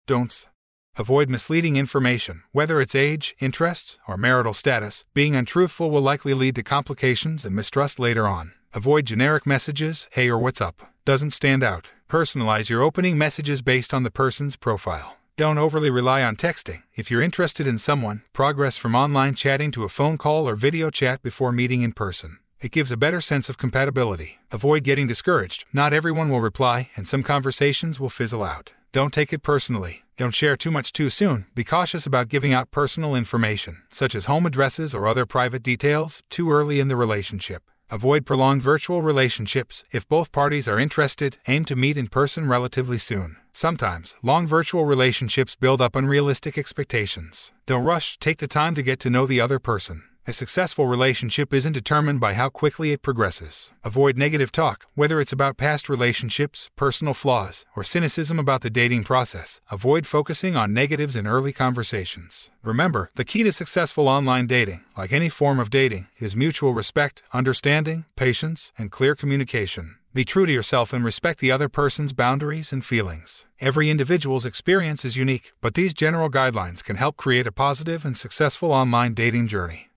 Don'ts. 0.05 0.49
Avoid 0.97 1.29
misleading 1.29 1.77
information, 1.77 2.43
whether 2.51 2.81
it's 2.81 2.93
age, 2.93 3.35
interests, 3.39 3.97
or 4.05 4.17
marital 4.17 4.51
status. 4.51 5.05
Being 5.13 5.33
untruthful 5.33 5.89
will 5.91 6.01
likely 6.01 6.33
lead 6.33 6.55
to 6.55 6.63
complications 6.63 7.45
and 7.45 7.55
mistrust 7.55 8.01
later 8.01 8.27
on. 8.27 8.51
Avoid 8.73 9.05
generic 9.05 9.47
messages, 9.47 10.09
hey 10.11 10.29
or 10.29 10.37
what's 10.37 10.59
up. 10.59 10.81
Doesn't 11.05 11.29
stand 11.29 11.63
out. 11.63 11.87
Personalize 12.09 12.67
your 12.67 12.81
opening 12.81 13.17
messages 13.17 13.61
based 13.61 13.93
on 13.93 14.03
the 14.03 14.11
person's 14.11 14.57
profile. 14.57 15.15
Don't 15.37 15.57
overly 15.57 15.89
rely 15.89 16.21
on 16.21 16.35
texting. 16.35 16.83
If 16.95 17.09
you're 17.09 17.21
interested 17.21 17.65
in 17.65 17.77
someone, 17.77 18.23
progress 18.33 18.75
from 18.75 18.93
online 18.93 19.35
chatting 19.35 19.71
to 19.71 19.85
a 19.85 19.89
phone 19.89 20.17
call 20.17 20.49
or 20.49 20.57
video 20.57 20.89
chat 20.89 21.21
before 21.21 21.53
meeting 21.53 21.81
in 21.81 21.93
person. 21.93 22.39
It 22.61 22.73
gives 22.73 22.91
a 22.91 22.97
better 22.97 23.21
sense 23.21 23.47
of 23.47 23.57
compatibility. 23.57 24.39
Avoid 24.51 24.83
getting 24.83 25.07
discouraged. 25.07 25.63
Not 25.71 25.93
everyone 25.93 26.29
will 26.29 26.41
reply, 26.41 26.89
and 26.97 27.07
some 27.07 27.23
conversations 27.23 28.01
will 28.01 28.09
fizzle 28.09 28.43
out. 28.43 28.73
Don't 28.91 29.13
take 29.13 29.31
it 29.31 29.43
personally. 29.43 30.03
Don't 30.17 30.33
share 30.33 30.57
too 30.57 30.69
much 30.69 30.91
too 30.91 31.09
soon. 31.09 31.45
Be 31.55 31.63
cautious 31.63 32.05
about 32.05 32.27
giving 32.27 32.51
out 32.51 32.69
personal 32.69 33.15
information, 33.15 33.83
such 33.91 34.13
as 34.13 34.25
home 34.25 34.45
addresses 34.45 34.93
or 34.93 35.07
other 35.07 35.25
private 35.25 35.63
details, 35.63 36.21
too 36.29 36.51
early 36.51 36.81
in 36.81 36.89
the 36.89 36.97
relationship. 36.97 37.63
Avoid 37.89 38.25
prolonged 38.25 38.61
virtual 38.61 39.01
relationships. 39.01 39.85
If 39.91 40.09
both 40.09 40.33
parties 40.33 40.67
are 40.67 40.77
interested, 40.77 41.37
aim 41.47 41.63
to 41.63 41.77
meet 41.77 41.95
in 41.95 42.07
person 42.07 42.49
relatively 42.49 42.97
soon. 42.97 43.37
Sometimes, 43.53 44.17
long 44.21 44.45
virtual 44.45 44.83
relationships 44.83 45.55
build 45.55 45.79
up 45.79 45.95
unrealistic 45.95 46.57
expectations. 46.57 47.53
Don't 47.65 47.85
rush, 47.85 48.17
take 48.17 48.39
the 48.39 48.47
time 48.47 48.75
to 48.75 48.83
get 48.83 48.99
to 48.99 49.09
know 49.09 49.25
the 49.25 49.39
other 49.39 49.59
person. 49.59 50.03
A 50.27 50.33
successful 50.33 50.85
relationship 50.85 51.53
isn't 51.53 51.73
determined 51.73 52.19
by 52.19 52.35
how 52.35 52.49
quickly 52.49 52.91
it 52.91 53.01
progresses. 53.01 53.73
Avoid 53.83 54.15
negative 54.15 54.51
talk, 54.51 54.85
whether 54.93 55.19
it's 55.19 55.31
about 55.31 55.57
past 55.57 55.89
relationships, 55.89 56.69
personal 56.75 57.15
flaws, 57.15 57.65
or 57.75 57.83
cynicism 57.83 58.37
about 58.37 58.61
the 58.61 58.69
dating 58.69 59.05
process. 59.05 59.59
Avoid 59.71 60.05
focusing 60.05 60.55
on 60.55 60.73
negatives 60.73 61.15
in 61.15 61.25
early 61.25 61.51
conversations. 61.51 62.51
Remember, 62.61 63.09
the 63.15 63.25
key 63.25 63.41
to 63.41 63.51
successful 63.51 64.07
online 64.07 64.45
dating, 64.45 64.83
like 64.95 65.11
any 65.11 65.29
form 65.29 65.59
of 65.59 65.71
dating, 65.71 66.07
is 66.17 66.35
mutual 66.35 66.73
respect, 66.75 67.23
understanding, 67.33 68.05
patience, 68.15 68.71
and 68.77 68.91
clear 68.91 69.15
communication. 69.15 69.95
Be 70.13 70.23
true 70.25 70.45
to 70.45 70.51
yourself 70.51 70.93
and 70.93 71.03
respect 71.03 71.39
the 71.39 71.51
other 71.51 71.69
person's 71.69 72.13
boundaries 72.13 72.71
and 72.71 72.85
feelings. 72.85 73.45
Every 73.59 73.89
individual's 73.89 74.45
experience 74.45 75.05
is 75.05 75.15
unique, 75.15 75.53
but 75.61 75.73
these 75.73 75.93
general 75.93 76.29
guidelines 76.29 76.83
can 76.83 76.97
help 76.97 77.17
create 77.17 77.47
a 77.47 77.51
positive 77.51 78.05
and 78.05 78.17
successful 78.17 78.71
online 78.71 79.13
dating 79.13 79.47
journey. 79.47 79.88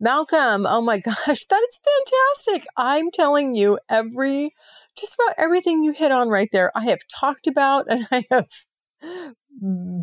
Malcolm, 0.00 0.66
oh 0.66 0.80
my 0.80 0.98
gosh, 1.00 1.16
that 1.46 1.62
is 1.68 1.78
fantastic. 1.84 2.66
I'm 2.76 3.10
telling 3.10 3.54
you, 3.54 3.78
every 3.88 4.54
just 4.98 5.14
about 5.14 5.34
everything 5.38 5.82
you 5.82 5.92
hit 5.92 6.12
on 6.12 6.28
right 6.28 6.48
there, 6.52 6.70
I 6.76 6.84
have 6.84 7.00
talked 7.20 7.46
about 7.46 7.86
and 7.90 8.06
I 8.10 8.24
have 8.30 8.48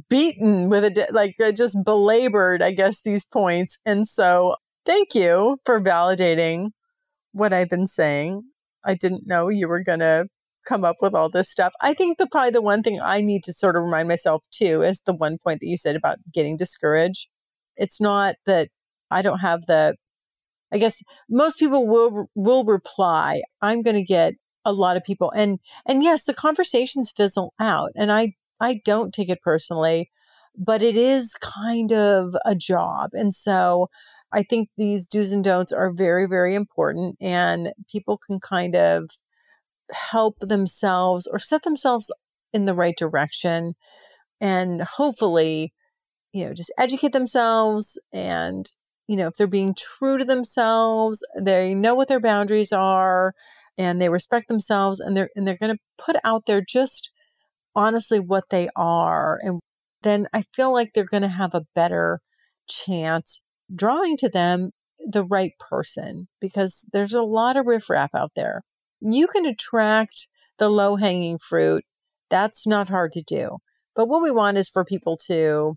beaten 0.10 0.70
with 0.70 0.86
a 0.86 1.08
like 1.12 1.36
uh, 1.39 1.52
just 1.52 1.78
belabored, 1.84 2.62
I 2.62 2.72
guess, 2.72 3.02
these 3.02 3.26
points. 3.26 3.78
And 3.86 4.08
so, 4.08 4.56
thank 4.86 5.16
you 5.16 5.58
for 5.66 5.82
validating 5.82 6.70
what 7.34 7.54
I've 7.54 7.70
been 7.70 7.88
saying. 7.88 8.44
I 8.86 8.96
didn't 8.96 9.28
know 9.28 9.50
you 9.50 9.68
were 9.68 9.84
going 9.84 10.00
to 10.00 10.28
come 10.68 10.84
up 10.84 10.98
with 11.02 11.14
all 11.16 11.30
this 11.30 11.50
stuff. 11.50 11.74
I 11.82 11.94
think 11.94 12.18
the 12.18 12.28
probably 12.28 12.52
the 12.52 12.62
one 12.62 12.84
thing 12.84 13.00
I 13.02 13.22
need 13.22 13.44
to 13.46 13.54
sort 13.54 13.76
of 13.76 13.84
remind 13.84 14.08
myself 14.08 14.44
too 14.52 14.82
is 14.84 15.02
the 15.02 15.14
one 15.14 15.38
point 15.44 15.60
that 15.62 15.68
you 15.68 15.78
said 15.78 15.96
about 15.96 16.18
getting 16.34 16.58
discouraged. 16.58 17.28
It's 17.78 18.00
not 18.02 18.36
that 18.46 18.70
I 19.12 19.22
don't 19.22 19.39
have 19.39 19.66
the 19.68 19.95
I 20.74 20.78
guess 20.78 21.01
most 21.30 21.59
people 21.59 21.88
will 21.88 22.30
will 22.36 22.64
reply. 22.64 23.41
I'm 23.62 23.82
going 23.82 23.97
to 23.97 24.03
get 24.03 24.36
a 24.66 24.74
lot 24.74 24.97
of 24.97 25.03
people 25.03 25.32
and 25.32 25.59
and 25.86 26.03
yes, 26.03 26.24
the 26.26 26.34
conversations 26.34 27.12
fizzle 27.16 27.53
out 27.59 27.91
and 27.95 28.12
I 28.12 28.34
I 28.59 28.82
don't 28.86 29.14
take 29.14 29.30
it 29.30 29.41
personally, 29.41 30.12
but 30.57 30.84
it 30.84 30.95
is 30.97 31.34
kind 31.41 31.91
of 31.91 32.36
a 32.45 32.55
job. 32.55 33.12
And 33.14 33.34
so 33.34 33.89
I 34.32 34.43
think 34.43 34.70
these 34.78 35.07
do's 35.07 35.32
and 35.32 35.43
don'ts 35.43 35.74
are 35.74 35.91
very 35.91 36.28
very 36.28 36.55
important 36.55 37.18
and 37.20 37.74
people 37.91 38.18
can 38.18 38.39
kind 38.39 38.76
of 38.76 39.09
help 39.91 40.39
themselves 40.39 41.28
or 41.28 41.39
set 41.39 41.64
themselves 41.64 42.12
in 42.53 42.66
the 42.66 42.74
right 42.74 42.95
direction 42.97 43.74
and 44.39 44.82
hopefully 44.82 45.74
you 46.34 46.45
know 46.45 46.53
just 46.53 46.72
educate 46.78 47.12
themselves 47.12 47.99
and 48.14 48.72
you 49.12 49.18
know, 49.18 49.28
if 49.28 49.34
they're 49.34 49.45
being 49.45 49.76
true 49.76 50.18
to 50.18 50.24
themselves, 50.24 51.22
they 51.38 51.74
know 51.74 51.93
what 51.93 52.07
their 52.07 52.22
boundaries 52.22 52.72
are 52.72 53.34
and 53.78 54.01
they 54.01 54.07
respect 54.07 54.47
themselves 54.47 55.01
and 55.01 55.18
they're 55.18 55.30
and 55.36 55.45
they're 55.45 55.57
going 55.57 55.76
to 55.76 55.82
put 55.97 56.16
out 56.24 56.45
there 56.45 56.62
just 56.66 57.12
honestly 57.76 58.22
what 58.22 58.45
they 58.51 58.70
are 58.74 59.38
and 59.43 59.59
then 60.01 60.28
I 60.32 60.43
feel 60.53 60.72
like 60.72 60.93
they're 60.93 61.03
going 61.03 61.24
to 61.24 61.28
have 61.28 61.53
a 61.53 61.66
better 61.76 62.22
chance 62.70 63.41
drawing 63.76 64.16
to 64.18 64.30
them 64.30 64.72
the 65.05 65.26
right 65.26 65.51
person 65.59 66.30
because 66.39 66.86
there's 66.93 67.14
a 67.14 67.22
lot 67.22 67.57
of 67.57 67.68
riffraff 67.68 68.16
out 68.16 68.32
there. 68.34 68.62
You 69.01 69.28
can 69.28 69.45
attract 69.45 70.30
the 70.57 70.70
low 70.70 70.95
hanging 70.95 71.38
fruit. 71.38 71.84
That's 72.30 72.66
not 72.66 72.88
hard 72.88 73.12
to 73.12 73.22
do. 73.22 73.57
But 73.93 74.07
what 74.07 74.24
we 74.24 74.32
want 74.32 74.57
is 74.57 74.70
for 74.70 74.86
people 74.86 75.18
to 75.28 75.76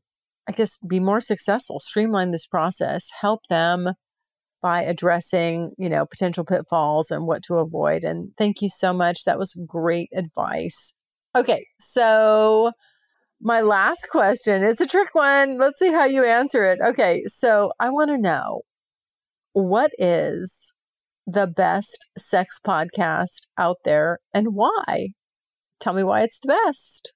I 0.48 0.52
guess, 0.52 0.76
be 0.86 1.00
more 1.00 1.20
successful, 1.20 1.80
streamline 1.80 2.30
this 2.30 2.46
process, 2.46 3.08
help 3.20 3.46
them 3.48 3.94
by 4.60 4.82
addressing, 4.82 5.72
you 5.76 5.88
know, 5.88 6.06
potential 6.06 6.44
pitfalls 6.44 7.10
and 7.10 7.26
what 7.26 7.42
to 7.44 7.56
avoid. 7.56 8.04
And 8.04 8.34
thank 8.36 8.62
you 8.62 8.68
so 8.68 8.92
much. 8.92 9.24
That 9.24 9.38
was 9.38 9.58
great 9.66 10.08
advice. 10.14 10.94
Okay, 11.36 11.66
so 11.78 12.72
my 13.40 13.60
last 13.60 14.08
question, 14.08 14.62
it's 14.62 14.80
a 14.80 14.86
trick 14.86 15.14
one. 15.14 15.58
Let's 15.58 15.78
see 15.78 15.92
how 15.92 16.04
you 16.04 16.24
answer 16.24 16.64
it. 16.64 16.78
Okay, 16.80 17.24
so 17.26 17.72
I 17.78 17.90
want 17.90 18.10
to 18.10 18.18
know 18.18 18.62
what 19.52 19.90
is 19.98 20.72
the 21.26 21.46
best 21.46 22.06
sex 22.16 22.58
podcast 22.64 23.46
out 23.58 23.78
there 23.84 24.18
and 24.32 24.54
why? 24.54 25.08
Tell 25.80 25.92
me 25.92 26.02
why 26.02 26.22
it's 26.22 26.38
the 26.38 26.58
best. 26.64 27.12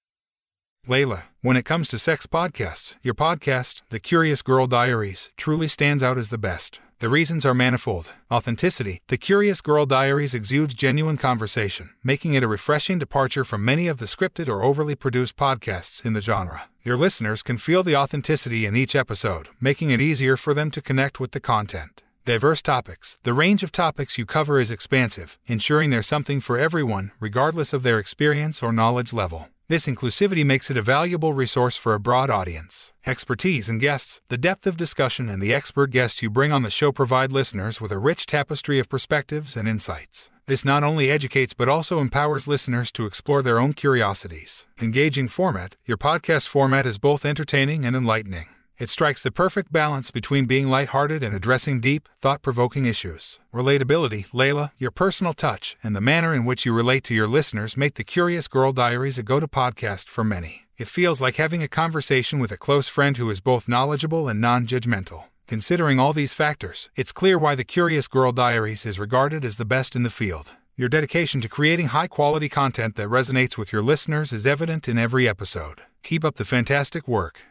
Layla, 0.88 1.24
when 1.42 1.58
it 1.58 1.66
comes 1.66 1.86
to 1.88 1.98
sex 1.98 2.26
podcasts, 2.26 2.96
your 3.02 3.12
podcast, 3.12 3.82
The 3.90 4.00
Curious 4.00 4.40
Girl 4.40 4.66
Diaries, 4.66 5.30
truly 5.36 5.68
stands 5.68 6.02
out 6.02 6.16
as 6.16 6.30
the 6.30 6.38
best. 6.38 6.80
The 7.00 7.10
reasons 7.10 7.44
are 7.44 7.52
manifold. 7.52 8.14
Authenticity. 8.32 9.02
The 9.08 9.18
Curious 9.18 9.60
Girl 9.60 9.84
Diaries 9.84 10.32
exudes 10.32 10.72
genuine 10.72 11.18
conversation, 11.18 11.90
making 12.02 12.32
it 12.32 12.42
a 12.42 12.48
refreshing 12.48 12.98
departure 12.98 13.44
from 13.44 13.66
many 13.66 13.86
of 13.86 13.98
the 13.98 14.06
scripted 14.06 14.48
or 14.48 14.62
overly 14.62 14.94
produced 14.94 15.36
podcasts 15.36 16.04
in 16.06 16.14
the 16.14 16.22
genre. 16.22 16.70
Your 16.82 16.96
listeners 16.96 17.42
can 17.42 17.58
feel 17.58 17.82
the 17.82 17.94
authenticity 17.94 18.64
in 18.64 18.74
each 18.74 18.96
episode, 18.96 19.50
making 19.60 19.90
it 19.90 20.00
easier 20.00 20.38
for 20.38 20.54
them 20.54 20.70
to 20.70 20.80
connect 20.80 21.20
with 21.20 21.32
the 21.32 21.40
content. 21.40 22.02
Diverse 22.24 22.62
topics. 22.62 23.18
The 23.24 23.34
range 23.34 23.62
of 23.62 23.72
topics 23.72 24.16
you 24.16 24.24
cover 24.24 24.58
is 24.58 24.70
expansive, 24.70 25.38
ensuring 25.46 25.90
there's 25.90 26.06
something 26.06 26.40
for 26.40 26.58
everyone, 26.58 27.12
regardless 27.20 27.74
of 27.74 27.82
their 27.82 27.98
experience 27.98 28.62
or 28.62 28.72
knowledge 28.72 29.12
level. 29.12 29.48
This 29.68 29.86
inclusivity 29.86 30.46
makes 30.46 30.70
it 30.70 30.78
a 30.78 30.82
valuable 30.82 31.34
resource 31.34 31.76
for 31.76 31.92
a 31.92 32.00
broad 32.00 32.30
audience. 32.30 32.94
Expertise 33.04 33.68
and 33.68 33.78
guests. 33.78 34.22
The 34.28 34.38
depth 34.38 34.66
of 34.66 34.78
discussion 34.78 35.28
and 35.28 35.42
the 35.42 35.52
expert 35.52 35.90
guests 35.90 36.22
you 36.22 36.30
bring 36.30 36.52
on 36.52 36.62
the 36.62 36.70
show 36.70 36.90
provide 36.90 37.32
listeners 37.32 37.78
with 37.78 37.92
a 37.92 37.98
rich 37.98 38.24
tapestry 38.24 38.78
of 38.78 38.88
perspectives 38.88 39.58
and 39.58 39.68
insights. 39.68 40.30
This 40.46 40.64
not 40.64 40.84
only 40.84 41.10
educates 41.10 41.52
but 41.52 41.68
also 41.68 42.00
empowers 42.00 42.48
listeners 42.48 42.90
to 42.92 43.04
explore 43.04 43.42
their 43.42 43.58
own 43.58 43.74
curiosities. 43.74 44.66
Engaging 44.80 45.28
format. 45.28 45.76
Your 45.84 45.98
podcast 45.98 46.48
format 46.48 46.86
is 46.86 46.96
both 46.96 47.26
entertaining 47.26 47.84
and 47.84 47.94
enlightening. 47.94 48.46
It 48.78 48.90
strikes 48.90 49.24
the 49.24 49.32
perfect 49.32 49.72
balance 49.72 50.12
between 50.12 50.44
being 50.44 50.68
lighthearted 50.68 51.20
and 51.24 51.34
addressing 51.34 51.80
deep, 51.80 52.08
thought 52.20 52.42
provoking 52.42 52.86
issues. 52.86 53.40
Relatability, 53.52 54.28
Layla, 54.28 54.70
your 54.78 54.92
personal 54.92 55.32
touch, 55.32 55.76
and 55.82 55.96
the 55.96 56.00
manner 56.00 56.32
in 56.32 56.44
which 56.44 56.64
you 56.64 56.72
relate 56.72 57.02
to 57.04 57.14
your 57.14 57.26
listeners 57.26 57.76
make 57.76 57.94
the 57.94 58.04
Curious 58.04 58.46
Girl 58.46 58.70
Diaries 58.70 59.18
a 59.18 59.24
go 59.24 59.40
to 59.40 59.48
podcast 59.48 60.06
for 60.06 60.22
many. 60.22 60.68
It 60.76 60.86
feels 60.86 61.20
like 61.20 61.36
having 61.36 61.60
a 61.60 61.68
conversation 61.68 62.38
with 62.38 62.52
a 62.52 62.56
close 62.56 62.86
friend 62.86 63.16
who 63.16 63.28
is 63.30 63.40
both 63.40 63.68
knowledgeable 63.68 64.28
and 64.28 64.40
non 64.40 64.64
judgmental. 64.64 65.24
Considering 65.48 65.98
all 65.98 66.12
these 66.12 66.32
factors, 66.32 66.88
it's 66.94 67.10
clear 67.10 67.36
why 67.36 67.56
the 67.56 67.64
Curious 67.64 68.06
Girl 68.06 68.30
Diaries 68.30 68.86
is 68.86 69.00
regarded 69.00 69.44
as 69.44 69.56
the 69.56 69.64
best 69.64 69.96
in 69.96 70.04
the 70.04 70.10
field. 70.20 70.52
Your 70.76 70.88
dedication 70.88 71.40
to 71.40 71.48
creating 71.48 71.86
high 71.86 72.06
quality 72.06 72.48
content 72.48 72.94
that 72.94 73.08
resonates 73.08 73.58
with 73.58 73.72
your 73.72 73.82
listeners 73.82 74.32
is 74.32 74.46
evident 74.46 74.86
in 74.88 74.98
every 75.00 75.26
episode. 75.26 75.80
Keep 76.04 76.24
up 76.24 76.36
the 76.36 76.44
fantastic 76.44 77.08
work. 77.08 77.42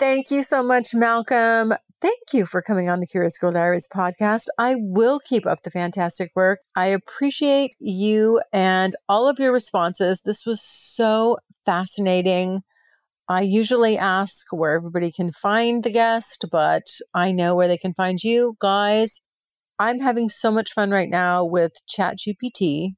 Thank 0.00 0.30
you 0.30 0.42
so 0.42 0.62
much, 0.62 0.94
Malcolm. 0.94 1.74
Thank 2.00 2.32
you 2.32 2.46
for 2.46 2.62
coming 2.62 2.88
on 2.88 3.00
the 3.00 3.06
Curious 3.06 3.36
Girl 3.36 3.52
Diaries 3.52 3.86
podcast. 3.86 4.46
I 4.56 4.76
will 4.78 5.20
keep 5.20 5.46
up 5.46 5.62
the 5.62 5.70
fantastic 5.70 6.32
work. 6.34 6.60
I 6.74 6.86
appreciate 6.86 7.74
you 7.78 8.40
and 8.50 8.96
all 9.10 9.28
of 9.28 9.38
your 9.38 9.52
responses. 9.52 10.22
This 10.22 10.46
was 10.46 10.62
so 10.62 11.36
fascinating. 11.66 12.62
I 13.28 13.42
usually 13.42 13.98
ask 13.98 14.46
where 14.50 14.72
everybody 14.72 15.12
can 15.12 15.32
find 15.32 15.84
the 15.84 15.90
guest, 15.90 16.46
but 16.50 16.86
I 17.12 17.30
know 17.32 17.54
where 17.54 17.68
they 17.68 17.76
can 17.76 17.92
find 17.92 18.24
you 18.24 18.56
guys. 18.58 19.20
I'm 19.78 20.00
having 20.00 20.30
so 20.30 20.50
much 20.50 20.72
fun 20.72 20.90
right 20.90 21.10
now 21.10 21.44
with 21.44 21.72
ChatGPT. 21.94 22.94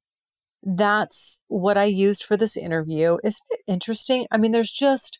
That's 0.62 1.36
what 1.48 1.76
I 1.76 1.86
used 1.86 2.22
for 2.22 2.36
this 2.36 2.56
interview. 2.56 3.16
Isn't 3.24 3.42
it 3.50 3.60
interesting? 3.66 4.26
I 4.30 4.38
mean, 4.38 4.52
there's 4.52 4.70
just 4.70 5.18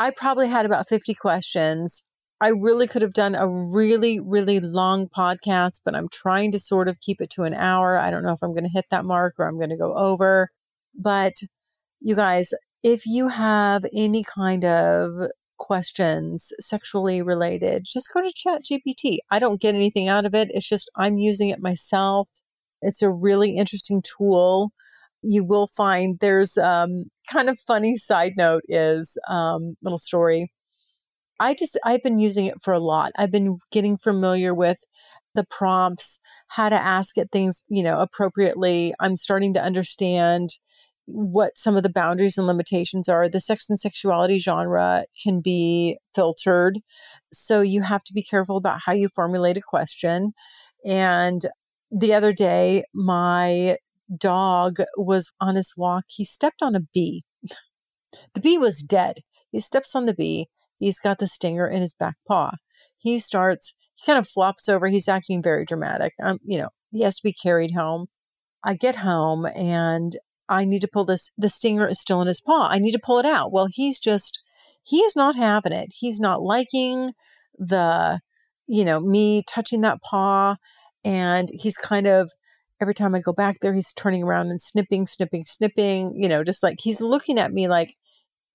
I 0.00 0.10
probably 0.10 0.48
had 0.48 0.64
about 0.64 0.88
50 0.88 1.12
questions. 1.12 2.04
I 2.40 2.48
really 2.48 2.86
could 2.86 3.02
have 3.02 3.12
done 3.12 3.34
a 3.34 3.46
really, 3.46 4.18
really 4.18 4.58
long 4.58 5.08
podcast, 5.08 5.82
but 5.84 5.94
I'm 5.94 6.08
trying 6.08 6.52
to 6.52 6.58
sort 6.58 6.88
of 6.88 7.00
keep 7.00 7.20
it 7.20 7.28
to 7.32 7.42
an 7.42 7.52
hour. 7.52 7.98
I 7.98 8.10
don't 8.10 8.22
know 8.22 8.32
if 8.32 8.42
I'm 8.42 8.54
going 8.54 8.64
to 8.64 8.70
hit 8.70 8.86
that 8.90 9.04
mark 9.04 9.34
or 9.38 9.46
I'm 9.46 9.58
going 9.58 9.68
to 9.68 9.76
go 9.76 9.94
over. 9.94 10.48
But 10.98 11.34
you 12.00 12.16
guys, 12.16 12.54
if 12.82 13.04
you 13.04 13.28
have 13.28 13.84
any 13.94 14.24
kind 14.24 14.64
of 14.64 15.28
questions 15.58 16.50
sexually 16.60 17.20
related, 17.20 17.84
just 17.84 18.08
go 18.10 18.22
to 18.22 18.32
Chat 18.34 18.62
GPT. 18.64 19.18
I 19.30 19.38
don't 19.38 19.60
get 19.60 19.74
anything 19.74 20.08
out 20.08 20.24
of 20.24 20.34
it. 20.34 20.48
It's 20.54 20.66
just 20.66 20.90
I'm 20.96 21.18
using 21.18 21.50
it 21.50 21.60
myself. 21.60 22.30
It's 22.80 23.02
a 23.02 23.10
really 23.10 23.54
interesting 23.54 24.02
tool 24.16 24.72
you 25.22 25.44
will 25.44 25.66
find 25.66 26.18
there's 26.20 26.56
um, 26.56 27.04
kind 27.30 27.48
of 27.48 27.58
funny 27.58 27.96
side 27.96 28.32
note 28.36 28.62
is 28.68 29.16
um, 29.28 29.76
little 29.82 29.98
story. 29.98 30.50
I 31.38 31.54
just 31.54 31.78
I've 31.84 32.02
been 32.02 32.18
using 32.18 32.46
it 32.46 32.60
for 32.62 32.72
a 32.72 32.78
lot. 32.78 33.12
I've 33.16 33.30
been 33.30 33.56
getting 33.72 33.96
familiar 33.96 34.54
with 34.54 34.78
the 35.34 35.44
prompts, 35.48 36.18
how 36.48 36.68
to 36.68 36.74
ask 36.74 37.16
it 37.16 37.30
things, 37.30 37.62
you 37.68 37.82
know, 37.82 38.00
appropriately. 38.00 38.94
I'm 39.00 39.16
starting 39.16 39.54
to 39.54 39.62
understand 39.62 40.50
what 41.06 41.56
some 41.56 41.76
of 41.76 41.82
the 41.82 41.90
boundaries 41.90 42.36
and 42.36 42.46
limitations 42.46 43.08
are. 43.08 43.28
The 43.28 43.40
sex 43.40 43.68
and 43.68 43.78
sexuality 43.78 44.38
genre 44.38 45.04
can 45.22 45.40
be 45.40 45.98
filtered. 46.14 46.78
So 47.32 47.60
you 47.60 47.82
have 47.82 48.04
to 48.04 48.12
be 48.12 48.22
careful 48.22 48.56
about 48.56 48.80
how 48.84 48.92
you 48.92 49.08
formulate 49.14 49.56
a 49.56 49.62
question. 49.62 50.32
And 50.84 51.44
the 51.90 52.14
other 52.14 52.32
day, 52.32 52.84
my 52.94 53.76
dog 54.16 54.76
was 54.96 55.32
on 55.40 55.56
his 55.56 55.74
walk, 55.76 56.04
he 56.08 56.24
stepped 56.24 56.62
on 56.62 56.74
a 56.74 56.80
bee. 56.80 57.24
the 58.34 58.40
bee 58.40 58.58
was 58.58 58.78
dead. 58.78 59.20
He 59.50 59.60
steps 59.60 59.94
on 59.94 60.06
the 60.06 60.14
bee. 60.14 60.48
He's 60.78 60.98
got 60.98 61.18
the 61.18 61.26
stinger 61.26 61.68
in 61.68 61.82
his 61.82 61.94
back 61.94 62.16
paw. 62.26 62.52
He 62.96 63.18
starts, 63.18 63.74
he 63.94 64.06
kind 64.06 64.18
of 64.18 64.28
flops 64.28 64.68
over. 64.68 64.88
He's 64.88 65.08
acting 65.08 65.42
very 65.42 65.64
dramatic. 65.64 66.14
Um, 66.22 66.38
you 66.44 66.58
know, 66.58 66.68
he 66.90 67.02
has 67.02 67.16
to 67.16 67.22
be 67.22 67.32
carried 67.32 67.72
home. 67.72 68.06
I 68.64 68.74
get 68.74 68.96
home 68.96 69.46
and 69.46 70.16
I 70.48 70.64
need 70.64 70.80
to 70.80 70.88
pull 70.92 71.04
this. 71.04 71.30
The 71.38 71.48
stinger 71.48 71.86
is 71.86 72.00
still 72.00 72.20
in 72.20 72.28
his 72.28 72.40
paw. 72.40 72.68
I 72.70 72.78
need 72.78 72.92
to 72.92 73.00
pull 73.02 73.18
it 73.18 73.26
out. 73.26 73.52
Well, 73.52 73.68
he's 73.70 73.98
just, 73.98 74.40
he 74.82 74.98
is 74.98 75.16
not 75.16 75.36
having 75.36 75.72
it. 75.72 75.92
He's 75.96 76.18
not 76.18 76.42
liking 76.42 77.12
the, 77.58 78.20
you 78.66 78.84
know, 78.84 79.00
me 79.00 79.42
touching 79.46 79.82
that 79.82 80.02
paw. 80.02 80.56
And 81.04 81.48
he's 81.52 81.76
kind 81.76 82.06
of 82.06 82.30
every 82.80 82.94
time 82.94 83.14
I 83.14 83.20
go 83.20 83.32
back 83.32 83.58
there, 83.60 83.74
he's 83.74 83.92
turning 83.92 84.22
around 84.22 84.48
and 84.50 84.60
snipping, 84.60 85.06
snipping, 85.06 85.44
snipping, 85.44 86.14
you 86.16 86.28
know, 86.28 86.42
just 86.42 86.62
like 86.62 86.78
he's 86.80 87.00
looking 87.00 87.38
at 87.38 87.52
me 87.52 87.68
like 87.68 87.94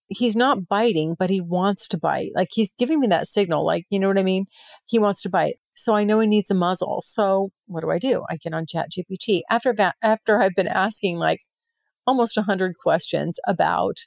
he's 0.07 0.35
not 0.35 0.67
biting, 0.67 1.15
but 1.17 1.29
he 1.29 1.41
wants 1.41 1.87
to 1.89 1.97
bite. 1.97 2.31
Like 2.35 2.49
he's 2.51 2.73
giving 2.77 2.99
me 2.99 3.07
that 3.07 3.27
signal, 3.27 3.65
like, 3.65 3.85
you 3.89 3.99
know 3.99 4.07
what 4.07 4.19
I 4.19 4.23
mean? 4.23 4.45
He 4.85 4.99
wants 4.99 5.21
to 5.23 5.29
bite. 5.29 5.55
So 5.75 5.93
I 5.93 6.03
know 6.03 6.19
he 6.19 6.27
needs 6.27 6.51
a 6.51 6.55
muzzle. 6.55 7.01
So 7.03 7.49
what 7.67 7.81
do 7.81 7.91
I 7.91 7.97
do? 7.97 8.23
I 8.29 8.37
get 8.37 8.53
on 8.53 8.65
Chat 8.65 8.89
GPT. 8.91 9.41
After 9.49 9.73
that, 9.73 9.95
after 10.01 10.41
I've 10.41 10.55
been 10.55 10.67
asking 10.67 11.17
like 11.17 11.39
almost 12.07 12.37
a 12.37 12.43
hundred 12.43 12.75
questions 12.81 13.39
about 13.47 13.97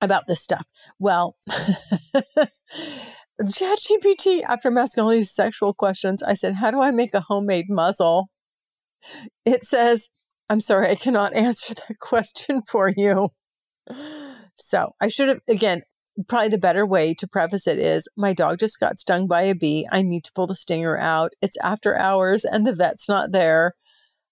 about 0.00 0.24
this 0.28 0.40
stuff. 0.40 0.66
Well, 0.98 1.36
Chat 3.52 3.78
GPT, 3.78 4.42
after 4.44 4.68
I'm 4.68 4.78
asking 4.78 5.04
all 5.04 5.10
these 5.10 5.34
sexual 5.34 5.74
questions, 5.74 6.22
I 6.22 6.34
said, 6.34 6.54
How 6.56 6.70
do 6.70 6.80
I 6.80 6.90
make 6.90 7.14
a 7.14 7.20
homemade 7.20 7.66
muzzle? 7.68 8.28
It 9.44 9.64
says, 9.64 10.10
I'm 10.48 10.60
sorry, 10.60 10.88
I 10.88 10.94
cannot 10.94 11.34
answer 11.34 11.74
that 11.74 11.98
question 11.98 12.62
for 12.62 12.92
you. 12.94 13.30
So 14.56 14.92
I 15.00 15.08
should 15.08 15.28
have, 15.28 15.40
again, 15.48 15.82
probably 16.28 16.48
the 16.48 16.58
better 16.58 16.84
way 16.84 17.14
to 17.14 17.28
preface 17.28 17.66
it 17.66 17.78
is 17.78 18.08
my 18.16 18.32
dog 18.32 18.58
just 18.58 18.80
got 18.80 18.98
stung 18.98 19.26
by 19.26 19.42
a 19.42 19.54
bee. 19.54 19.86
I 19.90 20.02
need 20.02 20.24
to 20.24 20.32
pull 20.34 20.46
the 20.46 20.54
stinger 20.54 20.98
out. 20.98 21.32
It's 21.40 21.56
after 21.62 21.96
hours 21.96 22.44
and 22.44 22.66
the 22.66 22.74
vet's 22.74 23.08
not 23.08 23.30
there. 23.30 23.74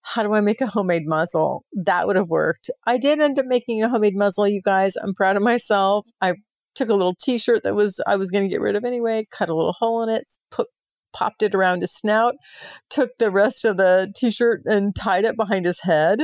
How 0.03 0.23
do 0.23 0.35
I 0.35 0.41
make 0.41 0.61
a 0.61 0.67
homemade 0.67 1.07
muzzle? 1.07 1.65
That 1.73 2.07
would 2.07 2.17
have 2.17 2.29
worked. 2.29 2.71
I 2.87 2.99
did 2.99 3.21
end 3.21 3.39
up 3.39 3.47
making 3.47 3.83
a 3.83 3.89
homemade 3.89 4.17
muzzle, 4.17 4.47
you 4.47 4.63
guys. 4.63 4.95
I'm 4.97 5.15
proud 5.15 5.37
of 5.37 5.43
myself. 5.43 6.07
I 6.21 6.35
took 6.75 6.89
a 6.89 6.95
little 6.95 7.15
t-shirt 7.15 7.65
that 7.65 7.75
was 7.75 8.01
I 8.07 8.17
was 8.17 8.31
going 8.31 8.45
to 8.45 8.51
get 8.51 8.61
rid 8.61 8.77
of 8.77 8.85
anyway, 8.85 9.27
cut 9.37 9.49
a 9.49 9.55
little 9.55 9.73
hole 9.73 10.03
in 10.03 10.09
it, 10.09 10.29
put 10.51 10.69
popped 11.17 11.43
it 11.43 11.55
around 11.55 11.81
his 11.81 11.95
snout, 11.95 12.35
took 12.91 13.11
the 13.19 13.31
rest 13.31 13.65
of 13.65 13.77
the 13.77 14.13
t-shirt 14.17 14.63
and 14.67 14.95
tied 14.95 15.25
it 15.25 15.37
behind 15.37 15.65
his 15.65 15.81
head, 15.81 16.21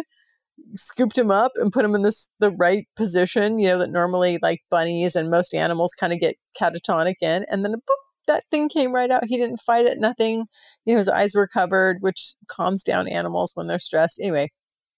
scooped 0.76 1.16
him 1.16 1.30
up 1.30 1.53
and 1.57 1.72
put 1.72 1.84
him 1.84 1.95
in 1.95 2.03
this 2.03 2.28
the 2.38 2.51
right 2.51 2.86
position, 2.97 3.59
you 3.59 3.68
know, 3.68 3.78
that 3.78 3.90
normally 3.90 4.38
like 4.43 4.61
bunnies 4.70 5.16
and 5.16 5.30
most 5.30 5.55
animals 5.55 5.93
kind 5.99 6.12
of 6.12 6.20
get 6.20 6.36
catatonic 6.61 7.14
in, 7.22 7.45
and 7.49 7.64
then 7.64 7.72
boop, 7.72 8.03
that 8.28 8.45
thing 8.51 8.68
came 8.68 8.93
right 8.93 9.11
out. 9.11 9.24
He 9.26 9.36
didn't 9.36 9.61
fight 9.66 9.86
it, 9.86 9.99
nothing. 9.99 10.45
You 10.84 10.95
know, 10.95 10.99
his 10.99 11.09
eyes 11.09 11.34
were 11.34 11.49
covered, 11.49 11.97
which 12.01 12.34
calms 12.49 12.82
down 12.82 13.09
animals 13.09 13.53
when 13.55 13.66
they're 13.66 13.78
stressed. 13.78 14.20
Anyway, 14.20 14.51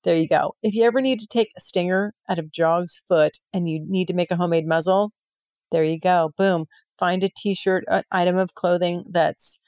there 0.04 0.16
you 0.16 0.28
go. 0.28 0.50
If 0.62 0.74
you 0.74 0.84
ever 0.84 1.00
need 1.00 1.20
to 1.20 1.26
take 1.26 1.48
a 1.56 1.60
stinger 1.60 2.12
out 2.28 2.38
of 2.38 2.52
Jog's 2.52 3.00
foot 3.08 3.32
and 3.52 3.68
you 3.68 3.84
need 3.88 4.08
to 4.08 4.14
make 4.14 4.30
a 4.30 4.36
homemade 4.36 4.66
muzzle, 4.66 5.12
there 5.70 5.84
you 5.84 5.98
go. 5.98 6.32
Boom. 6.36 6.66
find 6.98 7.24
a 7.24 7.30
t-shirt, 7.36 7.84
an 7.88 8.02
item 8.10 8.36
of 8.36 8.54
clothing 8.54 9.04
that's, 9.10 9.58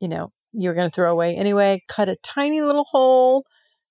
you 0.00 0.08
know, 0.08 0.30
you're 0.52 0.74
going 0.74 0.88
to 0.88 0.94
throw 0.94 1.10
away 1.10 1.34
anyway, 1.36 1.82
cut 1.88 2.08
a 2.08 2.16
tiny 2.22 2.62
little 2.62 2.84
hole, 2.84 3.44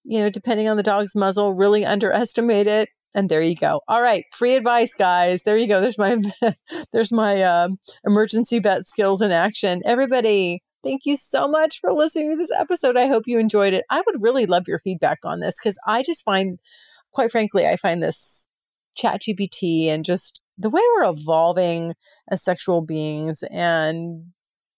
you 0.03 0.19
know, 0.19 0.29
depending 0.29 0.67
on 0.67 0.77
the 0.77 0.83
dog's 0.83 1.15
muzzle, 1.15 1.53
really 1.53 1.85
underestimate 1.85 2.67
it. 2.67 2.89
And 3.15 3.29
there 3.29 3.41
you 3.41 3.55
go. 3.55 3.81
All 3.87 4.01
right, 4.01 4.23
free 4.31 4.55
advice, 4.55 4.93
guys. 4.97 5.43
There 5.43 5.57
you 5.57 5.67
go. 5.67 5.81
There's 5.81 5.99
my 5.99 6.17
there's 6.93 7.11
my 7.11 7.43
um, 7.43 7.77
emergency 8.05 8.59
vet 8.59 8.85
skills 8.87 9.21
in 9.21 9.31
action. 9.31 9.81
Everybody, 9.85 10.63
thank 10.83 11.01
you 11.05 11.15
so 11.15 11.47
much 11.47 11.79
for 11.79 11.93
listening 11.93 12.31
to 12.31 12.37
this 12.37 12.51
episode. 12.51 12.97
I 12.97 13.07
hope 13.07 13.23
you 13.27 13.39
enjoyed 13.39 13.73
it. 13.73 13.85
I 13.91 14.01
would 14.05 14.21
really 14.21 14.47
love 14.47 14.63
your 14.67 14.79
feedback 14.79 15.19
on 15.25 15.41
this 15.41 15.55
because 15.59 15.77
I 15.85 16.01
just 16.01 16.23
find, 16.23 16.57
quite 17.11 17.31
frankly, 17.31 17.67
I 17.67 17.75
find 17.75 18.01
this 18.01 18.49
chat 18.95 19.21
GPT 19.21 19.87
and 19.87 20.03
just 20.03 20.41
the 20.57 20.69
way 20.69 20.81
we're 20.95 21.09
evolving 21.09 21.93
as 22.29 22.43
sexual 22.43 22.81
beings 22.81 23.43
and 23.51 24.25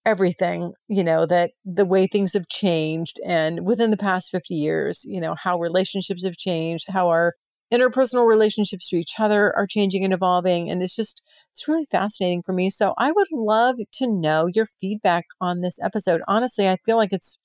everything, 0.06 0.74
you 0.88 1.04
know, 1.04 1.26
that 1.26 1.52
the 1.66 1.86
way 1.86 2.08
things 2.08 2.34
have 2.34 2.48
changed 2.48 3.20
and 3.26 3.66
within 3.66 3.90
the 3.90 3.98
past 3.98 4.30
50 4.30 4.54
years, 4.54 5.04
you 5.04 5.20
know, 5.20 5.36
how 5.36 5.60
relationships 5.60 6.24
have 6.24 6.38
changed, 6.38 6.86
how 6.90 7.10
our 7.10 7.34
interpersonal 7.74 8.28
relationships 8.28 8.90
to 8.90 8.98
each 8.98 9.14
other 9.20 9.56
are 9.56 9.68
changing 9.68 10.04
and 10.04 10.14
evolving. 10.14 10.70
And 10.70 10.84
it's 10.84 10.96
just, 10.96 11.24
it's 11.52 11.68
really 11.68 11.86
fascinating 11.90 12.44
for 12.44 12.54
me. 12.54 12.70
So 12.70 12.94
I 12.98 13.12
would 13.12 13.28
love 13.32 13.78
to 13.94 14.08
know 14.08 14.48
your 14.54 14.68
feedback 14.80 15.26
on 15.42 15.62
this 15.62 15.78
episode. 15.82 16.22
Honestly, 16.28 16.70
I 16.70 16.78
feel 16.86 16.98
like 16.98 17.12
it's, 17.12 17.40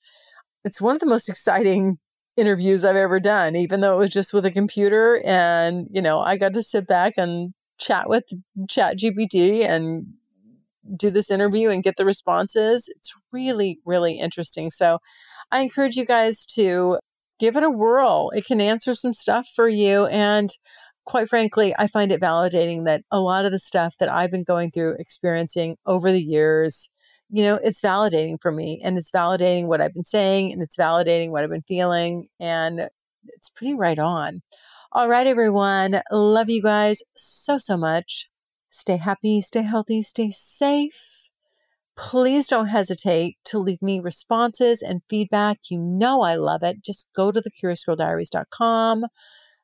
it's 0.63 0.79
one 0.79 0.93
of 0.93 0.99
the 0.99 1.07
most 1.07 1.27
exciting 1.27 1.97
interviews 2.37 2.85
I've 2.85 2.95
ever 2.95 3.19
done, 3.19 3.55
even 3.55 3.81
though 3.81 3.95
it 3.95 3.99
was 3.99 4.11
just 4.11 4.33
with 4.33 4.45
a 4.45 4.51
computer. 4.51 5.21
And, 5.25 5.87
you 5.91 6.01
know, 6.01 6.19
I 6.19 6.37
got 6.37 6.53
to 6.53 6.63
sit 6.63 6.87
back 6.87 7.13
and 7.17 7.53
chat 7.79 8.07
with 8.07 8.23
Chat 8.69 8.99
GPT 8.99 9.65
and 9.67 10.05
do 10.95 11.09
this 11.09 11.31
interview 11.31 11.69
and 11.69 11.83
get 11.83 11.97
the 11.97 12.05
responses. 12.05 12.87
It's 12.87 13.13
really, 13.31 13.79
really 13.85 14.19
interesting. 14.19 14.71
So 14.71 14.99
I 15.51 15.61
encourage 15.61 15.95
you 15.95 16.05
guys 16.05 16.45
to 16.55 16.97
give 17.39 17.55
it 17.55 17.63
a 17.63 17.69
whirl. 17.69 18.31
It 18.33 18.45
can 18.45 18.61
answer 18.61 18.93
some 18.93 19.13
stuff 19.13 19.47
for 19.55 19.67
you. 19.67 20.05
And 20.07 20.49
quite 21.05 21.29
frankly, 21.29 21.73
I 21.77 21.87
find 21.87 22.11
it 22.11 22.21
validating 22.21 22.85
that 22.85 23.03
a 23.11 23.19
lot 23.19 23.45
of 23.45 23.51
the 23.51 23.59
stuff 23.59 23.95
that 23.99 24.09
I've 24.09 24.31
been 24.31 24.43
going 24.43 24.71
through, 24.71 24.95
experiencing 24.99 25.77
over 25.85 26.11
the 26.11 26.23
years, 26.23 26.89
you 27.29 27.43
know, 27.43 27.55
it's 27.55 27.81
validating 27.81 28.41
for 28.41 28.51
me 28.51 28.79
and 28.83 28.97
it's 28.97 29.11
validating 29.11 29.67
what 29.67 29.81
I've 29.81 29.93
been 29.93 30.03
saying 30.03 30.51
and 30.51 30.61
it's 30.61 30.77
validating 30.77 31.31
what 31.31 31.43
I've 31.43 31.49
been 31.49 31.63
feeling. 31.63 32.27
And 32.39 32.89
it's 33.25 33.49
pretty 33.49 33.73
right 33.73 33.99
on. 33.99 34.41
All 34.91 35.07
right, 35.07 35.25
everyone. 35.25 36.01
Love 36.11 36.49
you 36.49 36.61
guys 36.61 37.01
so, 37.15 37.57
so 37.57 37.77
much. 37.77 38.30
Stay 38.71 38.95
happy, 38.95 39.41
stay 39.41 39.63
healthy, 39.63 40.01
stay 40.01 40.29
safe. 40.31 41.29
Please 41.97 42.47
don't 42.47 42.67
hesitate 42.67 43.37
to 43.43 43.59
leave 43.59 43.81
me 43.81 43.99
responses 43.99 44.81
and 44.81 45.01
feedback. 45.09 45.57
You 45.69 45.77
know 45.77 46.21
I 46.21 46.35
love 46.35 46.63
it. 46.63 46.81
Just 46.81 47.09
go 47.13 47.33
to 47.33 47.41
thecuriousgirldiaries.com. 47.41 49.05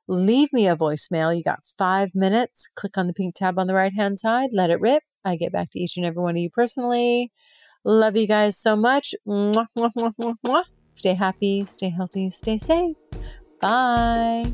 Leave 0.09 0.51
me 0.51 0.67
a 0.67 0.75
voicemail. 0.75 1.35
You 1.35 1.41
got 1.41 1.65
five 1.77 2.11
minutes. 2.13 2.67
Click 2.75 2.97
on 2.97 3.07
the 3.07 3.13
pink 3.13 3.35
tab 3.35 3.57
on 3.57 3.67
the 3.67 3.73
right 3.73 3.93
hand 3.93 4.19
side. 4.19 4.49
Let 4.51 4.69
it 4.71 4.81
rip. 4.81 5.03
I 5.23 5.37
get 5.37 5.53
back 5.53 5.71
to 5.71 5.79
each 5.79 5.95
and 5.95 6.05
every 6.05 6.21
one 6.21 6.35
of 6.35 6.41
you 6.41 6.49
personally. 6.49 7.31
Love 7.85 8.17
you 8.17 8.27
guys 8.27 8.57
so 8.57 8.75
much. 8.75 9.15
Mwah, 9.25 9.67
mwah, 9.77 10.35
mwah, 10.45 10.63
stay 10.93 11.13
happy, 11.13 11.63
stay 11.63 11.89
healthy, 11.89 12.29
stay 12.29 12.57
safe. 12.57 12.97
Bye. 13.61 14.53